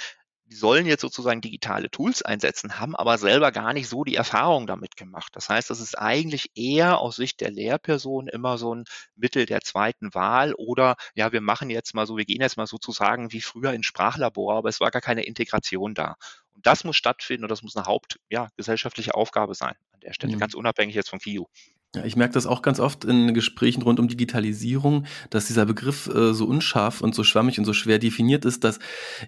die 0.49 0.55
sollen 0.55 0.87
jetzt 0.87 1.01
sozusagen 1.01 1.41
digitale 1.41 1.91
Tools 1.91 2.23
einsetzen, 2.23 2.79
haben 2.79 2.95
aber 2.95 3.19
selber 3.19 3.51
gar 3.51 3.73
nicht 3.73 3.89
so 3.89 4.05
die 4.05 4.15
Erfahrung 4.15 4.67
damit 4.67 4.97
gemacht. 4.97 5.33
Das 5.35 5.49
heißt, 5.49 5.71
das 5.71 5.81
ist 5.81 5.99
eigentlich 5.99 6.53
eher 6.55 6.99
aus 6.99 7.17
Sicht 7.17 7.41
der 7.41 7.51
Lehrperson 7.51 8.29
immer 8.29 8.57
so 8.57 8.75
ein 8.75 8.85
Mittel 9.17 9.47
der 9.47 9.61
zweiten 9.63 10.15
Wahl 10.15 10.55
oder 10.55 10.97
ja, 11.15 11.33
wir 11.33 11.41
machen 11.41 11.69
jetzt 11.69 11.95
mal 11.95 12.07
so, 12.07 12.17
wir 12.17 12.25
gehen 12.25 12.41
jetzt 12.41 12.57
mal 12.57 12.67
sozusagen 12.67 13.33
wie 13.33 13.41
früher 13.41 13.73
ins 13.73 13.87
Sprachlabor, 13.87 14.55
aber 14.57 14.69
es 14.69 14.81
war 14.81 14.91
gar 14.91 15.03
keine 15.03 15.25
Integration 15.25 15.95
da. 15.95 16.17
Und 16.55 16.67
das 16.67 16.85
muss 16.85 16.97
stattfinden 16.97 17.45
und 17.45 17.51
das 17.51 17.63
muss 17.63 17.77
eine 17.77 17.87
Haupt, 17.87 18.19
ja, 18.31 18.49
gesellschaftliche 18.57 19.15
Aufgabe 19.15 19.55
sein 19.55 19.75
an 19.93 20.01
der 20.01 20.13
Stelle, 20.13 20.33
ja. 20.33 20.39
ganz 20.39 20.55
unabhängig 20.55 20.95
jetzt 20.95 21.11
von 21.11 21.19
KIU. 21.19 21.47
Ja, 21.95 22.05
ich 22.05 22.17
merke 22.17 22.35
das 22.35 22.47
auch 22.47 22.63
ganz 22.63 22.79
oft 22.79 23.05
in 23.05 23.33
Gesprächen 23.33 23.81
rund 23.81 24.01
um 24.01 24.09
Digitalisierung, 24.09 25.07
dass 25.31 25.47
dieser 25.47 25.65
Begriff 25.65 26.09
äh, 26.09 26.35
so 26.35 26.45
unscharf 26.45 27.01
und 27.01 27.15
so 27.15 27.25
schwammig 27.25 27.59
und 27.59 27.65
so 27.65 27.73
schwer 27.73 27.99
definiert 27.99 28.45
ist, 28.45 28.65
dass 28.65 28.81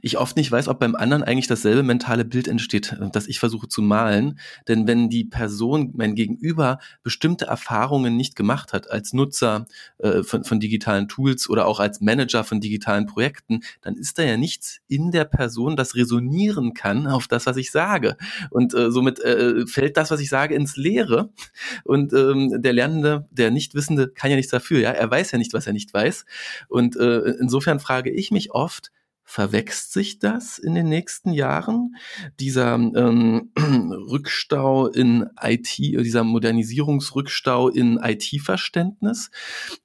ich 0.02 0.18
oft 0.18 0.36
nicht 0.36 0.50
weiß, 0.50 0.68
ob 0.68 0.78
beim 0.78 0.94
anderen 0.94 1.22
eigentlich 1.22 1.46
dasselbe 1.46 1.82
mentale 1.82 2.26
Bild 2.26 2.46
entsteht, 2.46 2.92
äh, 2.92 3.08
das 3.10 3.26
ich 3.26 3.38
versuche 3.38 3.68
zu 3.68 3.80
malen. 3.80 4.38
Denn 4.66 4.86
wenn 4.86 5.08
die 5.08 5.24
Person, 5.24 5.94
mein 5.96 6.14
Gegenüber, 6.14 6.78
bestimmte 7.02 7.46
Erfahrungen 7.46 8.16
nicht 8.16 8.36
gemacht 8.36 8.72
hat 8.74 8.90
als 8.90 9.14
Nutzer 9.14 9.66
äh, 9.98 10.22
von, 10.22 10.44
von 10.44 10.60
digitalen 10.60 11.08
Tools 11.08 11.48
oder 11.48 11.64
auch 11.66 11.80
als 11.80 12.02
Manager 12.02 12.44
von 12.44 12.60
digitalen 12.60 13.06
Projekten, 13.06 13.60
dann 13.80 13.94
ist 13.94 14.18
da 14.18 14.24
ja 14.24 14.36
nichts 14.36 14.80
in 14.88 15.10
der 15.10 15.24
Person, 15.24 15.76
das 15.76 15.94
resonieren 15.94 16.74
kann 16.74 17.06
auf 17.06 17.28
das, 17.28 17.46
was 17.46 17.56
ich 17.56 17.70
sage. 17.70 18.16
Und 18.50 18.74
äh, 18.74 18.90
somit 18.90 19.20
äh, 19.20 19.66
fällt 19.66 19.96
das, 19.96 20.10
was 20.10 20.20
ich 20.20 20.28
sage, 20.28 20.54
ins 20.54 20.76
Leere. 20.76 21.30
Und 21.84 22.12
ähm, 22.12 22.57
der 22.58 22.72
Lernende, 22.72 23.26
der 23.30 23.50
Nichtwissende 23.50 24.08
kann 24.08 24.30
ja 24.30 24.36
nichts 24.36 24.50
dafür, 24.50 24.80
ja. 24.80 24.90
Er 24.90 25.10
weiß 25.10 25.30
ja 25.32 25.38
nicht, 25.38 25.52
was 25.54 25.66
er 25.66 25.72
nicht 25.72 25.92
weiß. 25.92 26.24
Und 26.68 26.96
äh, 26.96 27.18
insofern 27.40 27.80
frage 27.80 28.10
ich 28.10 28.30
mich 28.30 28.50
oft, 28.52 28.90
Verwächst 29.30 29.92
sich 29.92 30.18
das 30.18 30.56
in 30.56 30.74
den 30.74 30.88
nächsten 30.88 31.32
Jahren? 31.32 31.96
Dieser 32.40 32.76
ähm, 32.76 33.52
Rückstau 34.10 34.86
in 34.86 35.26
IT, 35.38 35.76
dieser 35.76 36.24
Modernisierungsrückstau 36.24 37.68
in 37.68 37.98
IT-Verständnis 38.02 39.30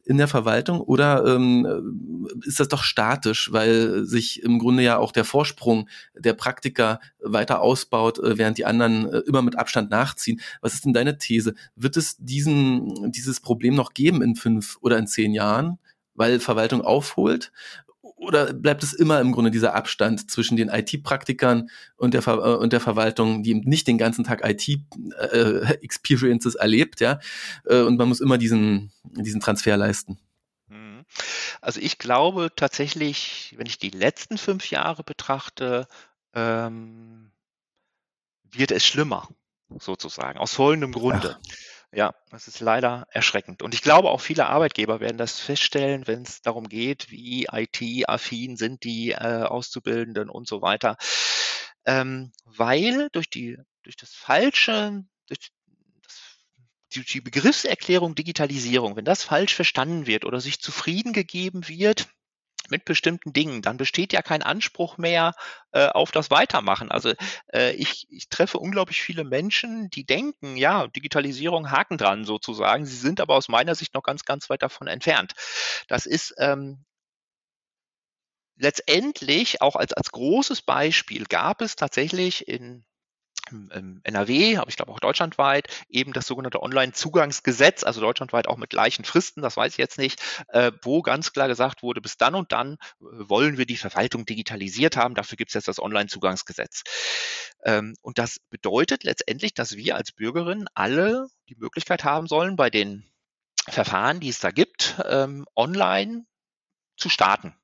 in 0.06 0.18
der 0.18 0.30
Verwaltung 0.30 0.80
oder 0.80 1.26
ähm, 1.26 2.32
ist 2.46 2.62
das 2.62 2.70
doch 2.70 2.84
statisch, 2.84 3.52
weil 3.52 4.06
sich 4.06 4.42
im 4.42 4.60
Grunde 4.60 4.82
ja 4.82 4.98
auch 4.98 5.12
der 5.12 5.26
Vorsprung 5.26 5.90
der 6.18 6.36
Praktiker 6.36 7.02
weiter 7.20 7.60
ausbaut, 7.60 8.20
äh, 8.20 8.38
während 8.38 8.58
die 8.58 8.66
anderen 8.66 9.12
äh, 9.12 9.18
immer 9.28 9.42
mit 9.42 9.60
Abstand 9.60 9.92
nachziehen? 9.92 10.40
Was 10.62 10.74
ist 10.74 10.86
denn 10.86 10.94
deine 10.94 11.18
These? 11.18 11.54
Wird 11.76 11.98
es 11.98 12.16
diesen, 12.16 13.12
dieses 13.12 13.42
Problem 13.42 13.76
noch 13.76 13.94
geben 13.94 14.22
in 14.22 14.38
fünf 14.38 14.78
oder 14.80 14.98
in 14.98 15.08
zehn 15.08 15.34
Jahren? 15.34 15.80
weil 16.16 16.40
Verwaltung 16.40 16.82
aufholt? 16.84 17.52
Oder 18.24 18.54
bleibt 18.54 18.84
es 18.84 18.94
immer 18.94 19.20
im 19.20 19.32
Grunde 19.32 19.52
dieser 19.52 19.76
Abstand 19.76 20.32
zwischen 20.32 20.58
den 20.58 20.70
IT-Praktikern 20.70 21.70
und 21.96 22.14
der, 22.14 22.22
Ver 22.22 22.38
äh, 22.38 22.56
und 22.56 22.74
der 22.74 22.80
Verwaltung, 22.80 23.44
die 23.44 23.52
eben 23.52 23.62
nicht 23.62 23.88
den 23.88 23.98
ganzen 23.98 24.24
Tag 24.24 24.42
IT-Experiences 24.44 26.56
äh, 26.56 26.60
erlebt, 26.60 27.00
ja, 27.00 27.20
äh, 27.66 27.82
und 27.82 27.98
man 27.98 28.08
muss 28.08 28.22
immer 28.22 28.38
diesen, 28.38 28.92
diesen 29.04 29.42
Transfer 29.42 29.78
leisten. 29.78 30.20
Mhm. 30.68 31.06
Also 31.62 31.80
ich 31.80 31.98
glaube 31.98 32.52
tatsächlich, 32.56 33.54
wenn 33.58 33.68
ich 33.68 33.78
die 33.78 33.92
letzten 33.92 34.38
fünf 34.38 34.70
Jahre 34.70 35.04
betrachte, 35.04 35.88
ähm, 36.34 37.32
wird 38.52 38.72
es 38.72 38.86
schlimmer, 38.86 39.30
sozusagen, 39.80 40.40
aus 40.40 40.54
folgendem 40.54 40.92
Grunde. 40.92 41.38
Ach. 41.40 41.73
Ja, 41.96 42.16
das 42.32 42.48
ist 42.48 42.60
leider 42.60 43.06
erschreckend. 43.12 43.62
Und 43.62 43.76
ich 43.76 43.84
glaube 43.84 44.10
auch 44.10 44.20
viele 44.20 44.48
Arbeitgeber 44.48 45.00
werden 45.00 45.20
das 45.20 45.40
feststellen, 45.40 46.08
wenn 46.08 46.24
es 46.24 46.42
darum 46.42 46.68
geht, 46.68 47.12
wie 47.12 47.46
IT-affin 47.52 48.58
sind 48.58 48.84
die 48.84 49.12
äh, 49.12 49.44
Auszubildenden 49.44 50.28
und 50.30 50.48
so 50.48 50.64
weiter. 50.64 50.98
Ähm, 51.86 52.32
weil 52.46 53.10
durch 53.12 53.30
die, 53.30 53.60
durch 53.84 53.96
das 53.96 54.14
falsche, 54.14 55.04
durch 55.28 55.52
die 57.06 57.22
Begriffserklärung 57.22 58.16
Digitalisierung, 58.16 58.96
wenn 58.96 59.06
das 59.06 59.24
falsch 59.24 59.54
verstanden 59.54 60.08
wird 60.08 60.26
oder 60.26 60.42
sich 60.42 60.60
zufrieden 60.62 61.14
gegeben 61.14 61.68
wird, 61.68 62.08
mit 62.70 62.86
bestimmten 62.86 63.34
Dingen, 63.34 63.62
dann 63.62 63.78
besteht 63.78 64.14
ja 64.14 64.22
kein 64.22 64.42
Anspruch 64.42 64.98
mehr 64.98 65.34
äh, 65.72 65.88
auf 65.88 66.12
das 66.12 66.32
Weitermachen. 66.32 66.92
Also 66.92 67.14
äh, 67.54 67.72
ich, 67.74 68.08
ich 68.10 68.30
treffe 68.30 68.60
unglaublich 68.60 69.02
viele 69.02 69.24
Menschen, 69.24 69.90
die 69.90 70.06
denken, 70.06 70.56
ja, 70.58 70.88
Digitalisierung 70.88 71.72
Haken 71.72 71.98
dran 71.98 72.26
sozusagen. 72.26 72.86
Sie 72.86 72.98
sind 72.98 73.22
aber 73.22 73.36
aus 73.36 73.50
meiner 73.50 73.76
Sicht 73.76 73.94
noch 73.94 74.04
ganz, 74.04 74.26
ganz 74.26 74.50
weit 74.50 74.62
davon 74.62 74.88
entfernt. 74.88 75.34
Das 75.88 76.06
ist 76.06 76.36
ähm, 76.38 76.84
letztendlich 78.56 79.62
auch 79.62 79.76
als, 79.76 79.94
als 79.94 80.12
großes 80.12 80.62
Beispiel 80.62 81.26
gab 81.26 81.62
es 81.62 81.76
tatsächlich 81.76 82.48
in 82.48 82.86
NRW, 83.52 84.58
aber 84.58 84.70
ich 84.70 84.78
glaube 84.78 84.92
auch 84.92 85.00
deutschlandweit, 85.00 85.68
eben 85.90 86.14
das 86.14 86.28
sogenannte 86.28 86.62
Online-Zugangsgesetz, 86.62 87.84
also 87.84 88.02
deutschlandweit 88.02 88.48
auch 88.48 88.58
mit 88.58 88.70
gleichen 88.70 89.06
Fristen, 89.06 89.42
das 89.42 89.58
weiß 89.58 89.74
ich 89.74 89.78
jetzt 89.78 89.98
nicht, 89.98 90.22
äh, 90.50 90.72
wo 90.82 91.02
ganz 91.02 91.34
klar 91.34 91.48
gesagt 91.48 91.84
wurde, 91.84 92.02
bis 92.02 92.18
dann 92.18 92.36
und 92.36 92.52
dann 92.52 92.74
äh, 92.74 92.78
wollen 93.02 93.58
wir 93.58 93.66
die 93.66 93.78
Verwaltung 93.78 94.26
digitalisiert 94.26 94.98
haben, 94.98 95.16
dafür 95.16 95.36
gibt 95.36 95.50
es 95.50 95.56
jetzt 95.56 95.68
das 95.68 95.80
Online-Zugangsgesetz. 95.80 96.84
Ähm, 97.64 97.96
und 98.02 98.18
das 98.18 98.40
bedeutet 98.50 99.04
letztendlich, 99.04 99.54
dass 99.54 99.76
wir 99.76 99.96
als 99.96 100.12
Bürgerinnen 100.12 100.68
alle 100.74 101.28
die 101.50 101.56
Möglichkeit 101.56 102.04
haben 102.04 102.28
sollen, 102.28 102.56
bei 102.56 102.70
den 102.70 103.06
Verfahren, 103.68 104.20
die 104.20 104.30
es 104.30 104.40
da 104.40 104.52
gibt, 104.52 104.96
ähm, 105.06 105.46
online 105.56 106.26
zu 106.98 107.10
starten. 107.10 107.56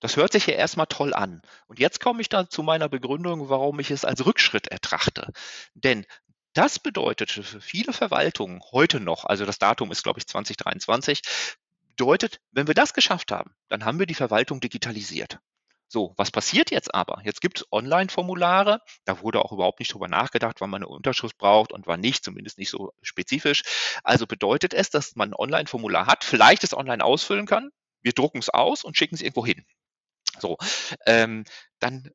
Das 0.00 0.16
hört 0.16 0.32
sich 0.32 0.46
ja 0.46 0.54
erstmal 0.54 0.86
toll 0.86 1.14
an. 1.14 1.42
Und 1.66 1.78
jetzt 1.78 2.00
komme 2.00 2.22
ich 2.22 2.28
dann 2.28 2.48
zu 2.48 2.62
meiner 2.62 2.88
Begründung, 2.88 3.48
warum 3.48 3.78
ich 3.80 3.90
es 3.90 4.04
als 4.04 4.24
Rückschritt 4.24 4.68
ertrachte. 4.68 5.30
Denn 5.74 6.06
das 6.54 6.78
bedeutete 6.78 7.42
für 7.42 7.60
viele 7.60 7.92
Verwaltungen 7.92 8.60
heute 8.72 8.98
noch, 8.98 9.24
also 9.24 9.44
das 9.46 9.58
Datum 9.58 9.92
ist, 9.92 10.02
glaube 10.02 10.18
ich, 10.18 10.26
2023, 10.26 11.22
bedeutet, 11.86 12.40
wenn 12.50 12.66
wir 12.66 12.74
das 12.74 12.94
geschafft 12.94 13.30
haben, 13.30 13.54
dann 13.68 13.84
haben 13.84 13.98
wir 13.98 14.06
die 14.06 14.14
Verwaltung 14.14 14.60
digitalisiert. 14.60 15.38
So, 15.86 16.14
was 16.16 16.30
passiert 16.30 16.70
jetzt 16.70 16.94
aber? 16.94 17.20
Jetzt 17.24 17.40
gibt 17.40 17.58
es 17.58 17.66
Online-Formulare, 17.72 18.80
da 19.04 19.20
wurde 19.20 19.44
auch 19.44 19.52
überhaupt 19.52 19.80
nicht 19.80 19.92
drüber 19.92 20.08
nachgedacht, 20.08 20.60
wann 20.60 20.70
man 20.70 20.82
eine 20.82 20.88
Unterschrift 20.88 21.36
braucht 21.36 21.72
und 21.72 21.86
wann 21.86 22.00
nicht, 22.00 22.24
zumindest 22.24 22.58
nicht 22.58 22.70
so 22.70 22.92
spezifisch. 23.02 23.64
Also 24.04 24.26
bedeutet 24.26 24.72
es, 24.72 24.90
dass 24.90 25.16
man 25.16 25.30
ein 25.30 25.34
Online-Formular 25.34 26.06
hat, 26.06 26.24
vielleicht 26.24 26.64
es 26.64 26.74
online 26.74 27.04
ausfüllen 27.04 27.46
kann, 27.46 27.70
wir 28.02 28.12
drucken 28.12 28.38
es 28.38 28.48
aus 28.48 28.84
und 28.84 28.96
schicken 28.96 29.16
es 29.16 29.20
irgendwo 29.20 29.44
hin. 29.44 29.64
So, 30.38 30.56
ähm, 31.06 31.44
dann 31.78 32.10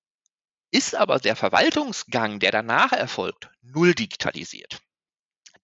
ist 0.72 0.96
aber 0.96 1.20
der 1.20 1.36
Verwaltungsgang, 1.36 2.40
der 2.40 2.52
danach 2.52 2.92
erfolgt, 2.92 3.50
null 3.62 3.94
digitalisiert. 3.96 4.82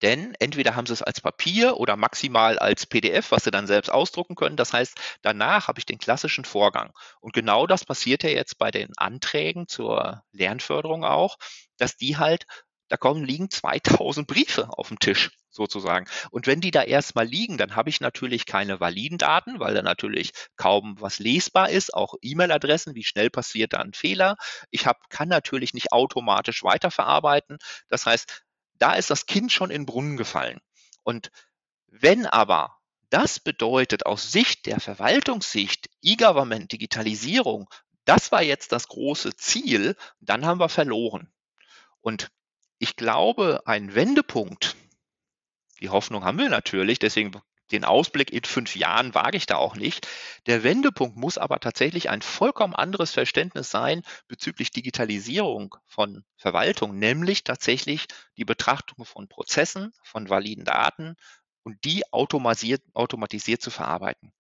Denn 0.02 0.34
entweder 0.40 0.76
haben 0.76 0.88
sie 0.88 0.94
es 0.94 1.04
als 1.04 1.22
Papier 1.22 1.78
oder 1.78 1.96
maximal 1.96 2.58
als 2.58 2.88
PDF, 2.88 3.32
was 3.32 3.44
sie 3.44 3.52
dann 3.52 3.68
selbst 3.68 3.90
ausdrucken 3.90 4.36
können. 4.36 4.58
Das 4.58 4.74
heißt, 4.74 4.98
danach 5.22 5.68
habe 5.68 5.80
ich 5.80 5.86
den 5.86 6.00
klassischen 6.00 6.44
Vorgang. 6.44 6.92
Und 7.20 7.34
genau 7.34 7.68
das 7.68 7.86
passiert 7.86 8.24
ja 8.24 8.30
jetzt 8.30 8.58
bei 8.58 8.72
den 8.72 8.92
Anträgen 8.98 9.68
zur 9.68 10.24
Lernförderung 10.32 11.04
auch, 11.04 11.38
dass 11.78 11.98
die 11.98 12.18
halt 12.18 12.48
da 12.92 12.98
kommen, 12.98 13.24
liegen 13.24 13.50
2000 13.50 14.28
Briefe 14.28 14.68
auf 14.78 14.90
dem 14.90 15.00
Tisch 15.00 15.32
sozusagen. 15.50 16.08
Und 16.30 16.46
wenn 16.46 16.60
die 16.60 16.72
da 16.72 16.84
erstmal 16.84 17.26
liegen, 17.26 17.58
dann 17.58 17.78
habe 17.78 17.90
ich 17.90 18.02
natürlich 18.02 18.46
keine 18.46 18.82
validen 18.82 19.18
Daten, 19.18 19.62
weil 19.62 19.74
da 19.74 19.82
natürlich 19.82 20.34
kaum 20.58 21.00
was 21.00 21.20
lesbar 21.20 21.70
ist, 21.70 21.94
auch 21.94 22.16
E-Mail-Adressen, 22.22 22.94
wie 22.94 23.06
schnell 23.06 23.30
passiert 23.30 23.72
da 23.72 23.78
ein 23.78 23.94
Fehler. 23.94 24.36
Ich 24.72 24.88
hab, 24.88 25.10
kann 25.10 25.30
natürlich 25.30 25.74
nicht 25.74 25.94
automatisch 25.94 26.64
weiterverarbeiten. 26.64 27.60
Das 27.88 28.06
heißt, 28.06 28.44
da 28.74 28.96
ist 28.96 29.10
das 29.10 29.26
Kind 29.26 29.54
schon 29.54 29.72
in 29.72 29.84
den 29.84 29.86
Brunnen 29.86 30.18
gefallen. 30.18 30.60
Und 31.04 31.32
wenn 31.88 32.26
aber 32.26 32.78
das 33.10 33.40
bedeutet 33.40 34.06
aus 34.06 34.34
Sicht 34.34 34.66
der 34.66 34.82
Verwaltungssicht, 34.82 35.90
E-Government, 36.02 36.74
Digitalisierung, 36.74 37.70
das 38.04 38.34
war 38.34 38.44
jetzt 38.44 38.74
das 38.74 38.90
große 38.90 39.38
Ziel, 39.38 39.96
dann 40.20 40.46
haben 40.46 40.60
wir 40.60 40.68
verloren. 40.68 41.32
Und 42.02 42.30
ich 42.82 42.96
glaube, 42.96 43.62
ein 43.66 43.94
Wendepunkt, 43.94 44.76
die 45.82 45.90
Hoffnung 45.90 46.24
haben 46.24 46.40
wir 46.40 46.50
natürlich, 46.50 46.98
deswegen 46.98 47.40
den 47.72 47.86
Ausblick 47.86 48.34
in 48.34 48.44
fünf 48.44 48.76
Jahren 48.76 49.14
wage 49.14 49.38
ich 49.38 49.46
da 49.46 49.58
auch 49.58 49.76
nicht. 49.76 50.08
Der 50.48 50.64
Wendepunkt 50.64 51.16
muss 51.16 51.38
aber 51.38 51.60
tatsächlich 51.60 52.10
ein 52.10 52.24
vollkommen 52.24 52.74
anderes 52.74 53.12
Verständnis 53.12 53.70
sein 53.70 54.02
bezüglich 54.28 54.72
Digitalisierung 54.72 55.76
von 55.86 56.26
Verwaltung, 56.38 56.98
nämlich 56.98 57.44
tatsächlich 57.44 58.08
die 58.36 58.46
Betrachtung 58.46 59.06
von 59.06 59.28
Prozessen, 59.28 59.94
von 60.04 60.28
validen 60.30 60.66
Daten 60.66 61.16
und 61.62 61.86
die 61.86 62.12
automatisiert, 62.12 62.82
automatisiert 62.96 63.62
zu 63.62 63.70
verarbeiten. 63.70 64.34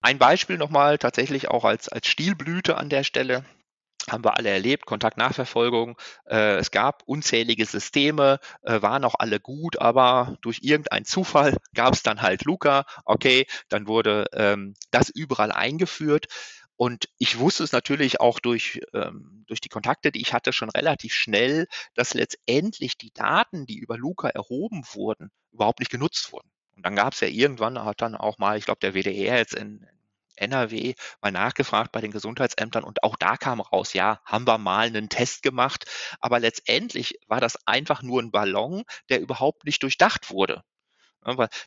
Ein 0.00 0.20
Beispiel 0.20 0.58
nochmal 0.58 0.96
tatsächlich 0.98 1.48
auch 1.48 1.64
als, 1.64 1.88
als 1.88 2.06
Stilblüte 2.06 2.76
an 2.76 2.88
der 2.88 3.02
Stelle 3.02 3.44
haben 4.10 4.24
wir 4.24 4.36
alle 4.36 4.50
erlebt, 4.50 4.86
Kontaktnachverfolgung. 4.86 5.98
Äh, 6.26 6.56
es 6.56 6.70
gab 6.70 7.02
unzählige 7.06 7.66
Systeme, 7.66 8.38
äh, 8.62 8.82
waren 8.82 9.04
auch 9.04 9.16
alle 9.18 9.40
gut, 9.40 9.78
aber 9.80 10.36
durch 10.42 10.60
irgendeinen 10.62 11.04
Zufall 11.04 11.56
gab 11.74 11.94
es 11.94 12.02
dann 12.02 12.22
halt 12.22 12.44
Luca. 12.44 12.84
Okay, 13.04 13.46
dann 13.68 13.86
wurde 13.86 14.26
ähm, 14.32 14.74
das 14.90 15.08
überall 15.10 15.52
eingeführt. 15.52 16.26
Und 16.76 17.08
ich 17.18 17.38
wusste 17.38 17.64
es 17.64 17.72
natürlich 17.72 18.20
auch 18.20 18.38
durch, 18.38 18.80
ähm, 18.92 19.44
durch 19.46 19.60
die 19.62 19.70
Kontakte, 19.70 20.12
die 20.12 20.20
ich 20.20 20.34
hatte, 20.34 20.52
schon 20.52 20.68
relativ 20.68 21.14
schnell, 21.14 21.66
dass 21.94 22.12
letztendlich 22.12 22.98
die 22.98 23.12
Daten, 23.12 23.64
die 23.64 23.78
über 23.78 23.96
Luca 23.96 24.28
erhoben 24.28 24.84
wurden, 24.92 25.30
überhaupt 25.52 25.80
nicht 25.80 25.90
genutzt 25.90 26.32
wurden. 26.32 26.50
Und 26.76 26.84
dann 26.84 26.94
gab 26.94 27.14
es 27.14 27.20
ja 27.20 27.28
irgendwann 27.28 27.82
hat 27.82 28.02
dann 28.02 28.14
auch 28.14 28.36
mal, 28.38 28.58
ich 28.58 28.66
glaube, 28.66 28.80
der 28.80 28.92
WDR 28.92 29.38
jetzt 29.38 29.54
in, 29.54 29.86
NRW 30.36 30.94
mal 31.20 31.32
nachgefragt 31.32 31.92
bei 31.92 32.00
den 32.00 32.10
Gesundheitsämtern 32.12 32.84
und 32.84 33.02
auch 33.02 33.16
da 33.16 33.36
kam 33.36 33.60
raus, 33.60 33.92
ja, 33.92 34.20
haben 34.24 34.46
wir 34.46 34.58
mal 34.58 34.86
einen 34.86 35.08
Test 35.08 35.42
gemacht, 35.42 35.84
aber 36.20 36.38
letztendlich 36.40 37.18
war 37.26 37.40
das 37.40 37.56
einfach 37.66 38.02
nur 38.02 38.22
ein 38.22 38.30
Ballon, 38.30 38.82
der 39.08 39.20
überhaupt 39.20 39.64
nicht 39.64 39.82
durchdacht 39.82 40.30
wurde. 40.30 40.62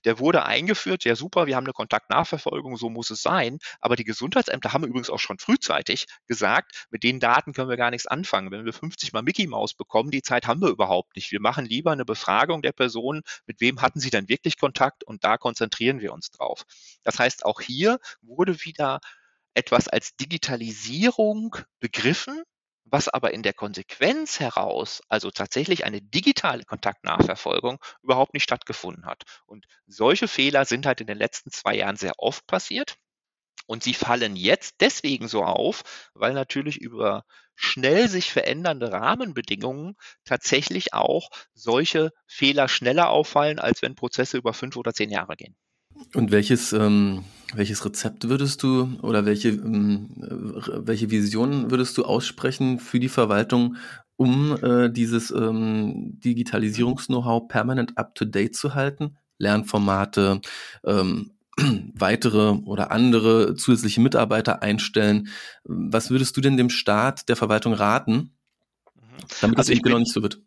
Der 0.06 0.20
wurde 0.20 0.46
eingeführt, 0.46 1.04
ja 1.04 1.16
super, 1.16 1.48
wir 1.48 1.56
haben 1.56 1.66
eine 1.66 1.74
Kontaktnachverfolgung, 1.74 2.78
so 2.78 2.90
muss 2.90 3.10
es 3.10 3.22
sein. 3.22 3.60
Aber 3.82 3.96
die 3.96 4.04
Gesundheitsämter 4.04 4.74
haben 4.74 4.86
übrigens 4.86 5.10
auch 5.10 5.20
schon 5.20 5.38
frühzeitig 5.38 6.06
gesagt, 6.28 6.88
mit 6.90 7.04
den 7.04 7.20
Daten 7.20 7.54
können 7.54 7.70
wir 7.70 7.78
gar 7.78 7.92
nichts 7.92 8.08
anfangen. 8.08 8.52
Wenn 8.52 8.66
wir 8.66 8.74
50 8.74 9.14
mal 9.14 9.22
Mickey 9.22 9.48
Maus 9.48 9.74
bekommen, 9.74 10.12
die 10.12 10.22
Zeit 10.22 10.48
haben 10.48 10.62
wir 10.62 10.70
überhaupt 10.70 11.16
nicht. 11.16 11.32
Wir 11.32 11.42
machen 11.42 11.66
lieber 11.66 11.92
eine 11.92 12.06
Befragung 12.06 12.62
der 12.62 12.72
Person, 12.72 13.22
mit 13.46 13.60
wem 13.62 13.82
hatten 13.82 14.00
sie 14.00 14.10
denn 14.10 14.30
wirklich 14.30 14.58
Kontakt 14.58 15.04
und 15.04 15.24
da 15.24 15.38
konzentrieren 15.38 16.00
wir 16.00 16.14
uns 16.14 16.32
drauf. 16.32 16.64
Das 17.04 17.20
heißt, 17.20 17.46
auch 17.46 17.62
hier 17.62 18.00
wurde 18.22 18.64
wieder 18.64 19.00
etwas 19.54 19.88
als 19.88 20.16
Digitalisierung 20.16 21.56
begriffen, 21.80 22.44
was 22.92 23.08
aber 23.08 23.34
in 23.34 23.44
der 23.44 23.54
Konsequenz 23.54 24.40
heraus, 24.40 25.02
also 25.10 25.32
tatsächlich 25.32 25.86
eine 25.86 26.02
digitale 26.02 26.64
Kontaktnachverfolgung, 26.66 27.80
überhaupt 28.02 28.34
nicht 28.34 28.44
stattgefunden 28.44 29.06
hat. 29.06 29.24
Und 29.46 29.66
solche 29.88 30.28
Fehler 30.28 30.66
sind 30.66 30.86
halt 30.86 31.02
in 31.02 31.08
den 31.08 31.18
letzten 31.18 31.52
zwei 31.52 31.76
Jahren 31.76 31.96
sehr 31.96 32.14
oft 32.18 32.46
passiert. 32.48 32.98
Und 33.68 33.84
sie 33.84 33.94
fallen 33.94 34.36
jetzt 34.36 34.76
deswegen 34.82 35.28
so 35.28 35.44
auf, 35.44 36.10
weil 36.16 36.34
natürlich 36.34 36.78
über 36.82 37.24
schnell 37.56 38.10
sich 38.10 38.32
verändernde 38.32 38.92
Rahmenbedingungen 38.92 39.96
tatsächlich 40.26 40.94
auch 40.94 41.30
solche 41.54 42.12
Fehler 42.26 42.68
schneller 42.68 43.10
auffallen, 43.10 43.60
als 43.60 43.82
wenn 43.82 43.96
Prozesse 43.96 44.38
über 44.38 44.54
fünf 44.54 44.76
oder 44.76 44.94
zehn 44.94 45.12
Jahre 45.12 45.36
gehen. 45.36 45.56
Und 46.14 46.32
welches, 46.32 46.74
ähm, 46.74 47.24
welches 47.54 47.86
Rezept 47.86 48.30
würdest 48.30 48.64
du 48.64 48.98
oder 49.02 49.26
welche, 49.26 49.50
ähm, 49.50 50.10
welche 50.18 51.12
Vision 51.12 51.72
würdest 51.72 51.98
du 51.98 52.06
aussprechen 52.06 52.80
für 52.80 53.00
die 53.00 53.10
Verwaltung, 53.10 53.76
um 54.16 54.58
äh, 54.64 54.90
dieses 54.90 55.32
ähm, 55.32 56.20
Digitalisierungs-Know-how 56.20 57.48
permanent 57.48 57.98
up-to-date 57.98 58.56
zu 58.56 58.76
halten? 58.76 59.18
Lernformate, 59.38 60.42
ähm, 60.84 61.32
weitere 61.96 62.52
oder 62.66 62.92
andere 62.92 63.56
zusätzliche 63.56 64.02
Mitarbeiter 64.02 64.62
einstellen. 64.62 65.30
Was 65.64 66.10
würdest 66.10 66.38
du 66.38 66.42
denn 66.42 66.58
dem 66.58 66.70
Staat, 66.70 67.30
der 67.30 67.36
Verwaltung 67.36 67.74
raten, 67.74 68.36
damit 69.42 69.58
also 69.58 69.70
das 69.70 69.70
eben 69.70 69.82
genau 69.82 70.00
nicht 70.00 70.14
so 70.14 70.22
wird? 70.22 70.42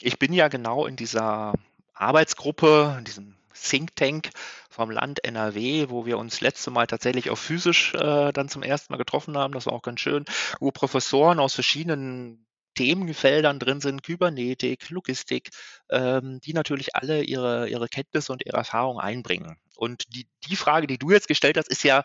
Ich 0.00 0.18
bin 0.18 0.32
ja 0.32 0.48
genau 0.48 0.86
in 0.86 0.96
dieser 0.96 1.52
Arbeitsgruppe, 1.94 2.96
in 2.98 3.04
diesem 3.04 3.34
Think 3.54 3.96
Tank 3.96 4.30
vom 4.68 4.90
Land 4.90 5.24
NRW, 5.24 5.88
wo 5.88 6.06
wir 6.06 6.18
uns 6.18 6.40
letzte 6.40 6.70
Mal 6.70 6.86
tatsächlich 6.86 7.30
auch 7.30 7.38
physisch 7.38 7.94
äh, 7.94 8.32
dann 8.32 8.48
zum 8.48 8.62
ersten 8.62 8.92
Mal 8.92 8.98
getroffen 8.98 9.36
haben. 9.36 9.52
Das 9.52 9.66
war 9.66 9.72
auch 9.72 9.82
ganz 9.82 10.00
schön, 10.00 10.24
wo 10.60 10.70
Professoren 10.70 11.40
aus 11.40 11.54
verschiedenen 11.54 12.46
Themenfeldern 12.74 13.58
drin 13.58 13.80
sind, 13.80 14.02
Kybernetik, 14.02 14.90
Logistik, 14.90 15.50
ähm, 15.90 16.40
die 16.40 16.52
natürlich 16.52 16.94
alle 16.94 17.22
ihre, 17.22 17.68
ihre 17.68 17.88
Kenntnisse 17.88 18.32
und 18.32 18.46
ihre 18.46 18.56
Erfahrungen 18.56 19.00
einbringen. 19.00 19.58
Und 19.76 20.14
die, 20.14 20.28
die 20.48 20.56
Frage, 20.56 20.86
die 20.86 20.98
du 20.98 21.10
jetzt 21.10 21.28
gestellt 21.28 21.56
hast, 21.56 21.68
ist 21.68 21.82
ja 21.84 22.04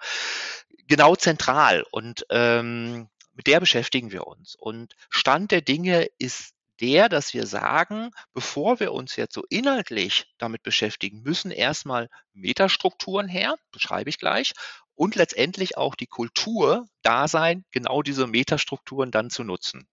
genau 0.88 1.16
zentral 1.16 1.86
und 1.92 2.26
ähm, 2.30 3.10
mit 3.34 3.48
der 3.48 3.60
beschäftigen 3.60 4.12
wir 4.12 4.28
uns. 4.28 4.56
Und 4.56 4.96
Stand 5.10 5.52
der 5.52 5.62
Dinge 5.62 6.08
ist 6.18 6.55
der, 6.80 7.10
dass 7.10 7.34
wir 7.34 7.46
sagen, 7.48 8.12
bevor 8.34 8.80
wir 8.80 8.92
uns 8.92 9.16
jetzt 9.16 9.34
so 9.34 9.44
inhaltlich 9.50 10.28
damit 10.38 10.64
beschäftigen, 10.64 11.22
müssen 11.22 11.52
erstmal 11.52 12.10
Metastrukturen 12.34 13.28
her, 13.28 13.56
beschreibe 13.72 14.10
ich 14.10 14.20
gleich, 14.20 14.54
und 14.96 15.16
letztendlich 15.16 15.78
auch 15.78 15.96
die 15.96 16.08
Kultur 16.08 16.86
da 17.02 17.28
sein, 17.28 17.66
genau 17.72 18.02
diese 18.02 18.28
Metastrukturen 18.28 19.12
dann 19.12 19.30
zu 19.30 19.44
nutzen. 19.44 19.88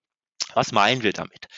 Was 0.55 0.73
meinen 0.73 1.03
wir 1.03 1.13
damit? 1.13 1.49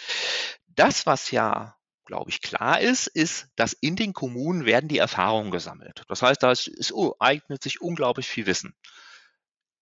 Das, 0.67 1.07
was 1.07 1.31
ja 1.31 1.77
glaube 2.05 2.31
ich, 2.31 2.43
klar 2.43 2.81
ist, 2.81 3.07
ist, 3.07 3.49
dass 3.57 3.73
in 3.73 3.97
den 3.97 4.13
Kommunen 4.13 4.67
werden 4.67 4.89
die 4.89 4.99
Erfahrungen 4.99 5.51
gesammelt. 5.51 6.03
Das 6.09 6.23
heißt, 6.23 6.43
da 6.43 6.53
oh, 6.93 7.15
eignet 7.19 7.63
sich 7.63 7.81
unglaublich 7.81 8.29
viel 8.29 8.47
Wissen 8.47 8.75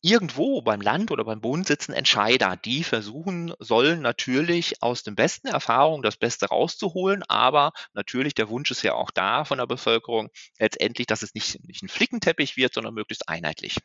irgendwo 0.03 0.63
beim 0.63 0.81
Land 0.81 1.11
oder 1.13 1.25
beim 1.25 1.41
Bund 1.41 1.67
sitzen 1.67 1.93
Entscheider, 1.93 2.57
die 2.57 2.85
versuchen 2.85 3.55
sollen 3.61 4.03
natürlich 4.03 4.83
aus 4.83 5.05
den 5.05 5.15
besten 5.15 5.47
Erfahrungen 5.47 6.03
das 6.03 6.17
Beste 6.17 6.47
rauszuholen, 6.47 7.23
aber 7.29 7.73
natürlich 7.95 8.35
der 8.35 8.49
Wunsch 8.49 8.71
ist 8.73 8.83
ja 8.83 8.95
auch 8.95 9.13
da 9.13 9.45
von 9.45 9.59
der 9.59 9.67
Bevölkerung 9.67 10.29
letztendlich, 10.59 11.07
dass 11.07 11.23
es 11.23 11.35
nicht, 11.35 11.65
nicht 11.67 11.83
ein 11.83 11.89
Flickenteppich 11.89 12.57
wird, 12.57 12.75
sondern 12.75 12.95
möglichst 12.95 13.29
einheitlich. 13.29 13.77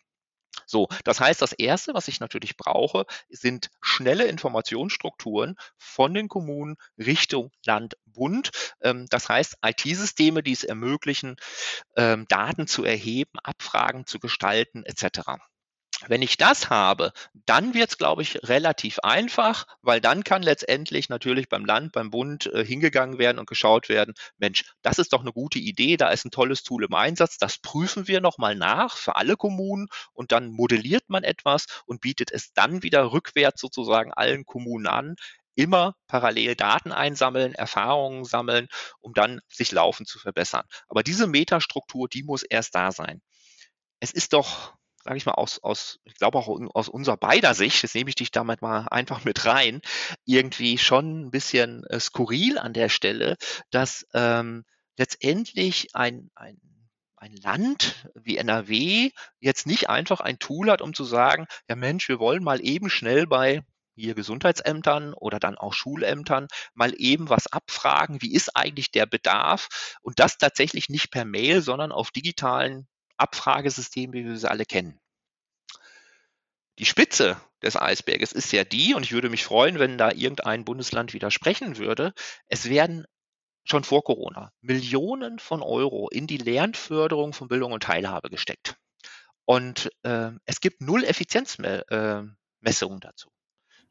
So, 0.66 0.88
das 1.04 1.20
heißt, 1.20 1.42
das 1.42 1.54
erste, 1.54 1.94
was 1.94 2.08
ich 2.08 2.20
natürlich 2.20 2.58
brauche, 2.58 3.06
sind 3.30 3.70
schnelle 3.82 4.26
Informationsstrukturen 4.26 5.56
von 5.78 6.14
den 6.14 6.28
Kommunen 6.28 6.76
Richtung 6.98 7.52
Land, 7.66 7.96
Bund. 8.06 8.50
Ähm, 8.82 9.06
das 9.10 9.30
heißt, 9.30 9.58
IT-Systeme, 9.64 10.44
die 10.44 10.52
es 10.54 10.64
ermöglichen, 10.64 11.38
ähm, 11.96 12.26
Daten 12.28 12.68
zu 12.68 12.84
erheben, 12.84 13.40
Abfragen 13.44 14.06
zu 14.08 14.20
gestalten, 14.20 14.84
etc. 14.84 15.38
Wenn 16.06 16.22
ich 16.22 16.38
das 16.38 16.70
habe, 16.70 17.12
dann 17.34 17.74
wird 17.74 17.90
es, 17.90 17.98
glaube 17.98 18.22
ich, 18.22 18.48
relativ 18.48 19.00
einfach, 19.00 19.66
weil 19.82 20.00
dann 20.00 20.24
kann 20.24 20.44
letztendlich 20.44 21.10
natürlich 21.10 21.50
beim 21.50 21.66
Land, 21.66 21.92
beim 21.92 22.12
Bund 22.12 22.46
äh, 22.54 22.64
hingegangen 22.64 23.18
werden 23.18 23.40
und 23.40 23.50
geschaut 23.50 23.90
werden, 23.90 24.14
Mensch, 24.38 24.64
das 24.84 25.00
ist 25.00 25.12
doch 25.12 25.22
eine 25.22 25.34
gute 25.34 25.58
Idee, 25.58 25.98
da 25.98 26.10
ist 26.10 26.24
ein 26.24 26.32
tolles 26.32 26.62
Tool 26.62 26.84
im 26.84 26.94
Einsatz, 26.94 27.40
das 27.40 27.58
prüfen 27.58 28.08
wir 28.08 28.22
nochmal 28.22 28.54
nach 28.54 28.96
für 28.96 29.16
alle 29.16 29.38
Kommunen 29.38 29.88
und 30.14 30.32
dann 30.32 30.52
modelliert 30.52 31.06
man 31.08 31.24
etwas 31.24 31.66
und 31.88 32.00
bietet 32.00 32.32
es 32.32 32.54
dann 32.54 32.84
wieder 32.84 33.12
rückwärts 33.12 33.60
sozusagen 33.60 34.14
allen 34.14 34.46
Kommunen 34.46 34.86
an, 34.86 35.16
immer 35.56 35.96
parallel 36.06 36.56
Daten 36.56 36.92
einsammeln, 36.92 37.56
Erfahrungen 37.56 38.24
sammeln, 38.24 38.68
um 39.00 39.14
dann 39.14 39.42
sich 39.48 39.72
laufend 39.72 40.08
zu 40.08 40.20
verbessern. 40.20 40.66
Aber 40.88 41.02
diese 41.02 41.26
Metastruktur, 41.26 42.08
die 42.08 42.22
muss 42.22 42.44
erst 42.44 42.76
da 42.76 42.92
sein. 42.92 43.22
Es 44.00 44.12
ist 44.12 44.34
doch 44.34 44.76
sage 45.08 45.18
ich 45.18 45.26
mal, 45.26 45.34
aus, 45.34 45.60
aus, 45.64 46.00
ich 46.04 46.16
glaube 46.16 46.38
auch 46.38 46.50
aus 46.74 46.90
unserer 46.90 47.16
beider 47.16 47.54
Sicht, 47.54 47.82
das 47.82 47.94
nehme 47.94 48.10
ich 48.10 48.16
dich 48.16 48.30
damit 48.30 48.62
mal 48.62 48.88
einfach 48.92 49.24
mit 49.24 49.46
rein, 49.46 49.82
irgendwie 50.26 50.78
schon 50.78 51.22
ein 51.22 51.32
bisschen 51.32 51.86
äh, 51.86 52.00
skurril 52.00 52.58
an 52.58 52.74
der 52.74 52.90
Stelle, 52.90 53.38
dass 53.72 54.06
ähm, 54.14 54.66
letztendlich 54.98 55.96
ein, 55.96 56.30
ein 56.36 56.60
ein 57.20 57.36
Land 57.38 58.08
wie 58.14 58.38
NRW 58.38 59.10
jetzt 59.40 59.66
nicht 59.66 59.90
einfach 59.90 60.20
ein 60.20 60.38
Tool 60.38 60.70
hat, 60.70 60.84
um 60.84 60.94
zu 60.94 61.04
sagen, 61.04 61.48
ja 61.68 61.76
Mensch, 61.76 62.08
wir 62.10 62.20
wollen 62.20 62.44
mal 62.44 62.64
eben 62.64 62.92
schnell 62.92 63.26
bei 63.26 63.64
hier 63.96 64.14
Gesundheitsämtern 64.14 65.16
oder 65.16 65.40
dann 65.40 65.58
auch 65.58 65.74
Schulämtern 65.74 66.48
mal 66.76 66.94
eben 66.96 67.30
was 67.30 67.48
abfragen, 67.48 68.22
wie 68.22 68.34
ist 68.36 68.56
eigentlich 68.56 68.92
der 68.92 69.08
Bedarf? 69.08 69.98
Und 70.04 70.20
das 70.20 70.38
tatsächlich 70.38 70.90
nicht 70.90 71.10
per 71.10 71.26
Mail, 71.26 71.64
sondern 71.64 71.92
auf 71.92 72.12
digitalen 72.12 72.88
Abfragesystem, 73.18 74.14
wie 74.14 74.26
wir 74.26 74.38
sie 74.38 74.50
alle 74.50 74.66
kennen. 74.66 75.00
Die 76.80 76.86
Spitze 76.86 77.38
des 77.64 77.76
Eisberges 77.76 78.32
ist 78.32 78.52
ja 78.52 78.64
die, 78.64 78.94
und 78.94 79.04
ich 79.04 79.12
würde 79.12 79.30
mich 79.30 79.44
freuen, 79.44 79.80
wenn 79.80 79.98
da 79.98 80.12
irgendein 80.12 80.64
Bundesland 80.64 81.14
widersprechen 81.14 81.78
würde, 81.78 82.14
es 82.48 82.70
werden 82.70 83.06
schon 83.64 83.84
vor 83.84 84.04
Corona 84.04 84.52
Millionen 84.62 85.40
von 85.40 85.62
Euro 85.62 86.08
in 86.10 86.28
die 86.28 86.38
Lernförderung 86.38 87.34
von 87.34 87.48
Bildung 87.48 87.72
und 87.72 87.84
Teilhabe 87.84 88.30
gesteckt. 88.30 88.78
Und 89.46 89.90
äh, 90.04 90.32
es 90.46 90.62
gibt 90.62 90.82
null 90.82 91.04
Effizienzmessungen 91.04 91.86
äh, 91.90 93.02
dazu. 93.02 93.30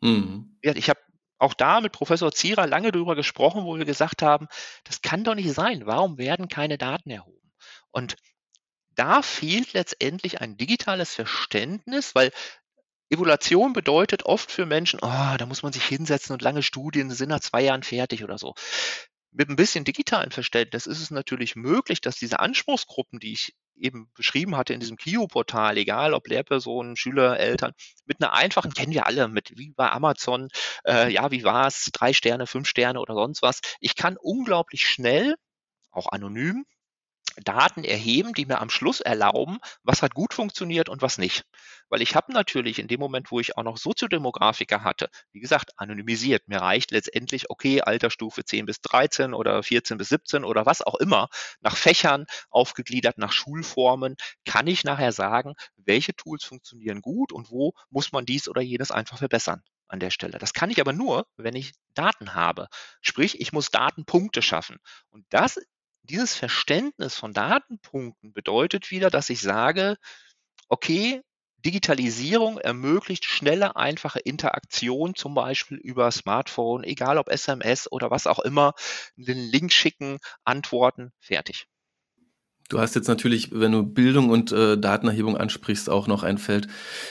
Mhm. 0.01 0.59
Ich 0.63 0.89
habe 0.89 1.01
auch 1.39 1.55
da 1.55 1.81
mit 1.81 1.93
Professor 1.93 2.33
Zierer 2.33 2.67
lange 2.67 2.93
darüber 2.93 3.15
gesprochen, 3.15 3.65
wo 3.65 3.77
wir 3.77 3.85
gesagt 3.85 4.23
haben, 4.23 4.49
das 4.85 5.03
kann 5.03 5.25
doch 5.25 5.35
nicht 5.35 5.53
sein. 5.53 5.87
Warum 5.87 6.19
werden 6.19 6.49
keine 6.49 6.79
Daten 6.79 7.11
erhoben? 7.11 7.53
Und 7.91 8.17
da 8.97 9.23
fehlt 9.23 9.73
letztendlich 9.73 10.41
ein 10.41 10.57
digitales 10.57 11.15
Verständnis, 11.15 12.15
weil 12.15 12.33
Evaluation 13.09 13.73
bedeutet 13.73 14.25
oft 14.25 14.51
für 14.51 14.67
Menschen, 14.67 14.99
oh, 15.01 15.37
da 15.39 15.47
muss 15.47 15.63
man 15.63 15.73
sich 15.73 15.85
hinsetzen 15.85 16.33
und 16.33 16.43
lange 16.43 16.63
Studien 16.63 17.11
sind 17.11 17.29
nach 17.29 17.41
zwei 17.41 17.63
Jahren 17.63 17.85
fertig 17.85 18.25
oder 18.25 18.37
so. 18.37 18.55
Mit 19.31 19.49
ein 19.49 19.57
bisschen 19.57 19.85
digitalen 19.85 20.31
Verständnis 20.31 20.87
ist 20.87 21.01
es 21.01 21.11
natürlich 21.11 21.57
möglich, 21.57 22.01
dass 22.01 22.17
diese 22.17 22.41
Anspruchsgruppen, 22.41 23.21
die 23.21 23.35
ich 23.35 23.55
eben 23.77 24.11
beschrieben 24.15 24.57
hatte 24.57 24.73
in 24.73 24.81
diesem 24.81 24.97
KIO-Portal, 24.97 25.77
egal 25.77 26.15
ob 26.15 26.27
Lehrpersonen, 26.27 26.97
Schüler, 26.97 27.39
Eltern, 27.39 27.73
mit 28.07 28.21
einer 28.21 28.33
einfachen, 28.33 28.73
kennen 28.73 28.93
wir 28.93 29.07
alle, 29.07 29.29
mit 29.29 29.53
wie 29.57 29.73
bei 29.77 29.91
Amazon, 29.91 30.49
äh, 30.87 31.13
ja, 31.13 31.31
wie 31.31 31.45
war 31.45 31.67
es, 31.67 31.91
drei 31.93 32.15
Sterne, 32.15 32.47
fünf 32.47 32.67
Sterne 32.67 32.99
oder 32.99 33.15
sonst 33.15 33.43
was. 33.43 33.61
Ich 33.79 33.95
kann 33.95 34.17
unglaublich 34.17 34.89
schnell, 34.89 35.35
auch 35.91 36.07
anonym, 36.11 36.65
Daten 37.45 37.85
erheben, 37.85 38.33
die 38.33 38.47
mir 38.47 38.61
am 38.61 38.71
Schluss 38.71 39.01
erlauben, 39.01 39.59
was 39.83 40.03
hat 40.03 40.15
gut 40.15 40.35
funktioniert 40.35 40.89
und 40.89 41.03
was 41.03 41.19
nicht. 41.19 41.45
Weil 41.89 42.03
ich 42.03 42.15
habe 42.15 42.33
natürlich 42.33 42.79
in 42.79 42.89
dem 42.89 43.01
Moment, 43.01 43.31
wo 43.31 43.41
ich 43.41 43.57
auch 43.57 43.63
noch 43.63 43.77
Soziodemografiker 43.77 44.83
hatte, 44.83 45.09
wie 45.33 45.41
gesagt, 45.41 45.73
anonymisiert. 45.77 46.49
Mir 46.49 46.61
reicht 46.61 46.91
letztendlich, 46.91 47.51
okay, 47.51 47.81
Altersstufe 47.81 48.45
10 48.45 48.67
bis 48.67 48.81
13 48.81 49.35
oder 49.35 49.63
14 49.63 49.99
bis 49.99 50.09
17 50.09 50.45
oder 50.45 50.67
was 50.67 50.83
auch 50.83 50.97
immer, 50.97 51.29
nach 51.61 51.77
Fächern 51.77 52.27
aufgegliedert, 52.51 53.19
nach 53.19 53.33
Schulformen, 53.33 54.17
kann 54.45 54.67
ich 54.67 54.85
nachher 54.85 55.13
sagen, 55.13 55.55
welche 55.77 56.15
Tools 56.15 56.45
funktionieren 56.45 57.03
gut 57.03 57.33
und 57.33 57.51
wo 57.51 57.73
muss 57.91 58.13
man 58.13 58.25
dies 58.25 58.49
oder 58.49 58.63
jenes 58.63 58.91
einfach 58.91 59.19
verbessern 59.19 59.63
an 59.89 60.01
der 60.01 60.11
Stelle. 60.11 60.39
Das 60.39 60.53
kann 60.53 60.71
ich 60.71 60.81
aber 60.81 60.93
nur, 60.93 61.27
wenn 61.37 61.55
ich 61.55 61.73
Daten 61.95 62.35
habe. 62.35 62.69
Sprich, 63.01 63.41
ich 63.41 63.53
muss 63.53 63.71
Datenpunkte 63.71 64.43
schaffen. 64.43 64.79
Und 65.11 65.25
das 65.31 65.59
dieses 66.07 66.35
Verständnis 66.35 67.17
von 67.17 67.33
Datenpunkten 67.33 68.33
bedeutet 68.33 68.91
wieder, 68.91 69.11
dass 69.11 69.31
ich 69.31 69.41
sage, 69.41 69.97
okay, 70.69 71.23
Digitalisierung 71.65 72.59
ermöglicht 72.59 73.25
schnelle, 73.25 73.77
einfache 73.77 74.21
Interaktion, 74.21 75.15
zum 75.15 75.35
Beispiel 75.35 75.79
über 75.79 76.11
Smartphone, 76.13 76.85
egal 76.85 77.19
ob 77.19 77.29
SMS 77.29 77.91
oder 77.91 78.11
was 78.11 78.27
auch 78.27 78.39
immer, 78.39 78.75
den 79.17 79.39
Link 79.39 79.73
schicken, 79.73 80.19
antworten, 80.45 81.13
fertig. 81.19 81.67
Du 82.69 82.81
hast 82.81 82.95
jetzt 82.97 83.07
natürlich, 83.07 83.51
wenn 83.53 83.73
du 83.73 83.85
Bildung 83.85 84.29
und 84.31 84.51
äh, 84.51 84.77
Datenerhebung 84.77 85.37
ansprichst, 85.37 85.89
auch 85.89 86.09
noch 86.09 86.25
ein 86.25 86.39
Feld, 86.39 86.67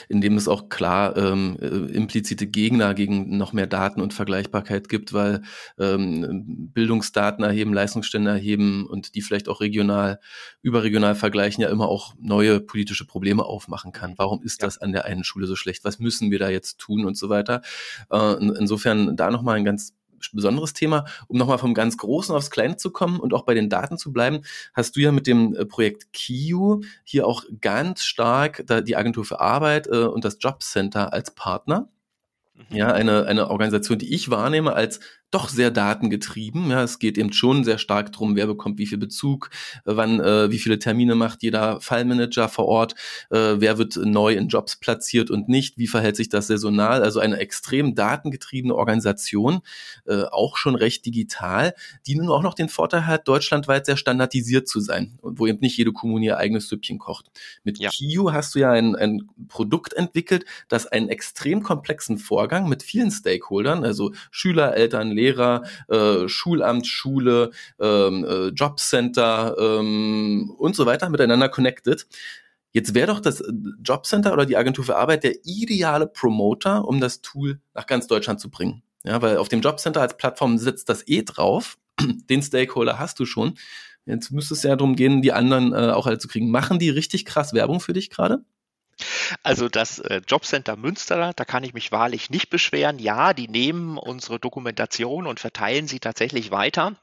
in 0.08 0.20
dem 0.20 0.36
es 0.36 0.48
auch 0.48 0.68
klar 0.68 1.16
ähm, 1.16 1.56
äh, 1.60 1.66
implizite 1.66 2.46
Gegner 2.46 2.92
gegen 2.92 3.38
noch 3.38 3.54
mehr 3.54 3.66
Daten 3.66 4.02
und 4.02 4.12
Vergleichbarkeit 4.12 4.88
gibt, 4.88 5.14
weil 5.14 5.42
ähm, 5.78 6.70
Bildungsdaten 6.74 7.42
erheben, 7.42 7.72
Leistungsstände 7.72 8.30
erheben 8.30 8.86
und 8.86 9.14
die 9.14 9.22
vielleicht 9.22 9.48
auch 9.48 9.60
regional, 9.60 10.20
überregional 10.60 11.14
vergleichen, 11.14 11.62
ja 11.62 11.70
immer 11.70 11.88
auch 11.88 12.14
neue 12.18 12.60
politische 12.60 13.06
Probleme 13.06 13.44
aufmachen 13.44 13.92
kann. 13.92 14.14
Warum 14.16 14.42
ist 14.42 14.60
ja. 14.60 14.66
das 14.66 14.78
an 14.78 14.92
der 14.92 15.06
einen 15.06 15.24
Schule 15.24 15.46
so 15.46 15.56
schlecht? 15.56 15.84
Was 15.84 15.98
müssen 15.98 16.30
wir 16.30 16.38
da 16.38 16.50
jetzt 16.50 16.78
tun 16.78 17.06
und 17.06 17.16
so 17.16 17.30
weiter? 17.30 17.62
Äh, 18.10 18.34
insofern 18.58 19.16
da 19.16 19.30
nochmal 19.30 19.56
ein 19.56 19.64
ganz 19.64 19.94
besonderes 20.32 20.72
Thema. 20.72 21.04
Um 21.28 21.38
nochmal 21.38 21.58
vom 21.58 21.74
ganz 21.74 21.96
Großen 21.96 22.34
aufs 22.34 22.50
Kleine 22.50 22.76
zu 22.76 22.90
kommen 22.90 23.20
und 23.20 23.34
auch 23.34 23.44
bei 23.44 23.54
den 23.54 23.68
Daten 23.68 23.98
zu 23.98 24.12
bleiben, 24.12 24.42
hast 24.74 24.96
du 24.96 25.00
ja 25.00 25.12
mit 25.12 25.26
dem 25.26 25.54
äh, 25.54 25.64
Projekt 25.64 26.12
KIU 26.12 26.80
hier 27.04 27.26
auch 27.26 27.44
ganz 27.60 28.04
stark 28.04 28.64
die 28.84 28.96
Agentur 28.96 29.24
für 29.24 29.40
Arbeit 29.40 29.86
äh, 29.86 30.04
und 30.04 30.24
das 30.24 30.38
Jobcenter 30.40 31.12
als 31.12 31.32
Partner. 31.32 31.88
Mhm. 32.54 32.76
Ja, 32.76 32.92
eine, 32.92 33.26
eine 33.26 33.50
Organisation, 33.50 33.98
die 33.98 34.14
ich 34.14 34.30
wahrnehme 34.30 34.72
als 34.72 35.00
doch 35.30 35.48
sehr 35.48 35.70
datengetrieben. 35.70 36.70
Ja, 36.70 36.82
es 36.82 36.98
geht 36.98 37.18
eben 37.18 37.32
schon 37.32 37.64
sehr 37.64 37.78
stark 37.78 38.12
drum, 38.12 38.36
wer 38.36 38.46
bekommt 38.46 38.78
wie 38.78 38.86
viel 38.86 38.98
Bezug, 38.98 39.50
wann, 39.84 40.20
äh, 40.20 40.50
wie 40.50 40.58
viele 40.58 40.78
Termine 40.78 41.14
macht 41.14 41.42
jeder 41.42 41.80
Fallmanager 41.80 42.48
vor 42.48 42.66
Ort, 42.66 42.94
äh, 43.30 43.54
wer 43.56 43.76
wird 43.78 43.96
neu 43.96 44.34
in 44.34 44.48
Jobs 44.48 44.76
platziert 44.76 45.30
und 45.30 45.48
nicht, 45.48 45.78
wie 45.78 45.88
verhält 45.88 46.16
sich 46.16 46.28
das 46.28 46.46
saisonal. 46.46 47.02
Also 47.02 47.18
eine 47.18 47.38
extrem 47.38 47.94
datengetriebene 47.94 48.74
Organisation, 48.74 49.60
äh, 50.06 50.22
auch 50.30 50.56
schon 50.56 50.76
recht 50.76 51.04
digital, 51.04 51.74
die 52.06 52.14
nun 52.14 52.28
auch 52.28 52.42
noch 52.42 52.54
den 52.54 52.68
Vorteil 52.68 53.06
hat, 53.06 53.26
deutschlandweit 53.26 53.86
sehr 53.86 53.96
standardisiert 53.96 54.68
zu 54.68 54.80
sein 54.80 55.18
und 55.22 55.40
wo 55.40 55.46
eben 55.46 55.58
nicht 55.60 55.76
jede 55.76 55.92
Kommune 55.92 56.24
ihr 56.24 56.38
eigenes 56.38 56.68
Süppchen 56.68 56.98
kocht. 56.98 57.30
Mit 57.64 57.78
ja. 57.78 57.90
KIU 57.90 58.32
hast 58.32 58.54
du 58.54 58.60
ja 58.60 58.70
ein, 58.70 58.94
ein 58.94 59.28
Produkt 59.48 59.92
entwickelt, 59.92 60.44
das 60.68 60.86
einen 60.86 61.08
extrem 61.08 61.64
komplexen 61.64 62.18
Vorgang 62.18 62.68
mit 62.68 62.84
vielen 62.84 63.10
Stakeholdern, 63.10 63.84
also 63.84 64.12
Schüler, 64.30 64.76
Eltern, 64.76 65.10
Lehrer, 65.10 65.25
äh, 65.88 66.28
Schulamt, 66.28 66.86
Schule, 66.86 67.50
ähm, 67.80 68.24
äh, 68.24 68.46
Jobcenter 68.48 69.56
ähm, 69.58 70.52
und 70.58 70.76
so 70.76 70.86
weiter 70.86 71.08
miteinander 71.08 71.48
connected. 71.48 72.06
Jetzt 72.72 72.94
wäre 72.94 73.06
doch 73.06 73.20
das 73.20 73.42
Jobcenter 73.82 74.32
oder 74.32 74.44
die 74.44 74.56
Agentur 74.56 74.84
für 74.84 74.96
Arbeit 74.96 75.24
der 75.24 75.34
ideale 75.44 76.06
Promoter, 76.06 76.86
um 76.86 77.00
das 77.00 77.22
Tool 77.22 77.58
nach 77.74 77.86
ganz 77.86 78.06
Deutschland 78.06 78.38
zu 78.38 78.50
bringen. 78.50 78.82
Ja, 79.02 79.22
weil 79.22 79.38
auf 79.38 79.48
dem 79.48 79.60
Jobcenter 79.60 80.00
als 80.00 80.16
Plattform 80.16 80.58
sitzt 80.58 80.88
das 80.88 81.06
eh 81.08 81.22
drauf. 81.22 81.78
Den 82.28 82.42
Stakeholder 82.42 82.98
hast 82.98 83.18
du 83.18 83.24
schon. 83.24 83.54
Jetzt 84.04 84.30
müsste 84.30 84.54
es 84.54 84.62
ja 84.62 84.76
darum 84.76 84.94
gehen, 84.94 85.22
die 85.22 85.32
anderen 85.32 85.72
äh, 85.72 85.90
auch 85.92 86.06
alle 86.06 86.18
zu 86.18 86.28
kriegen. 86.28 86.50
Machen 86.50 86.78
die 86.78 86.90
richtig 86.90 87.24
krass 87.24 87.52
Werbung 87.52 87.80
für 87.80 87.92
dich 87.92 88.10
gerade? 88.10 88.44
Also 89.42 89.68
das 89.68 89.98
äh, 89.98 90.22
Jobcenter 90.26 90.76
Münster, 90.76 91.32
da 91.34 91.44
kann 91.44 91.64
ich 91.64 91.74
mich 91.74 91.92
wahrlich 91.92 92.30
nicht 92.30 92.50
beschweren. 92.50 92.98
Ja, 92.98 93.34
die 93.34 93.48
nehmen 93.48 93.98
unsere 93.98 94.38
Dokumentation 94.38 95.26
und 95.26 95.40
verteilen 95.40 95.86
sie 95.86 96.00
tatsächlich 96.00 96.50
weiter. 96.50 96.96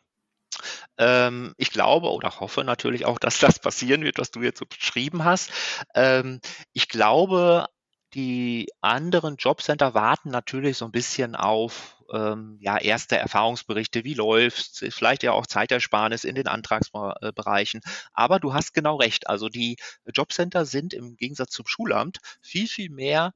Ähm, 0.97 1.53
ich 1.57 1.71
glaube 1.71 2.11
oder 2.11 2.39
hoffe 2.39 2.63
natürlich 2.63 3.05
auch, 3.05 3.19
dass 3.19 3.39
das 3.39 3.59
passieren 3.59 4.03
wird, 4.03 4.19
was 4.19 4.31
du 4.31 4.41
jetzt 4.41 4.59
so 4.59 4.65
beschrieben 4.65 5.23
hast. 5.23 5.51
Ähm, 5.95 6.39
ich 6.73 6.87
glaube, 6.89 7.67
die 8.13 8.71
anderen 8.81 9.37
Jobcenter 9.37 9.93
warten 9.93 10.29
natürlich 10.29 10.77
so 10.77 10.85
ein 10.85 10.91
bisschen 10.91 11.35
auf 11.35 11.92
ähm, 12.11 12.57
ja, 12.59 12.77
erste 12.77 13.17
Erfahrungsberichte, 13.17 14.03
wie 14.03 14.13
läuft's, 14.13 14.83
vielleicht 14.89 15.23
ja 15.23 15.31
auch 15.31 15.45
Zeitersparnis 15.45 16.23
in 16.23 16.35
den 16.35 16.47
Antragsbereichen. 16.47 17.81
Aber 18.13 18.39
du 18.39 18.53
hast 18.53 18.73
genau 18.73 18.95
recht. 18.97 19.27
Also 19.27 19.49
die 19.49 19.77
Jobcenter 20.13 20.65
sind 20.65 20.93
im 20.93 21.15
Gegensatz 21.15 21.51
zum 21.51 21.67
Schulamt 21.67 22.19
viel, 22.41 22.67
viel 22.67 22.89
mehr 22.89 23.33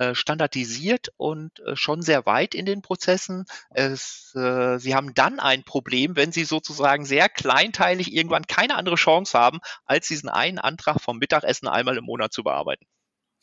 äh, 0.00 0.14
standardisiert 0.14 1.08
und 1.18 1.60
äh, 1.60 1.76
schon 1.76 2.00
sehr 2.00 2.24
weit 2.24 2.54
in 2.54 2.64
den 2.64 2.80
Prozessen. 2.80 3.44
Es, 3.70 4.32
äh, 4.34 4.78
sie 4.78 4.94
haben 4.94 5.14
dann 5.14 5.40
ein 5.40 5.62
Problem, 5.62 6.16
wenn 6.16 6.32
sie 6.32 6.44
sozusagen 6.44 7.04
sehr 7.04 7.28
kleinteilig 7.28 8.12
irgendwann 8.12 8.46
keine 8.46 8.76
andere 8.76 8.94
Chance 8.94 9.38
haben, 9.38 9.58
als 9.84 10.08
diesen 10.08 10.30
einen 10.30 10.58
Antrag 10.58 11.02
vom 11.02 11.18
Mittagessen 11.18 11.68
einmal 11.68 11.98
im 11.98 12.04
Monat 12.04 12.32
zu 12.32 12.42
bearbeiten. 12.42 12.86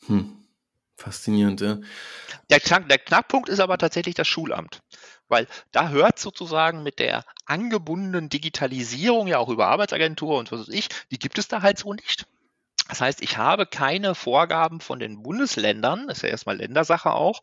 Hm. 0.06 0.47
Faszinierend, 0.98 1.60
ja. 1.60 1.78
Der, 2.50 2.58
Knack, 2.58 2.88
der 2.88 2.98
Knackpunkt 2.98 3.48
ist 3.48 3.60
aber 3.60 3.78
tatsächlich 3.78 4.16
das 4.16 4.26
Schulamt, 4.26 4.82
weil 5.28 5.46
da 5.70 5.90
hört 5.90 6.18
sozusagen 6.18 6.82
mit 6.82 6.98
der 6.98 7.24
angebundenen 7.46 8.28
Digitalisierung 8.28 9.28
ja 9.28 9.38
auch 9.38 9.48
über 9.48 9.68
Arbeitsagentur 9.68 10.36
und 10.36 10.50
was 10.50 10.62
weiß 10.62 10.74
ich, 10.74 10.88
die 11.12 11.20
gibt 11.20 11.38
es 11.38 11.46
da 11.46 11.62
halt 11.62 11.78
so 11.78 11.92
nicht. 11.92 12.26
Das 12.88 13.00
heißt, 13.00 13.22
ich 13.22 13.36
habe 13.36 13.64
keine 13.66 14.16
Vorgaben 14.16 14.80
von 14.80 14.98
den 14.98 15.22
Bundesländern, 15.22 16.08
das 16.08 16.18
ist 16.18 16.22
ja 16.22 16.30
erstmal 16.30 16.56
Ländersache 16.56 17.12
auch, 17.12 17.42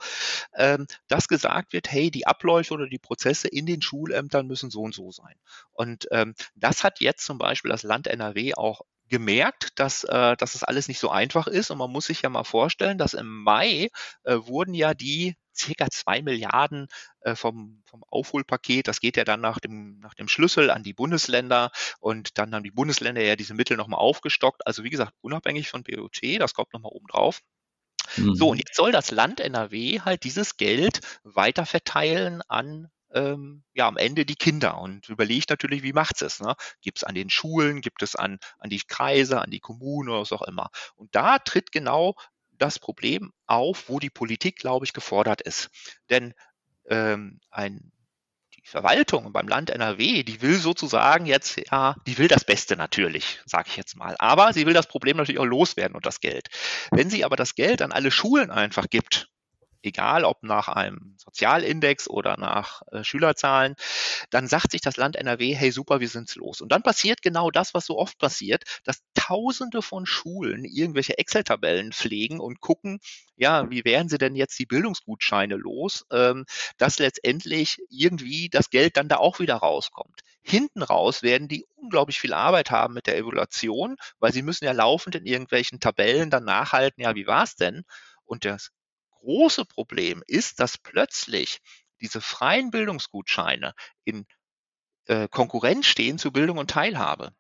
ähm, 0.56 0.86
dass 1.08 1.30
gesagt 1.30 1.72
wird, 1.72 1.90
hey, 1.90 2.12
die 2.12 2.28
Abläufe 2.28 2.74
oder 2.74 2.90
die 2.90 3.00
Prozesse 3.00 3.48
in 3.48 3.66
den 3.66 3.82
Schulämtern 3.82 4.48
müssen 4.48 4.70
so 4.70 4.82
und 4.82 4.94
so 4.94 5.12
sein. 5.12 5.36
Und 5.72 6.10
ähm, 6.12 6.36
das 6.56 6.84
hat 6.84 7.00
jetzt 7.00 7.26
zum 7.26 7.38
Beispiel 7.38 7.72
das 7.72 7.84
Land 7.84 8.08
NRW 8.08 8.56
auch 8.56 8.82
gemerkt, 9.10 9.80
dass, 9.80 10.04
äh, 10.04 10.36
dass 10.38 10.54
das 10.54 10.64
alles 10.64 10.88
nicht 10.88 11.00
so 11.00 11.10
einfach 11.10 11.48
ist. 11.48 11.72
Und 11.72 11.78
man 11.78 11.92
muss 11.92 12.06
sich 12.06 12.22
ja 12.22 12.30
mal 12.30 12.44
vorstellen, 12.44 12.98
dass 12.98 13.14
im 13.14 13.44
Mai 13.44 13.90
äh, 14.24 14.38
wurden 14.38 14.74
ja 14.74 14.94
die 14.94 15.36
circa 15.56 15.90
zwei 15.90 16.22
Milliarden 16.22 16.88
äh, 17.22 17.36
vom, 17.36 17.82
vom 17.86 18.04
Aufholpaket, 18.10 18.88
das 18.88 19.00
geht 19.00 19.18
ja 19.18 19.24
dann 19.24 19.42
nach 19.42 19.60
dem, 19.60 20.00
nach 20.00 20.14
dem 20.14 20.28
Schlüssel 20.28 20.70
an 20.70 20.84
die 20.84 20.94
Bundesländer 20.94 21.72
und 22.00 22.38
dann 22.38 22.54
haben 22.54 22.64
die 22.64 22.72
Bundesländer 22.72 23.22
ja 23.22 23.36
diese 23.36 23.54
Mittel 23.54 23.78
nochmal 23.78 24.00
aufgestockt. 24.00 24.68
Also 24.68 24.84
wie 24.84 24.90
gesagt, 24.90 25.14
unabhängig 25.22 25.70
von 25.70 25.84
BOT, 25.84 26.20
das 26.40 26.54
kommt 26.54 26.74
nochmal 26.74 26.92
oben 26.92 27.08
drauf. 27.08 27.42
Mhm. 28.18 28.36
So, 28.36 28.50
und 28.50 28.58
jetzt 28.58 28.76
soll 28.76 28.92
das 28.92 29.12
Land 29.12 29.40
NRW 29.40 30.02
halt 30.02 30.24
dieses 30.24 30.58
Geld 30.58 31.00
weiter 31.24 31.66
verteilen 31.66 32.42
an 32.48 32.90
ähm, 33.16 33.64
ja 33.74 33.88
am 33.88 33.98
Ende 33.98 34.26
die 34.26 34.36
Kinder 34.36 34.78
und 34.80 35.10
überlegt 35.10 35.50
natürlich, 35.50 35.82
wie 35.82 35.94
macht 35.94 36.22
es? 36.22 36.40
Ne? 36.40 36.56
Gibt 36.82 37.00
es 37.00 37.04
an 37.04 37.16
den 37.16 37.30
Schulen, 37.30 37.82
gibt 37.82 38.04
es 38.04 38.16
an, 38.16 38.40
an 38.60 38.70
die 38.70 38.82
Kreise, 38.88 39.42
an 39.42 39.50
die 39.50 39.60
Kommunen 39.60 40.10
oder 40.10 40.22
was 40.22 40.32
auch 40.32 40.44
immer. 40.44 40.70
Und 40.96 41.16
da 41.16 41.40
tritt 41.40 41.72
genau 41.72 42.16
das 42.52 42.80
Problem 42.80 43.34
auf, 43.48 43.90
wo 43.90 44.00
die 44.00 44.10
Politik, 44.10 44.58
glaube 44.58 44.86
ich, 44.86 44.94
gefordert 44.94 45.42
ist. 45.42 45.70
Denn 46.10 46.34
ähm, 46.90 47.40
ein 47.50 47.92
die 48.66 48.72
Verwaltung 48.72 49.32
beim 49.32 49.48
Land 49.48 49.70
NRW, 49.70 50.24
die 50.24 50.42
will 50.42 50.56
sozusagen 50.56 51.28
jetzt, 51.28 51.62
ja, 51.72 51.96
die 52.08 52.18
will 52.18 52.28
das 52.28 52.44
Beste 52.44 52.76
natürlich, 52.76 53.40
sage 53.46 53.70
ich 53.70 53.78
jetzt 53.78 53.96
mal. 53.96 54.16
Aber 54.18 54.54
sie 54.54 54.66
will 54.66 54.74
das 54.74 54.88
Problem 54.88 55.18
natürlich 55.18 55.40
auch 55.40 55.46
loswerden 55.46 55.96
und 55.96 56.06
das 56.06 56.20
Geld. 56.20 56.48
Wenn 56.90 57.12
sie 57.12 57.24
aber 57.24 57.36
das 57.36 57.54
Geld 57.54 57.84
an 57.84 57.92
alle 57.92 58.10
Schulen 58.10 58.50
einfach 58.50 58.90
gibt, 58.90 59.30
egal 59.86 60.26
ob 60.26 60.44
nach 60.44 60.68
einem 60.68 61.16
Sozialindex 61.18 62.08
oder 62.08 62.38
nach 62.38 62.82
äh, 62.92 63.04
Schülerzahlen, 63.04 63.76
dann 64.30 64.48
sagt 64.48 64.72
sich 64.72 64.82
das 64.82 64.98
Land 64.98 65.16
NRW, 65.16 65.54
hey 65.56 65.72
super, 65.72 66.00
wir 66.00 66.10
sind's 66.10 66.36
los. 66.36 66.62
Und 66.62 66.72
dann 66.72 66.84
passiert 66.84 67.22
genau 67.22 67.52
das, 67.52 67.74
was 67.74 67.86
so 67.86 67.98
oft 67.98 68.18
passiert, 68.18 68.64
dass 68.84 69.02
Tausende 69.16 69.82
von 69.82 70.06
Schulen 70.06 70.66
irgendwelche 70.66 71.18
Excel-Tabellen 71.18 71.94
pflegen 71.94 72.40
und 72.40 72.62
gucken, 72.62 73.00
ja, 73.36 73.70
wie 73.72 73.84
werden 73.84 74.08
sie 74.08 74.20
denn 74.20 74.36
jetzt 74.36 74.58
die 74.60 74.68
Bildungsgutscheine 74.68 75.56
los, 75.56 76.06
ähm, 76.12 76.46
dass 76.78 77.00
letztendlich 77.00 77.80
irgendwie 77.90 78.50
das 78.50 78.70
Geld 78.70 78.98
dann 78.98 79.10
da 79.10 79.18
auch 79.18 79.40
wieder 79.40 79.56
rauskommt. 79.56 80.22
Hinten 80.42 80.84
raus 80.84 81.24
werden 81.24 81.48
die 81.48 81.66
unglaublich 81.76 82.20
viel 82.20 82.34
Arbeit 82.34 82.70
haben 82.70 82.94
mit 82.94 83.08
der 83.08 83.18
Evaluation, 83.18 83.96
weil 84.20 84.32
sie 84.32 84.44
müssen 84.44 84.66
ja 84.66 84.74
laufend 84.74 85.16
in 85.16 85.26
irgendwelchen 85.26 85.80
Tabellen 85.80 86.30
dann 86.30 86.46
nachhalten, 86.46 87.02
ja, 87.02 87.16
wie 87.16 87.26
war's 87.26 87.56
denn? 87.56 87.84
Und 88.26 88.46
das 88.46 88.72
große 89.26 89.66
Problem 89.66 90.24
ist, 90.28 90.60
dass 90.60 90.78
plötzlich 90.78 91.62
diese 92.00 92.22
freien 92.22 92.72
Bildungsgutscheine 92.72 93.74
in 94.04 94.26
äh, 95.08 95.28
Konkurrenz 95.28 95.88
stehen 95.88 96.18
zu 96.18 96.32
Bildung 96.32 96.58
und 96.58 96.70
Teilhabe. 96.70 97.34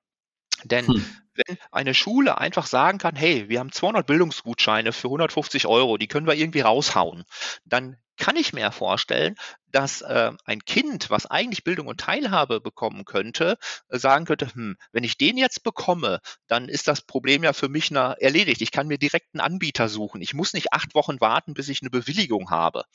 Denn 0.64 0.88
hm. 0.88 1.06
wenn 1.34 1.58
eine 1.72 1.94
Schule 1.94 2.38
einfach 2.40 2.66
sagen 2.66 2.98
kann, 2.98 3.16
hey, 3.16 3.50
wir 3.50 3.60
haben 3.60 3.72
200 3.72 4.08
Bildungsgutscheine 4.08 4.94
für 4.94 5.08
150 5.08 5.68
Euro, 5.68 5.98
die 5.98 6.08
können 6.08 6.28
wir 6.28 6.36
irgendwie 6.36 6.62
raushauen, 6.62 7.24
dann 7.66 7.98
kann 8.18 8.38
ich 8.38 8.54
mir 8.54 8.72
vorstellen, 8.72 9.36
dass 9.76 10.00
äh, 10.00 10.32
ein 10.46 10.64
Kind, 10.64 11.10
was 11.10 11.26
eigentlich 11.26 11.66
Bildung 11.66 11.88
und 11.88 12.00
Teilhabe 12.00 12.62
bekommen 12.62 13.04
könnte, 13.04 13.58
äh, 13.90 14.00
sagen 14.00 14.24
könnte, 14.24 14.54
hm, 14.54 14.78
wenn 14.94 15.04
ich 15.04 15.18
den 15.18 15.36
jetzt 15.36 15.64
bekomme, 15.64 16.22
dann 16.48 16.70
ist 16.70 16.88
das 16.88 17.02
Problem 17.02 17.44
ja 17.44 17.52
für 17.52 17.68
mich 17.68 17.92
na, 17.92 18.14
erledigt. 18.14 18.62
Ich 18.62 18.72
kann 18.72 18.88
mir 18.88 18.98
direkt 18.98 19.34
einen 19.34 19.42
Anbieter 19.42 19.90
suchen. 19.90 20.22
Ich 20.22 20.34
muss 20.34 20.54
nicht 20.54 20.72
acht 20.72 20.96
Wochen 20.96 21.20
warten, 21.20 21.54
bis 21.54 21.68
ich 21.68 21.82
eine 21.82 21.90
Bewilligung 21.90 22.52
habe. 22.52 22.86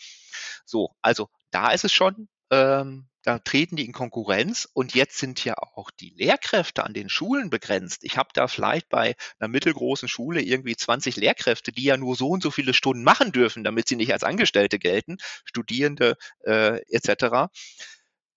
So, 0.64 0.94
also 1.02 1.28
da 1.50 1.70
ist 1.70 1.84
es 1.84 1.92
schon 1.92 2.28
ähm, 2.50 3.10
da 3.22 3.38
treten 3.38 3.76
die 3.76 3.84
in 3.84 3.92
Konkurrenz 3.92 4.66
und 4.72 4.94
jetzt 4.94 5.18
sind 5.18 5.44
ja 5.44 5.54
auch 5.58 5.90
die 5.90 6.14
Lehrkräfte 6.16 6.84
an 6.84 6.94
den 6.94 7.10
Schulen 7.10 7.50
begrenzt. 7.50 8.02
Ich 8.02 8.16
habe 8.16 8.30
da 8.32 8.48
vielleicht 8.48 8.88
bei 8.88 9.14
einer 9.38 9.48
mittelgroßen 9.48 10.08
Schule 10.08 10.40
irgendwie 10.40 10.74
20 10.74 11.16
Lehrkräfte, 11.16 11.70
die 11.70 11.84
ja 11.84 11.96
nur 11.96 12.16
so 12.16 12.30
und 12.30 12.42
so 12.42 12.50
viele 12.50 12.72
Stunden 12.72 13.04
machen 13.04 13.32
dürfen, 13.32 13.62
damit 13.62 13.88
sie 13.88 13.96
nicht 13.96 14.12
als 14.12 14.22
Angestellte 14.22 14.78
gelten, 14.78 15.18
Studierende 15.44 16.16
äh, 16.44 16.80
etc. 16.88 17.50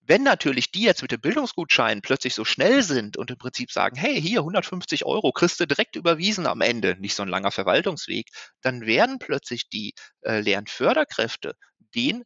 Wenn 0.06 0.24
natürlich 0.24 0.70
die 0.72 0.82
jetzt 0.82 1.02
mit 1.02 1.12
dem 1.14 1.22
Bildungsgutschein 1.22 2.02
plötzlich 2.02 2.34
so 2.36 2.44
schnell 2.44 2.84
sind 2.84 3.16
und 3.16 3.32
im 3.32 3.38
Prinzip 3.38 3.72
sagen, 3.72 3.96
hey, 3.96 4.22
hier 4.22 4.40
150 4.40 5.06
Euro 5.06 5.32
kriegst 5.32 5.62
du 5.62 5.66
direkt 5.66 5.96
überwiesen 5.96 6.46
am 6.46 6.60
Ende, 6.60 6.98
nicht 7.00 7.16
so 7.16 7.24
ein 7.24 7.30
langer 7.30 7.52
Verwaltungsweg, 7.52 8.28
dann 8.62 8.86
werden 8.86 9.18
plötzlich 9.18 9.70
die 9.70 9.94
äh, 10.24 10.42
Lernförderkräfte 10.42 11.56
den 11.96 12.24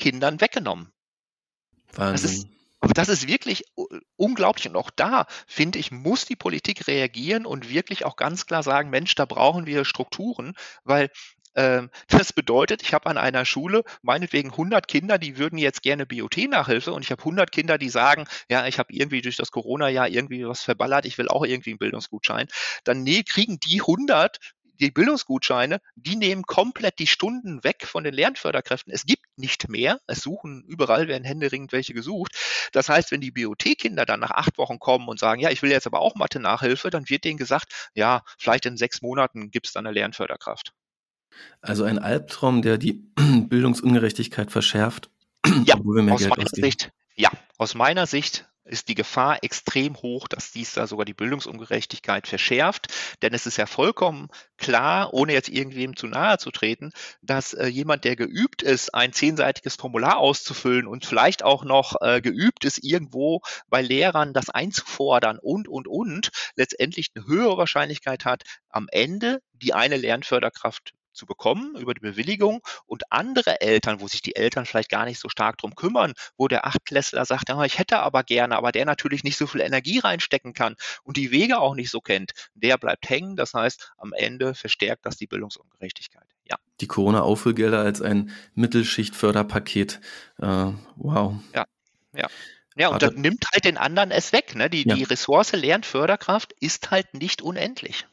BUT-Kindern 0.00 0.40
weggenommen. 0.40 0.90
Wahnsinn. 1.92 2.12
Das 2.12 2.24
ist, 2.24 2.48
aber 2.80 2.94
das 2.94 3.08
ist 3.08 3.28
wirklich 3.28 3.64
unglaublich. 4.16 4.68
Und 4.68 4.76
auch 4.76 4.90
da, 4.90 5.26
finde 5.46 5.78
ich, 5.78 5.90
muss 5.90 6.24
die 6.24 6.36
Politik 6.36 6.86
reagieren 6.86 7.46
und 7.46 7.68
wirklich 7.68 8.04
auch 8.04 8.16
ganz 8.16 8.46
klar 8.46 8.62
sagen, 8.62 8.90
Mensch, 8.90 9.14
da 9.14 9.26
brauchen 9.26 9.66
wir 9.66 9.84
Strukturen, 9.84 10.54
weil 10.84 11.10
ähm, 11.56 11.90
das 12.08 12.32
bedeutet, 12.32 12.82
ich 12.82 12.94
habe 12.94 13.06
an 13.06 13.18
einer 13.18 13.44
Schule 13.44 13.82
meinetwegen 14.02 14.50
100 14.50 14.88
Kinder, 14.88 15.18
die 15.18 15.36
würden 15.36 15.58
jetzt 15.58 15.82
gerne 15.82 16.06
BOT-Nachhilfe 16.06 16.92
und 16.92 17.04
ich 17.04 17.10
habe 17.10 17.20
100 17.22 17.52
Kinder, 17.52 17.76
die 17.76 17.90
sagen, 17.90 18.26
ja, 18.48 18.66
ich 18.66 18.78
habe 18.78 18.92
irgendwie 18.92 19.20
durch 19.20 19.36
das 19.36 19.50
Corona-Jahr 19.50 20.08
irgendwie 20.08 20.46
was 20.46 20.62
verballert, 20.62 21.04
ich 21.04 21.18
will 21.18 21.28
auch 21.28 21.44
irgendwie 21.44 21.70
einen 21.70 21.78
Bildungsgutschein. 21.78 22.46
Dann 22.84 23.02
nee, 23.02 23.24
kriegen 23.24 23.58
die 23.60 23.80
100 23.80 24.38
die 24.80 24.90
Bildungsgutscheine, 24.90 25.80
die 25.94 26.16
nehmen 26.16 26.42
komplett 26.42 26.98
die 26.98 27.06
Stunden 27.06 27.62
weg 27.64 27.86
von 27.86 28.04
den 28.04 28.14
Lernförderkräften. 28.14 28.92
Es 28.92 29.06
gibt 29.06 29.24
nicht 29.36 29.68
mehr. 29.68 30.00
Es 30.06 30.20
suchen, 30.20 30.64
überall 30.66 31.08
werden 31.08 31.24
händeringend 31.24 31.72
welche 31.72 31.94
gesucht. 31.94 32.36
Das 32.72 32.88
heißt, 32.88 33.10
wenn 33.10 33.20
die 33.20 33.30
BOT-Kinder 33.30 34.06
dann 34.06 34.20
nach 34.20 34.30
acht 34.30 34.58
Wochen 34.58 34.78
kommen 34.78 35.08
und 35.08 35.18
sagen, 35.18 35.40
ja, 35.40 35.50
ich 35.50 35.62
will 35.62 35.70
jetzt 35.70 35.86
aber 35.86 36.00
auch 36.00 36.14
Mathe-Nachhilfe, 36.14 36.90
dann 36.90 37.08
wird 37.08 37.24
denen 37.24 37.38
gesagt, 37.38 37.90
ja, 37.94 38.22
vielleicht 38.38 38.66
in 38.66 38.76
sechs 38.76 39.02
Monaten 39.02 39.50
gibt 39.50 39.66
es 39.66 39.72
dann 39.72 39.86
eine 39.86 39.94
Lernförderkraft. 39.94 40.72
Also 41.60 41.84
ein 41.84 41.98
Albtraum, 41.98 42.62
der 42.62 42.78
die 42.78 43.04
Bildungsungerechtigkeit 43.16 44.50
verschärft. 44.50 45.10
Ja, 45.64 45.76
aus 45.76 46.26
meiner 46.26 46.48
Sicht, 46.50 46.90
ja, 47.16 47.30
aus 47.56 47.74
meiner 47.74 48.06
Sicht 48.06 48.49
ist 48.70 48.88
die 48.88 48.94
Gefahr 48.94 49.42
extrem 49.42 49.96
hoch, 49.96 50.28
dass 50.28 50.52
dies 50.52 50.72
da 50.74 50.86
sogar 50.86 51.04
die 51.04 51.14
Bildungsungerechtigkeit 51.14 52.26
verschärft. 52.26 52.86
Denn 53.22 53.34
es 53.34 53.46
ist 53.46 53.56
ja 53.56 53.66
vollkommen 53.66 54.28
klar, 54.56 55.12
ohne 55.12 55.32
jetzt 55.32 55.48
irgendwem 55.48 55.96
zu 55.96 56.06
nahe 56.06 56.38
zu 56.38 56.50
treten, 56.50 56.92
dass 57.20 57.52
äh, 57.52 57.66
jemand, 57.66 58.04
der 58.04 58.16
geübt 58.16 58.62
ist, 58.62 58.94
ein 58.94 59.12
zehnseitiges 59.12 59.76
Formular 59.76 60.18
auszufüllen 60.18 60.86
und 60.86 61.04
vielleicht 61.04 61.42
auch 61.42 61.64
noch 61.64 61.96
äh, 62.00 62.20
geübt 62.20 62.64
ist, 62.64 62.82
irgendwo 62.82 63.40
bei 63.68 63.82
Lehrern 63.82 64.32
das 64.32 64.50
einzufordern 64.50 65.38
und, 65.38 65.68
und, 65.68 65.88
und, 65.88 66.30
letztendlich 66.54 67.10
eine 67.14 67.26
höhere 67.26 67.58
Wahrscheinlichkeit 67.58 68.24
hat, 68.24 68.44
am 68.68 68.86
Ende 68.90 69.42
die 69.52 69.74
eine 69.74 69.96
Lernförderkraft 69.96 70.92
zu 71.12 71.26
bekommen 71.26 71.76
über 71.76 71.94
die 71.94 72.00
Bewilligung 72.00 72.60
und 72.86 73.10
andere 73.10 73.60
Eltern, 73.60 74.00
wo 74.00 74.08
sich 74.08 74.22
die 74.22 74.36
Eltern 74.36 74.66
vielleicht 74.66 74.90
gar 74.90 75.04
nicht 75.04 75.20
so 75.20 75.28
stark 75.28 75.58
drum 75.58 75.74
kümmern, 75.74 76.14
wo 76.36 76.48
der 76.48 76.66
Achtklässler 76.66 77.24
sagt, 77.24 77.48
ja, 77.48 77.64
ich 77.64 77.78
hätte 77.78 78.00
aber 78.00 78.22
gerne, 78.22 78.56
aber 78.56 78.72
der 78.72 78.84
natürlich 78.84 79.24
nicht 79.24 79.36
so 79.36 79.46
viel 79.46 79.60
Energie 79.60 79.98
reinstecken 79.98 80.52
kann 80.52 80.76
und 81.02 81.16
die 81.16 81.30
Wege 81.30 81.58
auch 81.58 81.74
nicht 81.74 81.90
so 81.90 82.00
kennt, 82.00 82.32
der 82.54 82.78
bleibt 82.78 83.08
hängen. 83.08 83.36
Das 83.36 83.54
heißt, 83.54 83.92
am 83.96 84.12
Ende 84.12 84.54
verstärkt 84.54 85.06
das 85.06 85.16
die 85.16 85.26
Bildungsungerechtigkeit. 85.26 86.26
Ja. 86.48 86.56
Die 86.80 86.86
Corona-Aufholgelder 86.86 87.80
als 87.80 88.02
ein 88.02 88.30
Mittelschichtförderpaket. 88.54 90.00
Äh, 90.38 90.72
wow. 90.96 91.34
Ja, 91.54 91.66
ja. 92.14 92.28
Ja, 92.76 92.88
und 92.88 93.02
das 93.02 93.12
nimmt 93.14 93.44
halt 93.52 93.64
den 93.64 93.76
anderen 93.76 94.10
es 94.10 94.32
weg. 94.32 94.54
Ne? 94.54 94.70
Die, 94.70 94.88
ja. 94.88 94.94
die 94.94 95.02
Ressource 95.02 95.52
Lernförderkraft 95.52 96.54
ist 96.60 96.90
halt 96.90 97.14
nicht 97.14 97.42
unendlich. 97.42 98.06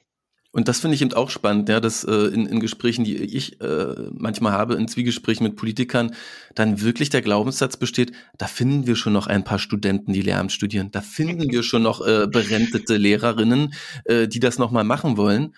Und 0.57 0.67
das 0.67 0.79
finde 0.79 0.95
ich 0.95 1.03
eben 1.03 1.13
auch 1.13 1.29
spannend, 1.29 1.69
ja, 1.69 1.79
dass 1.79 2.03
äh, 2.03 2.11
in, 2.11 2.47
in 2.47 2.59
Gesprächen, 2.59 3.03
die 3.03 3.15
ich 3.15 3.61
äh, 3.61 3.93
manchmal 4.11 4.53
habe, 4.53 4.73
in 4.73 4.87
Zwiegesprächen 4.87 5.43
mit 5.43 5.55
Politikern, 5.55 6.15
dann 6.55 6.81
wirklich 6.81 7.11
der 7.11 7.21
Glaubenssatz 7.21 7.77
besteht, 7.77 8.11
da 8.39 8.47
finden 8.47 8.87
wir 8.87 8.95
schon 8.95 9.13
noch 9.13 9.27
ein 9.27 9.43
paar 9.43 9.59
Studenten, 9.59 10.13
die 10.13 10.23
Lehramt 10.23 10.51
studieren, 10.51 10.89
da 10.91 11.01
finden 11.01 11.51
wir 11.51 11.61
schon 11.61 11.83
noch 11.83 12.01
äh, 12.03 12.25
berentete 12.25 12.97
Lehrerinnen, 12.97 13.75
äh, 14.05 14.27
die 14.27 14.39
das 14.39 14.57
nochmal 14.57 14.83
machen 14.83 15.15
wollen. 15.15 15.53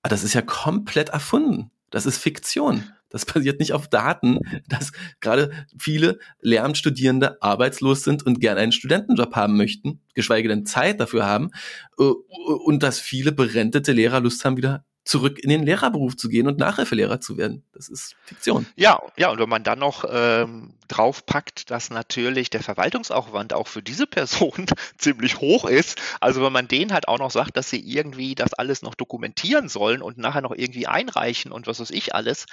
Aber 0.00 0.08
das 0.08 0.24
ist 0.24 0.32
ja 0.32 0.40
komplett 0.40 1.10
erfunden. 1.10 1.70
Das 1.90 2.06
ist 2.06 2.16
Fiktion. 2.16 2.84
Das 3.10 3.24
basiert 3.24 3.60
nicht 3.60 3.72
auf 3.72 3.88
Daten, 3.88 4.40
dass 4.68 4.92
gerade 5.20 5.50
viele 5.78 6.18
Lehramtsstudierende 6.40 7.42
arbeitslos 7.42 8.02
sind 8.02 8.24
und 8.24 8.40
gerne 8.40 8.60
einen 8.60 8.72
Studentenjob 8.72 9.34
haben 9.34 9.56
möchten, 9.56 10.00
geschweige 10.14 10.48
denn 10.48 10.66
Zeit 10.66 11.00
dafür 11.00 11.26
haben, 11.26 11.50
äh, 11.98 12.02
und 12.02 12.82
dass 12.82 13.00
viele 13.00 13.32
berentete 13.32 13.92
Lehrer 13.92 14.20
Lust 14.20 14.44
haben, 14.44 14.56
wieder 14.56 14.84
zurück 15.08 15.38
in 15.38 15.48
den 15.48 15.62
Lehrerberuf 15.62 16.18
zu 16.18 16.28
gehen 16.28 16.46
und 16.46 16.58
Nachhilfelehrer 16.58 17.18
zu 17.18 17.38
werden. 17.38 17.64
Das 17.72 17.88
ist 17.88 18.14
Fiktion. 18.24 18.66
Ja, 18.76 19.00
ja, 19.16 19.30
und 19.30 19.38
wenn 19.38 19.48
man 19.48 19.64
dann 19.64 19.78
noch 19.78 20.04
ähm, 20.06 20.74
draufpackt, 20.86 21.70
dass 21.70 21.88
natürlich 21.88 22.50
der 22.50 22.62
Verwaltungsaufwand 22.62 23.54
auch 23.54 23.68
für 23.68 23.82
diese 23.82 24.06
Person 24.06 24.66
ziemlich 24.98 25.40
hoch 25.40 25.64
ist, 25.64 25.98
also 26.20 26.42
wenn 26.42 26.52
man 26.52 26.68
denen 26.68 26.92
halt 26.92 27.08
auch 27.08 27.18
noch 27.18 27.30
sagt, 27.30 27.56
dass 27.56 27.70
sie 27.70 27.80
irgendwie 27.80 28.34
das 28.34 28.52
alles 28.52 28.82
noch 28.82 28.94
dokumentieren 28.94 29.70
sollen 29.70 30.02
und 30.02 30.18
nachher 30.18 30.42
noch 30.42 30.52
irgendwie 30.54 30.86
einreichen 30.86 31.52
und 31.52 31.66
was 31.66 31.80
weiß 31.80 31.90
ich 31.90 32.14
alles, 32.14 32.44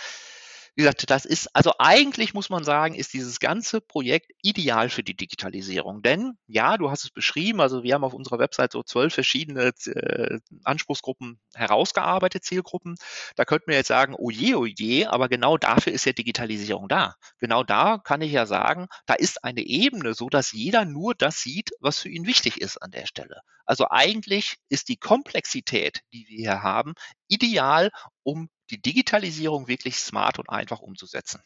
wie 0.76 0.82
gesagt, 0.82 1.10
das 1.10 1.24
ist, 1.26 1.56
also 1.56 1.74
eigentlich 1.80 2.34
muss 2.34 2.50
man 2.50 2.66
sagen, 2.66 2.96
ist 2.96 3.14
dieses 3.14 3.40
ganze 3.40 3.80
Projekt 3.80 4.32
ideal 4.42 4.90
für 4.90 5.04
die 5.04 5.16
Digitalisierung. 5.16 6.02
Denn, 6.02 6.38
ja, 6.48 6.78
du 6.78 6.92
hast 6.92 7.06
es 7.06 7.12
beschrieben, 7.12 7.62
also 7.62 7.84
wir 7.84 7.94
haben 7.94 8.04
auf 8.04 8.14
unserer 8.14 8.40
Website 8.40 8.74
so 8.74 8.84
zwölf 8.84 9.14
verschiedene 9.14 9.72
äh, 9.86 10.40
Anspruchsgruppen 10.66 11.40
herausgearbeitet, 11.54 12.44
Zielgruppen. 12.44 12.96
Da 13.38 13.46
könnten 13.46 13.68
wir 13.68 13.78
jetzt 13.78 13.88
sagen, 13.88 14.16
oh 14.18 14.30
je, 14.30 14.56
oh 14.56 14.66
je, 14.66 15.06
aber 15.06 15.30
genau 15.30 15.58
dafür 15.58 15.94
ist 15.94 16.06
ja 16.06 16.12
Digitalisierung 16.12 16.90
da. 16.90 17.16
Genau 17.40 17.64
da 17.64 17.98
kann 18.04 18.22
ich 18.22 18.34
ja 18.34 18.46
sagen, 18.46 18.88
da 19.06 19.14
ist 19.14 19.46
eine 19.46 19.62
Ebene, 19.62 20.14
so 20.14 20.28
dass 20.28 20.52
jeder 20.52 20.84
nur 20.84 21.16
das 21.16 21.40
sieht, 21.40 21.72
was 21.80 22.00
für 22.00 22.10
ihn 22.10 22.26
wichtig 22.28 22.60
ist 22.60 22.78
an 22.78 22.92
der 22.92 23.06
Stelle. 23.06 23.42
Also 23.66 23.88
eigentlich 23.90 24.58
ist 24.70 24.90
die 24.90 24.98
Komplexität, 24.98 26.02
die 26.14 26.26
wir 26.28 26.38
hier 26.38 26.64
haben, 26.64 26.94
ideal, 27.28 27.92
um 28.24 28.50
die 28.70 28.82
Digitalisierung 28.82 29.68
wirklich 29.68 29.98
smart 29.98 30.40
und 30.40 30.50
einfach 30.50 30.80
umzusetzen. 30.80 31.42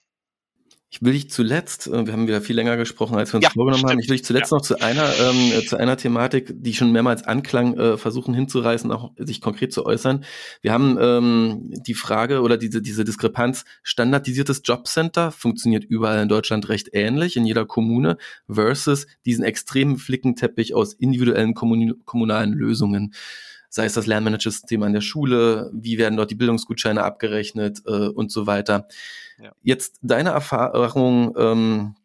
Ich 0.91 1.03
will 1.03 1.13
dich 1.13 1.29
zuletzt, 1.29 1.85
äh, 1.85 2.07
wir 2.07 2.13
haben 2.13 2.27
wieder 2.27 2.41
viel 2.41 2.55
länger 2.55 2.75
gesprochen, 2.75 3.15
als 3.15 3.31
wir 3.31 3.37
uns 3.37 3.43
ja, 3.43 3.51
vorgenommen 3.51 3.79
stimmt. 3.79 3.91
haben, 3.91 3.99
ich 3.99 4.09
will 4.09 4.17
dich 4.17 4.25
zuletzt 4.25 4.51
ja. 4.51 4.57
noch 4.57 4.63
zu 4.63 4.81
einer, 4.81 5.07
ähm, 5.19 5.51
äh, 5.51 5.63
zu 5.63 5.77
einer 5.77 5.97
Thematik, 5.97 6.51
die 6.55 6.73
schon 6.73 6.91
mehrmals 6.91 7.23
anklang, 7.23 7.77
äh, 7.77 7.97
versuchen 7.97 8.33
hinzureißen, 8.33 8.91
auch 8.91 9.11
sich 9.17 9.39
konkret 9.39 9.71
zu 9.71 9.85
äußern. 9.85 10.25
Wir 10.61 10.73
haben 10.73 10.97
ähm, 10.99 11.71
die 11.85 11.93
Frage 11.93 12.41
oder 12.41 12.57
diese, 12.57 12.81
diese 12.81 13.03
Diskrepanz, 13.03 13.65
standardisiertes 13.83 14.63
Jobcenter 14.65 15.31
funktioniert 15.31 15.85
überall 15.85 16.23
in 16.23 16.29
Deutschland 16.29 16.69
recht 16.69 16.89
ähnlich, 16.93 17.37
in 17.37 17.45
jeder 17.45 17.67
Kommune, 17.67 18.17
versus 18.49 19.05
diesen 19.27 19.43
extremen 19.43 19.97
Flickenteppich 19.97 20.73
aus 20.73 20.93
individuellen 20.93 21.53
kommunalen 21.53 22.53
Lösungen 22.53 23.13
sei 23.69 23.85
es 23.85 23.93
das 23.93 24.07
Lernmanagersystem 24.07 24.81
an 24.83 24.93
der 24.93 25.01
Schule, 25.01 25.69
wie 25.73 25.97
werden 25.97 26.17
dort 26.17 26.31
die 26.31 26.35
Bildungsgutscheine 26.35 27.03
abgerechnet 27.03 27.81
äh, 27.85 28.07
und 28.07 28.31
so 28.31 28.47
weiter. 28.47 28.87
Ja. 29.41 29.51
Jetzt 29.63 29.99
deine 30.01 30.31
Erfahrung 30.31 31.35
ähm, 31.37 31.95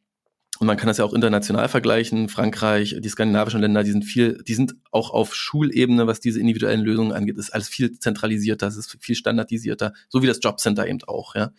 und 0.61 0.67
man 0.67 0.77
kann 0.77 0.87
das 0.87 0.99
ja 0.99 1.05
auch 1.05 1.13
international 1.13 1.69
vergleichen. 1.69 2.29
Frankreich, 2.29 2.97
die 2.99 3.09
skandinavischen 3.09 3.61
Länder, 3.61 3.83
die 3.83 3.91
sind 3.91 4.05
viel, 4.05 4.43
die 4.47 4.55
sind 4.55 4.77
auch 4.93 5.11
auf 5.11 5.35
Schulebene, 5.35 6.07
was 6.07 6.21
diese 6.21 6.39
individuellen 6.39 6.83
Lösungen 6.83 7.13
angeht, 7.13 7.39
ist 7.39 7.53
alles 7.53 7.69
viel 7.69 7.99
zentralisierter, 7.99 8.69
es 8.69 8.77
ist 8.77 8.97
viel 9.01 9.17
standardisierter, 9.17 9.93
so 10.09 10.23
wie 10.23 10.27
das 10.27 10.39
Jobcenter 10.43 10.87
eben 10.87 11.01
auch, 11.07 11.35
ja. 11.35 11.51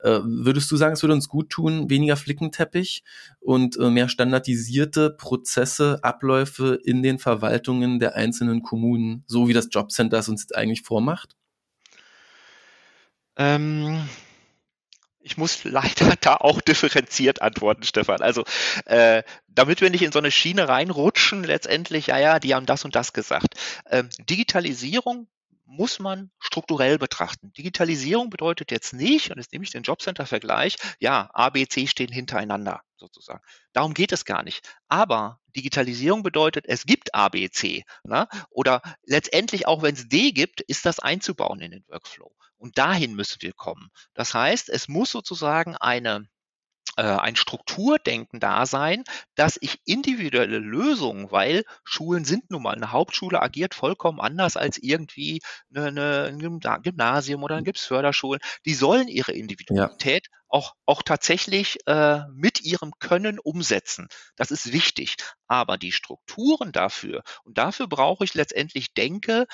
Äh, 0.00 0.20
würdest 0.22 0.70
du 0.70 0.76
sagen, 0.76 0.94
es 0.94 1.02
würde 1.02 1.14
uns 1.14 1.28
gut 1.28 1.50
tun, 1.50 1.90
weniger 1.90 2.16
Flickenteppich 2.16 3.02
und 3.40 3.76
äh, 3.76 3.90
mehr 3.90 4.08
standardisierte 4.08 5.10
Prozesse, 5.10 5.98
Abläufe 6.02 6.78
in 6.84 7.02
den 7.02 7.18
Verwaltungen 7.18 7.98
der 7.98 8.14
einzelnen 8.14 8.62
Kommunen, 8.62 9.24
so 9.26 9.48
wie 9.48 9.52
das 9.52 9.68
Jobcenter 9.70 10.18
es 10.18 10.28
uns 10.28 10.42
jetzt 10.42 10.54
eigentlich 10.54 10.82
vormacht? 10.82 11.34
Ähm 13.36 14.02
ich 15.28 15.36
muss 15.36 15.64
leider 15.64 16.14
da 16.20 16.36
auch 16.36 16.60
differenziert 16.62 17.42
antworten, 17.42 17.82
Stefan. 17.82 18.22
Also, 18.22 18.44
äh, 18.86 19.22
damit 19.46 19.82
wir 19.82 19.90
nicht 19.90 20.02
in 20.02 20.12
so 20.12 20.18
eine 20.18 20.30
Schiene 20.30 20.68
reinrutschen, 20.68 21.44
letztendlich, 21.44 22.06
ja, 22.06 22.18
ja, 22.18 22.38
die 22.40 22.54
haben 22.54 22.66
das 22.66 22.84
und 22.84 22.96
das 22.96 23.12
gesagt. 23.12 23.54
Ähm, 23.90 24.08
Digitalisierung 24.18 25.28
muss 25.66 25.98
man 25.98 26.30
strukturell 26.38 26.96
betrachten. 26.96 27.52
Digitalisierung 27.52 28.30
bedeutet 28.30 28.70
jetzt 28.70 28.94
nicht, 28.94 29.30
und 29.30 29.36
jetzt 29.36 29.52
nehme 29.52 29.64
ich 29.64 29.70
den 29.70 29.82
Jobcenter-Vergleich, 29.82 30.76
ja, 30.98 31.28
A, 31.34 31.50
B, 31.50 31.66
C 31.66 31.86
stehen 31.86 32.10
hintereinander 32.10 32.80
sozusagen. 32.96 33.42
Darum 33.74 33.92
geht 33.92 34.12
es 34.12 34.24
gar 34.24 34.42
nicht. 34.42 34.66
Aber 34.88 35.40
Digitalisierung 35.54 36.22
bedeutet, 36.22 36.64
es 36.66 36.86
gibt 36.86 37.14
A, 37.14 37.28
B, 37.28 37.50
C. 37.50 37.84
Ne? 38.02 38.28
Oder 38.48 38.80
letztendlich 39.04 39.66
auch, 39.66 39.82
wenn 39.82 39.94
es 39.94 40.08
D 40.08 40.32
gibt, 40.32 40.62
ist 40.62 40.86
das 40.86 41.00
einzubauen 41.00 41.60
in 41.60 41.72
den 41.72 41.84
Workflow. 41.88 42.32
Und 42.58 42.76
dahin 42.76 43.14
müssen 43.14 43.40
wir 43.40 43.52
kommen. 43.52 43.88
Das 44.14 44.34
heißt, 44.34 44.68
es 44.68 44.88
muss 44.88 45.10
sozusagen 45.10 45.76
eine 45.76 46.28
äh, 46.98 47.02
ein 47.02 47.36
Strukturdenken 47.36 48.40
da 48.40 48.66
sein, 48.66 49.04
dass 49.36 49.56
ich 49.60 49.78
individuelle 49.84 50.58
Lösungen, 50.58 51.30
weil 51.30 51.62
Schulen 51.84 52.24
sind 52.24 52.50
nun 52.50 52.62
mal, 52.62 52.74
eine 52.74 52.90
Hauptschule 52.90 53.40
agiert 53.40 53.74
vollkommen 53.74 54.20
anders 54.20 54.56
als 54.56 54.78
irgendwie 54.78 55.40
eine, 55.72 56.24
ein 56.24 56.60
Gymnasium 56.82 57.44
oder 57.44 57.54
ein 57.54 57.64
Gipsförderschulen. 57.64 58.40
Die 58.66 58.74
sollen 58.74 59.06
ihre 59.06 59.30
Individualität 59.30 60.26
ja. 60.26 60.38
auch, 60.48 60.74
auch 60.86 61.02
tatsächlich 61.02 61.78
äh, 61.86 62.22
mit 62.32 62.62
ihrem 62.62 62.92
Können 62.98 63.38
umsetzen. 63.38 64.08
Das 64.34 64.50
ist 64.50 64.72
wichtig. 64.72 65.14
Aber 65.46 65.78
die 65.78 65.92
Strukturen 65.92 66.72
dafür, 66.72 67.22
und 67.44 67.58
dafür 67.58 67.86
brauche 67.86 68.24
ich 68.24 68.34
letztendlich 68.34 68.92
Denke 68.92 69.46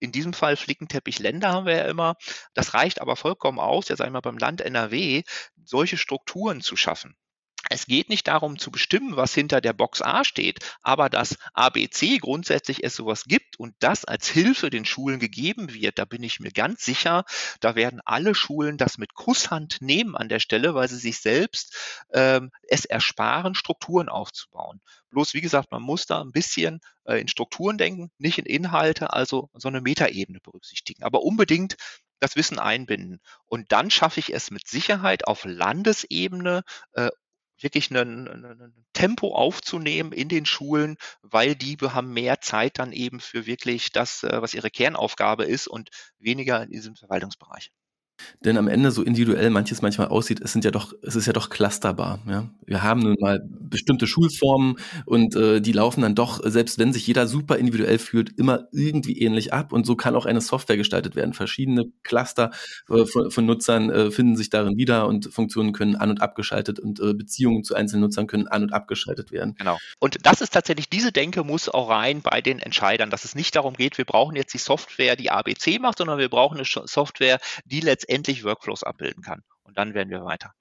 in 0.00 0.12
diesem 0.12 0.32
Fall 0.32 0.56
Flickenteppich 0.56 1.18
Länder 1.18 1.50
haben 1.50 1.66
wir 1.66 1.76
ja 1.76 1.84
immer. 1.84 2.16
Das 2.54 2.74
reicht 2.74 3.00
aber 3.00 3.16
vollkommen 3.16 3.58
aus, 3.58 3.88
jetzt 3.88 4.00
einmal 4.00 4.22
beim 4.22 4.38
Land 4.38 4.60
NRW, 4.60 5.22
solche 5.64 5.96
Strukturen 5.96 6.60
zu 6.60 6.76
schaffen. 6.76 7.16
Es 7.70 7.86
geht 7.86 8.08
nicht 8.08 8.28
darum 8.28 8.58
zu 8.58 8.70
bestimmen, 8.70 9.16
was 9.16 9.34
hinter 9.34 9.60
der 9.60 9.72
Box 9.72 10.02
A 10.02 10.24
steht, 10.24 10.58
aber 10.82 11.08
dass 11.08 11.38
ABC 11.54 12.18
grundsätzlich 12.18 12.84
es 12.84 12.94
sowas 12.94 13.24
gibt 13.24 13.58
und 13.58 13.74
das 13.78 14.04
als 14.04 14.28
Hilfe 14.28 14.70
den 14.70 14.84
Schulen 14.84 15.18
gegeben 15.18 15.72
wird, 15.72 15.98
da 15.98 16.04
bin 16.04 16.22
ich 16.22 16.40
mir 16.40 16.50
ganz 16.50 16.84
sicher, 16.84 17.24
da 17.60 17.74
werden 17.74 18.00
alle 18.04 18.34
Schulen 18.34 18.76
das 18.76 18.98
mit 18.98 19.14
Kusshand 19.14 19.78
nehmen 19.80 20.14
an 20.16 20.28
der 20.28 20.40
Stelle, 20.40 20.74
weil 20.74 20.88
sie 20.88 20.98
sich 20.98 21.20
selbst 21.20 21.76
ähm, 22.12 22.50
es 22.68 22.84
ersparen, 22.84 23.54
Strukturen 23.54 24.08
aufzubauen. 24.08 24.80
Bloß 25.10 25.34
wie 25.34 25.40
gesagt, 25.40 25.70
man 25.70 25.82
muss 25.82 26.06
da 26.06 26.20
ein 26.20 26.32
bisschen 26.32 26.80
äh, 27.04 27.20
in 27.20 27.28
Strukturen 27.28 27.78
denken, 27.78 28.10
nicht 28.18 28.38
in 28.38 28.46
Inhalte, 28.46 29.12
also 29.12 29.48
so 29.54 29.68
eine 29.68 29.80
Metaebene 29.80 30.40
berücksichtigen, 30.40 31.02
aber 31.02 31.22
unbedingt 31.22 31.76
das 32.20 32.36
Wissen 32.36 32.58
einbinden. 32.58 33.20
Und 33.46 33.72
dann 33.72 33.90
schaffe 33.90 34.20
ich 34.20 34.32
es 34.32 34.50
mit 34.50 34.66
Sicherheit 34.66 35.26
auf 35.26 35.44
Landesebene 35.44 36.62
äh, 36.92 37.10
wirklich 37.60 37.90
ein 37.90 38.72
Tempo 38.92 39.34
aufzunehmen 39.34 40.12
in 40.12 40.28
den 40.28 40.46
Schulen, 40.46 40.96
weil 41.22 41.54
die 41.54 41.76
haben 41.78 42.12
mehr 42.12 42.40
Zeit 42.40 42.78
dann 42.78 42.92
eben 42.92 43.20
für 43.20 43.46
wirklich 43.46 43.92
das, 43.92 44.22
äh, 44.22 44.42
was 44.42 44.54
ihre 44.54 44.70
Kernaufgabe 44.70 45.44
ist 45.44 45.66
und 45.66 45.90
weniger 46.18 46.62
in 46.62 46.70
diesem 46.70 46.96
Verwaltungsbereich. 46.96 47.70
Denn 48.44 48.58
am 48.58 48.68
Ende, 48.68 48.90
so 48.90 49.02
individuell 49.02 49.50
manches 49.50 49.82
manchmal 49.82 50.08
aussieht, 50.08 50.40
es 50.40 50.52
sind 50.52 50.64
ja 50.64 50.70
doch, 50.70 50.92
es 51.02 51.16
ist 51.16 51.26
ja 51.26 51.32
doch 51.32 51.50
clusterbar. 51.50 52.20
Ja? 52.28 52.48
Wir 52.66 52.82
haben 52.82 53.00
nun 53.00 53.16
mal 53.18 53.40
bestimmte 53.48 54.06
Schulformen 54.06 54.76
und 55.04 55.34
äh, 55.34 55.60
die 55.60 55.72
laufen 55.72 56.02
dann 56.02 56.14
doch, 56.14 56.40
selbst 56.44 56.78
wenn 56.78 56.92
sich 56.92 57.06
jeder 57.06 57.26
super 57.26 57.56
individuell 57.56 57.98
fühlt, 57.98 58.38
immer 58.38 58.68
irgendwie 58.72 59.18
ähnlich 59.18 59.52
ab. 59.52 59.72
Und 59.72 59.86
so 59.86 59.96
kann 59.96 60.14
auch 60.14 60.26
eine 60.26 60.40
Software 60.40 60.76
gestaltet 60.76 61.16
werden. 61.16 61.32
Verschiedene 61.32 61.86
Cluster 62.02 62.50
äh, 62.88 63.04
von, 63.06 63.30
von, 63.30 63.46
Nutzern 63.46 63.90
äh, 63.90 64.10
finden 64.10 64.36
sich 64.36 64.50
darin 64.50 64.76
wieder 64.76 65.06
und 65.06 65.32
Funktionen 65.32 65.72
können 65.72 65.96
an- 65.96 66.10
und 66.10 66.22
abgeschaltet 66.22 66.78
und 66.78 67.00
äh, 67.00 67.14
Beziehungen 67.14 67.64
zu 67.64 67.74
einzelnen 67.74 68.02
Nutzern 68.02 68.26
können 68.26 68.46
an- 68.46 68.64
und 68.64 68.72
abgeschaltet 68.72 69.32
werden. 69.32 69.54
Genau. 69.58 69.78
Und 69.98 70.18
das 70.22 70.40
ist 70.40 70.52
tatsächlich, 70.52 70.88
diese 70.88 71.12
Denke 71.12 71.44
muss 71.44 71.68
auch 71.68 71.90
rein 71.90 72.22
bei 72.22 72.40
den 72.40 72.58
Entscheidern, 72.58 73.10
dass 73.10 73.24
es 73.24 73.34
nicht 73.34 73.56
darum 73.56 73.74
geht, 73.74 73.98
wir 73.98 74.04
brauchen 74.04 74.36
jetzt 74.36 74.54
die 74.54 74.58
Software, 74.58 75.16
die 75.16 75.30
ABC 75.30 75.78
macht, 75.78 75.98
sondern 75.98 76.18
wir 76.18 76.28
brauchen 76.28 76.58
eine 76.58 76.66
Software, 76.66 77.38
die 77.64 77.80
letztendlich 77.80 78.03
letztendlich 78.04 78.44
Workflows 78.44 78.82
abbilden 78.82 79.22
kann. 79.22 79.42
Und 79.64 79.78
dann 79.78 79.94
werden 79.94 80.10
wir 80.10 80.24
weiter. 80.24 80.52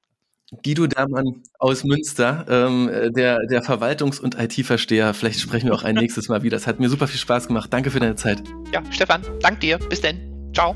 Guido 0.64 0.86
Dermann 0.86 1.42
aus 1.58 1.84
Münster, 1.84 2.46
ähm, 2.48 2.90
der, 3.14 3.40
der 3.48 3.64
Verwaltungs- 3.64 4.20
und 4.20 4.40
IT-Versteher. 4.40 5.14
Vielleicht 5.14 5.40
sprechen 5.40 5.68
wir 5.68 5.74
auch 5.74 5.84
ein 5.84 5.96
nächstes 5.96 6.30
Mal 6.30 6.44
wieder. 6.44 6.58
Es 6.58 6.68
hat 6.68 6.80
mir 6.80 6.90
super 6.90 7.08
viel 7.08 7.20
Spaß 7.20 7.48
gemacht. 7.48 7.74
Danke 7.74 7.90
für 7.90 8.00
deine 8.00 8.16
Zeit. 8.16 8.44
Ja, 8.72 8.84
Stefan, 8.92 9.24
danke 9.42 9.60
dir. 9.62 9.80
Bis 9.80 10.02
denn. 10.02 10.52
Ciao. 10.54 10.76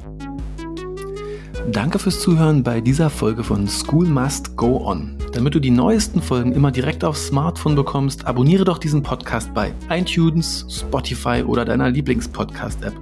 Danke 1.72 1.99
fürs 1.99 2.22
Zuhören 2.22 2.63
bei 2.63 2.82
dieser 2.82 3.09
Folge 3.09 3.43
von 3.43 3.68
School 3.68 4.07
Must 4.07 4.55
Go 4.55 4.84
On. 4.84 5.15
Damit 5.34 5.53
du 5.53 5.59
die 5.59 5.70
neuesten 5.70 6.22
Folgen 6.22 6.53
immer 6.53 6.72
direkt 6.72 7.03
aufs 7.03 7.28
Smartphone 7.28 7.76
bekommst, 7.76 8.26
abonniere 8.26 8.63
doch 8.63 8.80
diesen 8.80 9.03
Podcast 9.03 9.53
bei 9.53 9.74
iTunes, 9.89 10.65
Spotify 10.70 11.43
oder 11.45 11.65
deiner 11.65 11.91
Lieblingspodcast-App. 11.91 12.93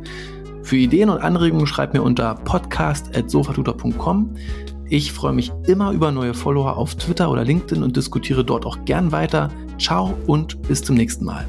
Für 0.65 0.77
Ideen 0.77 1.09
und 1.11 1.21
Anregungen 1.21 1.67
schreib 1.67 1.93
mir 1.93 2.01
unter 2.01 2.33
podcast.sofatutor.com. 2.33 4.33
Ich 4.89 5.13
freue 5.13 5.33
mich 5.33 5.51
immer 5.67 5.91
über 5.91 6.11
neue 6.11 6.33
Follower 6.33 6.75
auf 6.75 6.95
Twitter 6.95 7.29
oder 7.29 7.43
LinkedIn 7.43 7.83
und 7.83 7.95
diskutiere 7.95 8.43
dort 8.43 8.65
auch 8.65 8.83
gern 8.83 9.11
weiter. 9.11 9.51
Ciao 9.77 10.17
und 10.25 10.59
bis 10.63 10.81
zum 10.81 10.95
nächsten 10.95 11.23
Mal. 11.23 11.47